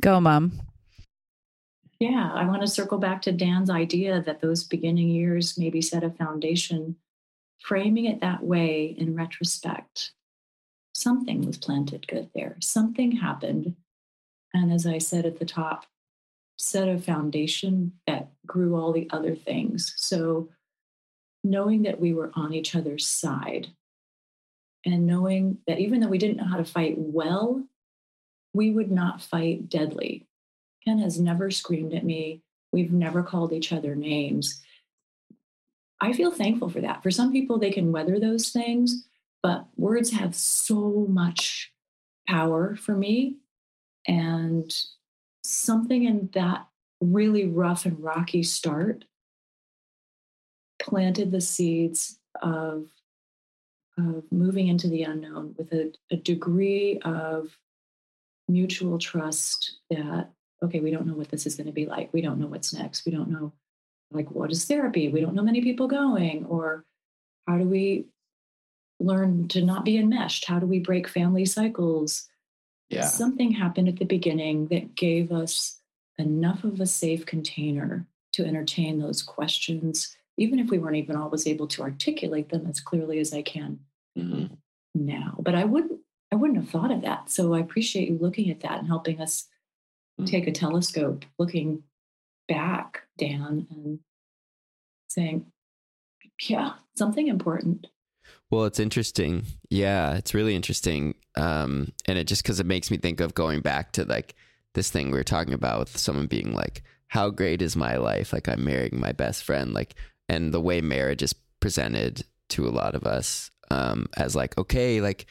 Go, 0.00 0.20
mom. 0.20 0.60
Yeah, 2.00 2.30
I 2.32 2.44
want 2.44 2.60
to 2.62 2.68
circle 2.68 2.98
back 2.98 3.22
to 3.22 3.32
Dan's 3.32 3.70
idea 3.70 4.22
that 4.22 4.40
those 4.40 4.62
beginning 4.62 5.08
years 5.08 5.58
maybe 5.58 5.82
set 5.82 6.04
a 6.04 6.10
foundation. 6.10 6.96
Framing 7.60 8.04
it 8.04 8.20
that 8.20 8.44
way 8.44 8.94
in 8.96 9.16
retrospect, 9.16 10.12
something 10.94 11.44
was 11.44 11.58
planted 11.58 12.06
good 12.06 12.30
there. 12.36 12.56
Something 12.60 13.12
happened. 13.12 13.74
And 14.54 14.72
as 14.72 14.86
I 14.86 14.98
said 14.98 15.26
at 15.26 15.40
the 15.40 15.44
top, 15.44 15.86
set 16.56 16.88
a 16.88 16.98
foundation 16.98 17.92
that 18.06 18.28
grew 18.46 18.76
all 18.76 18.92
the 18.92 19.08
other 19.10 19.34
things. 19.34 19.92
So 19.96 20.50
knowing 21.42 21.82
that 21.82 22.00
we 22.00 22.14
were 22.14 22.30
on 22.34 22.54
each 22.54 22.76
other's 22.76 23.06
side 23.08 23.68
and 24.86 25.04
knowing 25.04 25.58
that 25.66 25.80
even 25.80 25.98
though 25.98 26.08
we 26.08 26.18
didn't 26.18 26.36
know 26.36 26.44
how 26.44 26.58
to 26.58 26.64
fight 26.64 26.94
well, 26.96 27.64
we 28.54 28.70
would 28.70 28.90
not 28.92 29.20
fight 29.20 29.68
deadly. 29.68 30.27
Ken 30.88 30.98
has 31.00 31.20
never 31.20 31.50
screamed 31.50 31.92
at 31.92 32.04
me. 32.04 32.40
We've 32.72 32.92
never 32.92 33.22
called 33.22 33.52
each 33.52 33.74
other 33.74 33.94
names. 33.94 34.62
I 36.00 36.14
feel 36.14 36.30
thankful 36.30 36.70
for 36.70 36.80
that. 36.80 37.02
For 37.02 37.10
some 37.10 37.30
people, 37.30 37.58
they 37.58 37.70
can 37.70 37.92
weather 37.92 38.18
those 38.18 38.48
things, 38.48 39.06
but 39.42 39.66
words 39.76 40.12
have 40.12 40.34
so 40.34 41.06
much 41.06 41.74
power 42.26 42.74
for 42.74 42.96
me. 42.96 43.36
And 44.06 44.74
something 45.44 46.04
in 46.04 46.30
that 46.32 46.66
really 47.02 47.46
rough 47.46 47.84
and 47.84 48.02
rocky 48.02 48.42
start 48.42 49.04
planted 50.80 51.32
the 51.32 51.42
seeds 51.42 52.18
of, 52.40 52.86
of 53.98 54.24
moving 54.32 54.68
into 54.68 54.88
the 54.88 55.02
unknown 55.02 55.54
with 55.58 55.70
a, 55.74 55.92
a 56.10 56.16
degree 56.16 56.98
of 57.04 57.58
mutual 58.48 58.98
trust 58.98 59.80
that 59.90 60.30
okay, 60.62 60.80
we 60.80 60.90
don't 60.90 61.06
know 61.06 61.14
what 61.14 61.28
this 61.28 61.46
is 61.46 61.54
going 61.54 61.66
to 61.66 61.72
be 61.72 61.86
like. 61.86 62.12
We 62.12 62.20
don't 62.22 62.38
know 62.38 62.46
what's 62.46 62.74
next. 62.74 63.04
We 63.06 63.12
don't 63.12 63.30
know, 63.30 63.52
like, 64.10 64.30
what 64.30 64.50
is 64.50 64.64
therapy? 64.64 65.08
We 65.08 65.20
don't 65.20 65.34
know 65.34 65.42
many 65.42 65.60
people 65.60 65.86
going. 65.88 66.44
Or 66.46 66.84
how 67.46 67.58
do 67.58 67.64
we 67.64 68.06
learn 69.00 69.48
to 69.48 69.64
not 69.64 69.84
be 69.84 69.96
enmeshed? 69.98 70.46
How 70.46 70.58
do 70.58 70.66
we 70.66 70.80
break 70.80 71.08
family 71.08 71.44
cycles? 71.44 72.28
Yeah. 72.90 73.06
Something 73.06 73.52
happened 73.52 73.88
at 73.88 73.96
the 73.98 74.04
beginning 74.04 74.66
that 74.68 74.94
gave 74.94 75.30
us 75.30 75.80
enough 76.18 76.64
of 76.64 76.80
a 76.80 76.86
safe 76.86 77.24
container 77.26 78.06
to 78.32 78.44
entertain 78.44 78.98
those 78.98 79.22
questions, 79.22 80.16
even 80.36 80.58
if 80.58 80.70
we 80.70 80.78
weren't 80.78 80.96
even 80.96 81.16
always 81.16 81.46
able 81.46 81.66
to 81.68 81.82
articulate 81.82 82.48
them 82.48 82.66
as 82.66 82.80
clearly 82.80 83.18
as 83.20 83.32
I 83.32 83.42
can 83.42 83.80
Mhm. 84.16 84.56
now. 84.94 85.36
But 85.40 85.54
I 85.54 85.64
wouldn't 85.64 86.00
I 86.30 86.36
wouldn't 86.36 86.58
have 86.58 86.68
thought 86.68 86.90
of 86.90 87.00
that. 87.02 87.30
So 87.30 87.54
I 87.54 87.60
appreciate 87.60 88.10
you 88.10 88.18
looking 88.18 88.50
at 88.50 88.60
that 88.60 88.78
and 88.80 88.86
helping 88.86 89.18
us. 89.18 89.48
Take 90.26 90.46
a 90.46 90.52
telescope, 90.52 91.24
looking 91.38 91.82
back, 92.48 93.02
Dan, 93.18 93.66
and 93.70 94.00
saying, 95.08 95.46
yeah, 96.42 96.74
something 96.96 97.28
important. 97.28 97.86
Well, 98.50 98.64
it's 98.64 98.80
interesting. 98.80 99.44
Yeah, 99.70 100.14
it's 100.14 100.34
really 100.34 100.54
interesting. 100.54 101.14
Um, 101.36 101.92
and 102.06 102.18
it 102.18 102.26
just 102.26 102.42
because 102.42 102.60
it 102.60 102.66
makes 102.66 102.90
me 102.90 102.96
think 102.96 103.20
of 103.20 103.34
going 103.34 103.60
back 103.60 103.92
to 103.92 104.04
like 104.04 104.34
this 104.74 104.90
thing 104.90 105.10
we 105.10 105.18
were 105.18 105.24
talking 105.24 105.54
about 105.54 105.80
with 105.80 105.98
someone 105.98 106.26
being 106.26 106.54
like, 106.54 106.82
"How 107.08 107.30
great 107.30 107.62
is 107.62 107.76
my 107.76 107.96
life? 107.96 108.32
Like 108.32 108.48
I'm 108.48 108.64
marrying 108.64 108.98
my 109.00 109.12
best 109.12 109.44
friend." 109.44 109.74
Like, 109.74 109.94
and 110.28 110.52
the 110.52 110.60
way 110.60 110.80
marriage 110.80 111.22
is 111.22 111.34
presented 111.60 112.24
to 112.50 112.66
a 112.66 112.70
lot 112.70 112.94
of 112.94 113.04
us 113.04 113.50
um, 113.70 114.06
as 114.16 114.34
like, 114.34 114.56
okay, 114.56 115.00
like 115.00 115.26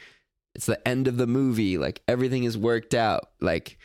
it's 0.54 0.66
the 0.66 0.86
end 0.86 1.08
of 1.08 1.16
the 1.16 1.26
movie. 1.26 1.78
Like 1.78 2.02
everything 2.08 2.44
is 2.44 2.56
worked 2.56 2.94
out. 2.94 3.30
Like 3.40 3.78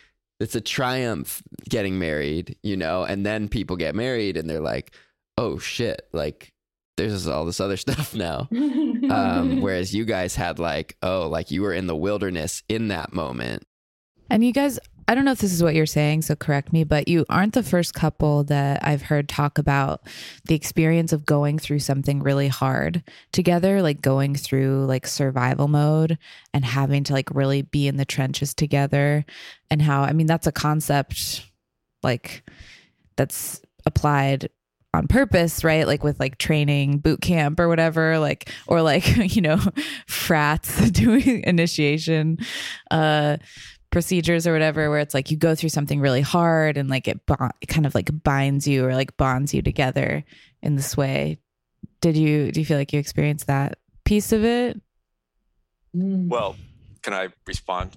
it's 0.43 0.55
a 0.55 0.61
triumph 0.61 1.41
getting 1.67 1.97
married, 1.97 2.57
you 2.61 2.77
know. 2.77 3.03
And 3.03 3.25
then 3.25 3.49
people 3.49 3.75
get 3.75 3.95
married 3.95 4.37
and 4.37 4.49
they're 4.49 4.59
like, 4.59 4.93
"Oh 5.37 5.57
shit!" 5.57 6.07
Like 6.13 6.53
there's 6.97 7.25
all 7.27 7.45
this 7.45 7.59
other 7.59 7.77
stuff 7.87 8.13
now 8.13 8.47
um, 8.51 9.61
whereas 9.65 9.95
you 9.95 10.05
guys 10.05 10.35
had 10.35 10.59
like 10.59 10.95
oh 11.01 11.27
like 11.27 11.49
you 11.49 11.63
were 11.63 11.73
in 11.73 11.87
the 11.87 11.95
wilderness 11.95 12.61
in 12.69 12.89
that 12.89 13.11
moment 13.11 13.63
And 14.29 14.45
you 14.45 14.53
guys, 14.53 14.79
I 15.07 15.15
don't 15.15 15.25
know 15.25 15.31
if 15.31 15.39
this 15.39 15.53
is 15.53 15.61
what 15.61 15.75
you're 15.75 15.85
saying, 15.85 16.21
so 16.21 16.35
correct 16.35 16.71
me, 16.71 16.83
but 16.83 17.07
you 17.07 17.25
aren't 17.29 17.53
the 17.53 17.63
first 17.63 17.93
couple 17.93 18.43
that 18.45 18.85
I've 18.85 19.03
heard 19.03 19.27
talk 19.27 19.57
about 19.57 20.01
the 20.45 20.55
experience 20.55 21.11
of 21.11 21.25
going 21.25 21.59
through 21.59 21.79
something 21.79 22.21
really 22.21 22.47
hard 22.47 23.03
together, 23.31 23.81
like 23.81 24.01
going 24.01 24.35
through 24.35 24.85
like 24.85 25.07
survival 25.07 25.67
mode 25.67 26.17
and 26.53 26.63
having 26.63 27.03
to 27.05 27.13
like 27.13 27.29
really 27.33 27.61
be 27.61 27.87
in 27.87 27.97
the 27.97 28.05
trenches 28.05 28.53
together. 28.53 29.25
And 29.69 29.81
how, 29.81 30.03
I 30.03 30.13
mean, 30.13 30.27
that's 30.27 30.47
a 30.47 30.51
concept 30.51 31.45
like 32.01 32.43
that's 33.15 33.61
applied 33.85 34.49
on 34.93 35.07
purpose, 35.07 35.63
right? 35.63 35.87
Like 35.87 36.03
with 36.03 36.19
like 36.19 36.37
training, 36.37 36.99
boot 36.99 37.21
camp 37.21 37.59
or 37.59 37.67
whatever, 37.67 38.19
like, 38.19 38.49
or 38.67 38.81
like, 38.81 39.05
you 39.35 39.41
know, 39.41 39.59
frats 40.07 40.89
doing 40.91 41.43
initiation. 41.43 42.37
Uh, 42.91 43.37
procedures 43.93 44.45
or 44.45 44.51
whatever 44.51 44.89
where 44.89 44.99
it's 44.99 45.13
like 45.13 45.31
you 45.31 45.37
go 45.37 45.55
through 45.55 45.69
something 45.69 46.01
really 46.01 46.19
hard 46.21 46.75
and 46.77 46.89
like 46.89 47.07
it, 47.07 47.25
bo- 47.25 47.49
it 47.61 47.67
kind 47.67 47.85
of 47.85 47.93
like 47.95 48.09
binds 48.23 48.67
you 48.67 48.85
or 48.85 48.93
like 48.95 49.15
bonds 49.15 49.53
you 49.53 49.61
together 49.61 50.25
in 50.61 50.75
this 50.75 50.97
way. 50.97 51.39
Did 52.01 52.17
you 52.17 52.51
do 52.51 52.59
you 52.59 52.65
feel 52.65 52.77
like 52.77 52.91
you 52.91 52.99
experienced 52.99 53.47
that 53.47 53.77
piece 54.03 54.33
of 54.33 54.43
it? 54.43 54.81
Mm. 55.95 56.27
well 56.27 56.55
can 57.03 57.13
i 57.13 57.27
respond 57.47 57.95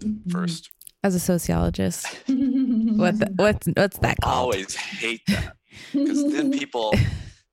Mhm. 0.00 0.30
first? 0.30 0.70
As 1.02 1.14
a 1.14 1.20
sociologist 1.20 2.06
what 2.26 3.18
the, 3.18 3.32
what's 3.36 3.66
what's 3.74 3.98
that 3.98 4.16
i 4.22 4.24
called? 4.26 4.54
Always 4.54 4.76
hate 4.76 5.22
that 5.28 5.56
because 5.92 6.30
then 6.30 6.50
people 6.60 6.92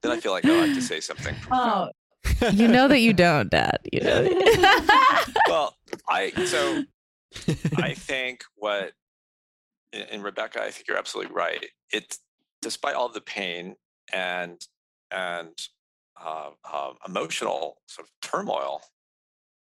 then 0.02 0.12
i 0.12 0.20
feel 0.20 0.34
like 0.34 0.46
oh, 0.46 0.62
i 0.62 0.66
have 0.68 0.76
to 0.76 0.82
say 0.82 1.00
something. 1.00 1.34
Oh, 1.50 1.90
you 2.52 2.68
know 2.68 2.88
that 2.90 3.00
you 3.00 3.14
don't 3.14 3.50
dad. 3.52 3.78
You 3.94 4.02
know 4.02 4.28
well 5.48 5.76
i 6.10 6.32
so 6.46 6.84
I 7.78 7.94
think 7.98 8.44
what, 8.56 8.94
and 9.94 10.24
Rebecca, 10.24 10.62
I 10.62 10.72
think 10.72 10.88
you're 10.88 10.98
absolutely 10.98 11.34
right. 11.34 11.66
It, 11.92 12.18
despite 12.62 12.96
all 12.96 13.10
the 13.10 13.22
pain 13.22 13.76
and 14.14 14.60
and 15.12 15.54
uh, 16.22 16.50
uh, 16.72 16.94
emotional 17.08 17.78
sort 17.88 18.08
of 18.08 18.30
turmoil 18.30 18.82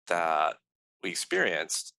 that 0.07 0.55
we 1.03 1.10
experienced, 1.10 1.93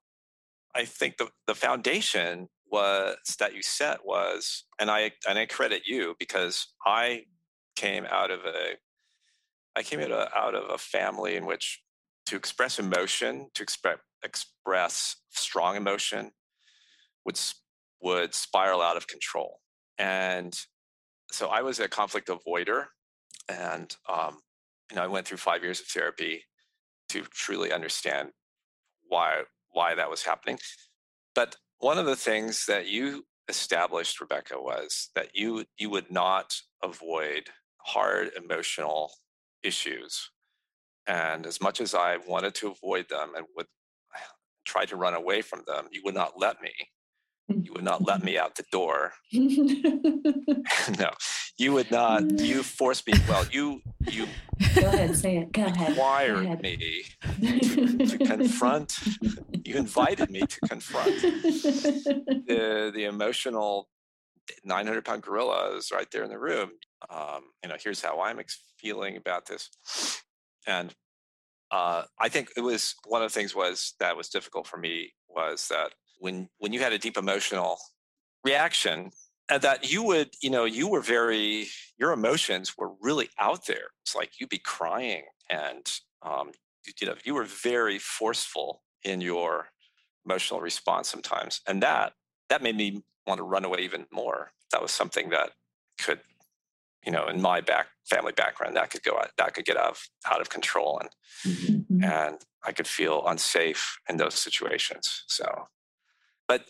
I 0.75 0.85
think 0.85 1.17
the 1.17 1.29
the 1.47 1.55
foundation 1.55 2.49
was 2.71 3.17
that 3.39 3.55
you 3.55 3.63
set 3.63 4.05
was, 4.05 4.65
and 4.79 4.91
I 4.91 5.13
and 5.29 5.39
I 5.39 5.47
credit 5.47 5.83
you 5.87 6.15
because 6.19 6.69
I 6.85 7.25
came 7.77 8.07
out 8.11 8.31
of 8.31 8.41
a, 8.41 8.77
I 9.77 9.83
came 9.83 10.01
out 10.01 10.13
of, 10.13 10.29
out 10.35 10.55
of 10.55 10.71
a 10.71 10.79
family 10.79 11.37
in 11.37 11.47
which 11.47 11.83
to 12.27 12.37
express 12.37 12.79
emotion, 12.79 13.49
to 13.55 13.63
express 13.63 13.99
express 14.71 15.17
strong 15.31 15.77
emotion, 15.77 16.31
would 17.25 17.39
would 18.03 18.35
spiral 18.35 18.81
out 18.81 18.97
of 18.97 19.07
control. 19.07 19.61
And 19.99 20.55
so 21.31 21.49
I 21.49 21.63
was 21.63 21.81
a 21.81 21.89
conflict 21.89 22.29
avoider, 22.29 22.87
and 23.49 23.95
um, 24.09 24.39
you 24.91 24.97
know 24.97 25.03
I 25.03 25.09
went 25.09 25.27
through 25.27 25.39
five 25.39 25.63
years 25.63 25.81
of 25.81 25.87
therapy 25.87 26.45
to 27.11 27.23
truly 27.23 27.73
understand 27.73 28.31
why 29.09 29.43
why 29.71 29.95
that 29.95 30.11
was 30.11 30.23
happening. 30.23 30.59
But 31.35 31.57
one 31.79 31.99
of 31.99 32.07
the 32.07 32.17
things 32.17 32.67
that 32.67 32.87
you 32.87 33.25
established, 33.49 34.21
Rebecca, 34.21 34.55
was 34.57 35.11
that 35.17 35.31
you 35.35 35.65
you 35.79 35.91
would 35.91 36.11
not 36.11 36.55
avoid 36.83 37.51
hard 37.79 38.31
emotional 38.37 39.13
issues 39.65 40.31
and 41.07 41.47
as 41.47 41.61
much 41.61 41.81
as 41.81 41.95
I 41.95 42.19
wanted 42.19 42.55
to 42.57 42.71
avoid 42.71 43.09
them 43.09 43.33
and 43.37 43.47
would 43.57 43.67
tried 44.71 44.89
to 44.89 44.97
run 44.97 45.15
away 45.15 45.43
from 45.43 45.63
them, 45.67 45.89
you 45.91 46.01
would 46.05 46.15
not 46.15 46.35
let 46.39 46.63
me. 46.63 46.73
You 47.49 47.73
would 47.75 47.83
not 47.83 48.07
let 48.07 48.23
me 48.23 48.39
out 48.39 48.55
the 48.55 48.65
door. 48.71 49.13
no, 49.33 51.11
you 51.59 51.73
would 51.73 51.91
not. 51.91 52.39
You 52.39 52.63
forced 52.81 53.07
me. 53.09 53.15
Well, 53.29 53.45
you 53.51 53.81
you 54.09 54.27
Go 54.77 54.87
ahead, 54.87 55.17
say 55.17 55.39
it. 55.39 55.53
Go 55.53 55.65
ahead. 55.65 55.97
Go 55.97 56.01
wired 56.01 56.45
ahead. 56.45 56.63
me 56.63 57.03
to 58.07 58.19
confront. 58.19 58.97
You 59.65 59.77
invited 59.77 60.31
me 60.31 60.43
to 60.43 60.61
confront 60.69 61.21
the 61.21 62.93
the 62.95 63.05
emotional 63.05 63.89
900 64.65 65.05
pound 65.05 65.23
gorilla 65.23 65.77
is 65.77 65.91
right 65.91 66.11
there 66.13 66.23
in 66.23 66.31
the 66.31 66.39
room. 66.39 66.71
Um, 67.09 67.43
you 67.63 67.69
know, 67.69 67.77
here's 67.83 68.01
how 68.01 68.21
I'm 68.21 68.39
feeling 68.79 69.17
about 69.17 69.47
this, 69.47 69.71
and 70.67 70.95
uh, 71.71 72.03
I 72.19 72.29
think 72.29 72.51
it 72.57 72.61
was 72.61 72.95
one 73.07 73.23
of 73.23 73.33
the 73.33 73.39
things 73.39 73.55
was 73.55 73.95
that 74.01 74.17
was 74.17 74.29
difficult 74.29 74.67
for 74.67 74.77
me 74.77 75.13
was 75.29 75.69
that 75.69 75.93
when 76.19 76.49
when 76.59 76.73
you 76.73 76.81
had 76.81 76.93
a 76.93 76.99
deep 76.99 77.17
emotional 77.17 77.79
reaction 78.45 79.11
and 79.49 79.63
that 79.63 79.91
you 79.91 80.03
would 80.03 80.31
you 80.43 80.51
know 80.51 80.65
you 80.65 80.89
were 80.89 81.01
very 81.01 81.69
your 81.99 82.13
emotions 82.13 82.77
were 82.77 82.93
really 83.01 83.29
out 83.39 83.67
there. 83.67 83.89
It's 84.03 84.17
like 84.17 84.33
you'd 84.41 84.51
be 84.51 84.59
crying 84.59 85.25
and 85.49 85.91
um, 86.23 86.51
you, 86.87 86.93
you 87.01 87.07
know 87.07 87.15
you 87.25 87.35
were 87.35 87.45
very 87.45 87.99
forceful 87.99 88.83
in 89.05 89.21
your 89.21 89.69
emotional 90.25 90.61
response 90.61 91.09
sometimes. 91.09 91.61
And 91.67 91.83
that 91.83 92.13
that 92.49 92.63
made 92.63 92.77
me 92.77 93.03
want 93.27 93.39
to 93.39 93.45
run 93.45 93.65
away 93.65 93.81
even 93.81 94.07
more. 94.13 94.51
That 94.73 94.83
was 94.83 94.91
something 94.91 95.31
that 95.31 95.51
could 96.01 96.21
you 97.05 97.13
know 97.13 97.27
in 97.29 97.41
my 97.41 97.61
back 97.61 97.87
family 98.09 98.33
background 98.33 98.77
that 98.77 98.91
could 98.91 99.03
go 99.03 99.17
out 99.17 99.31
that 99.39 99.55
could 99.55 99.65
get 99.65 99.77
out 99.77 99.91
of, 99.91 100.09
out 100.31 100.41
of 100.41 100.49
control 100.51 100.99
and 101.01 101.11
Mhm. 101.47 102.05
and 102.05 102.37
I 102.63 102.73
could 102.73 102.87
feel 102.87 103.27
unsafe 103.27 103.99
in 104.11 104.19
those 104.19 104.35
situations. 104.35 105.25
So, 105.29 105.69
but 106.47 106.67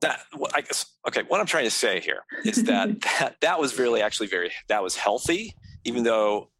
that 0.00 0.20
I 0.52 0.60
guess 0.62 0.86
okay. 1.06 1.22
What 1.28 1.40
I'm 1.40 1.46
trying 1.46 1.64
to 1.64 1.70
say 1.70 2.00
here 2.00 2.24
is 2.44 2.64
that 2.64 2.88
that, 3.20 3.36
that 3.40 3.60
was 3.60 3.78
really 3.78 4.02
actually 4.02 4.26
very 4.26 4.50
that 4.68 4.82
was 4.82 4.96
healthy, 4.96 5.54
even 5.84 6.02
though 6.02 6.50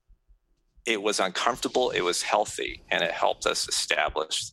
it 0.86 1.02
was 1.02 1.18
uncomfortable. 1.18 1.90
It 1.90 2.02
was 2.02 2.22
healthy, 2.22 2.84
and 2.90 3.02
it 3.02 3.10
helped 3.10 3.44
us 3.46 3.68
establish 3.68 4.52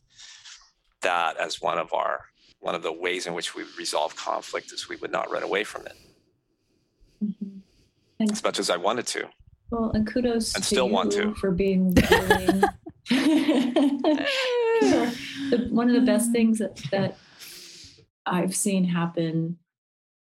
that 1.02 1.36
as 1.36 1.60
one 1.60 1.78
of 1.78 1.92
our 1.94 2.24
one 2.58 2.74
of 2.74 2.82
the 2.82 2.92
ways 2.92 3.26
in 3.28 3.34
which 3.34 3.54
we 3.54 3.62
resolve 3.78 4.16
conflict 4.16 4.72
is 4.72 4.88
we 4.88 4.96
would 4.96 5.12
not 5.12 5.30
run 5.30 5.42
away 5.44 5.62
from 5.62 5.86
it 5.86 5.96
Mhm. 8.28 8.32
as 8.32 8.44
much 8.44 8.58
as 8.58 8.70
I 8.70 8.76
wanted 8.76 9.06
to. 9.08 9.28
Well, 9.70 9.90
and 9.92 10.06
kudos 10.06 10.54
And 10.54 10.62
to 10.64 10.68
still 10.68 10.86
you 10.86 10.92
want 10.92 11.12
to. 11.12 11.34
for 11.34 11.50
being 11.50 11.94
willing. 11.94 12.62
the, 13.10 15.08
one 15.70 15.88
of 15.88 15.94
the 15.94 16.06
best 16.06 16.30
things 16.32 16.58
that, 16.58 16.76
that 16.90 17.16
I've 18.26 18.54
seen 18.54 18.84
happen 18.84 19.58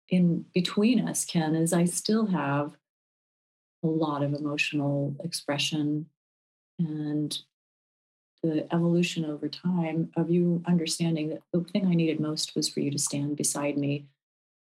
in 0.09 0.45
between 0.55 1.07
us, 1.09 1.25
Ken, 1.25 1.55
is 1.55 1.73
I 1.73 1.85
still 1.85 2.27
have 2.27 2.73
a 3.83 3.87
lot 3.87 4.23
of 4.23 4.35
emotional 4.35 5.15
expression 5.25 6.07
and 6.79 7.37
the 8.43 8.73
evolution 8.75 9.25
over 9.25 9.49
time 9.49 10.11
of 10.17 10.31
you 10.31 10.63
understanding 10.67 11.29
that 11.31 11.43
the 11.53 11.61
thing 11.63 11.87
I 11.87 11.95
needed 11.95 12.21
most 12.21 12.55
was 12.57 12.69
for 12.69 12.81
you 12.81 12.91
to 12.91 12.99
stand 12.99 13.37
beside 13.37 13.77
me 13.77 14.07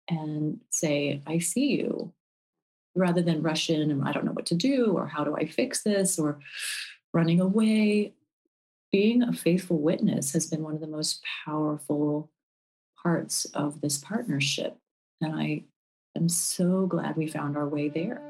and 0.10 0.60
say, 0.72 1.22
I 1.28 1.40
see 1.40 1.68
you, 1.78 2.12
rather 2.96 3.22
than 3.22 3.42
rush 3.42 3.70
in 3.70 3.92
and 3.92 4.04
I 4.04 4.12
don't 4.12 4.26
know 4.26 4.32
what 4.32 4.48
to 4.48 4.56
do 4.56 4.94
or 4.98 5.08
how 5.08 5.24
do 5.24 5.36
I 5.36 5.46
fix 5.46 5.84
this 5.84 6.20
or 6.20 6.40
running 7.14 7.40
away. 7.40 8.14
Being 8.92 9.22
a 9.22 9.34
faithful 9.34 9.80
witness 9.80 10.34
has 10.34 10.48
been 10.48 10.64
one 10.64 10.74
of 10.74 10.82
the 10.82 10.88
most 10.88 11.24
powerful 11.46 12.32
parts 13.02 13.46
of 13.54 13.82
this 13.82 13.98
partnership. 13.98 14.78
And 15.22 15.36
I 15.36 15.64
am 16.16 16.28
so 16.28 16.88
glad 16.88 17.16
we 17.16 17.28
found 17.28 17.56
our 17.56 17.68
way 17.68 17.90
there. 17.90 18.22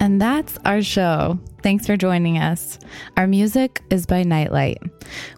And 0.00 0.20
that's 0.20 0.58
our 0.66 0.82
show. 0.82 1.38
Thanks 1.62 1.86
for 1.86 1.96
joining 1.96 2.36
us. 2.36 2.78
Our 3.16 3.26
music 3.26 3.82
is 3.88 4.04
by 4.04 4.22
Nightlight. 4.22 4.82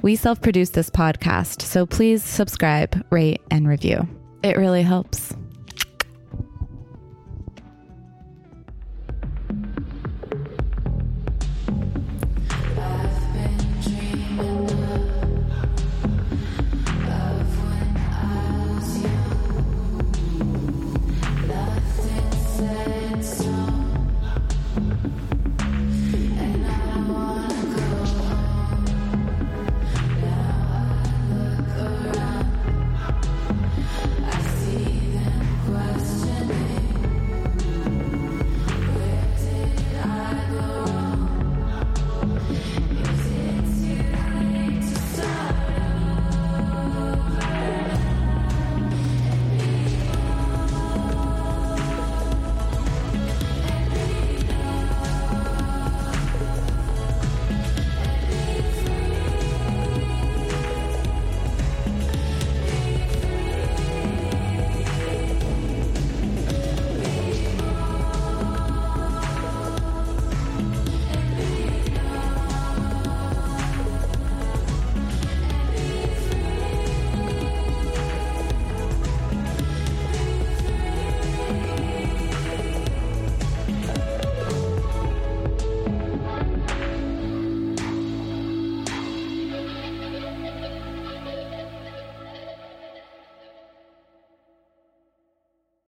We 0.03 0.17
self 0.17 0.43
produce 0.43 0.71
this 0.71 0.91
podcast, 0.91 1.63
so 1.63 1.87
please 1.87 2.25
subscribe, 2.25 3.07
rate, 3.11 3.43
and 3.49 3.69
review. 3.69 4.09
It 4.47 4.57
really 4.57 4.83
helps. 4.83 5.35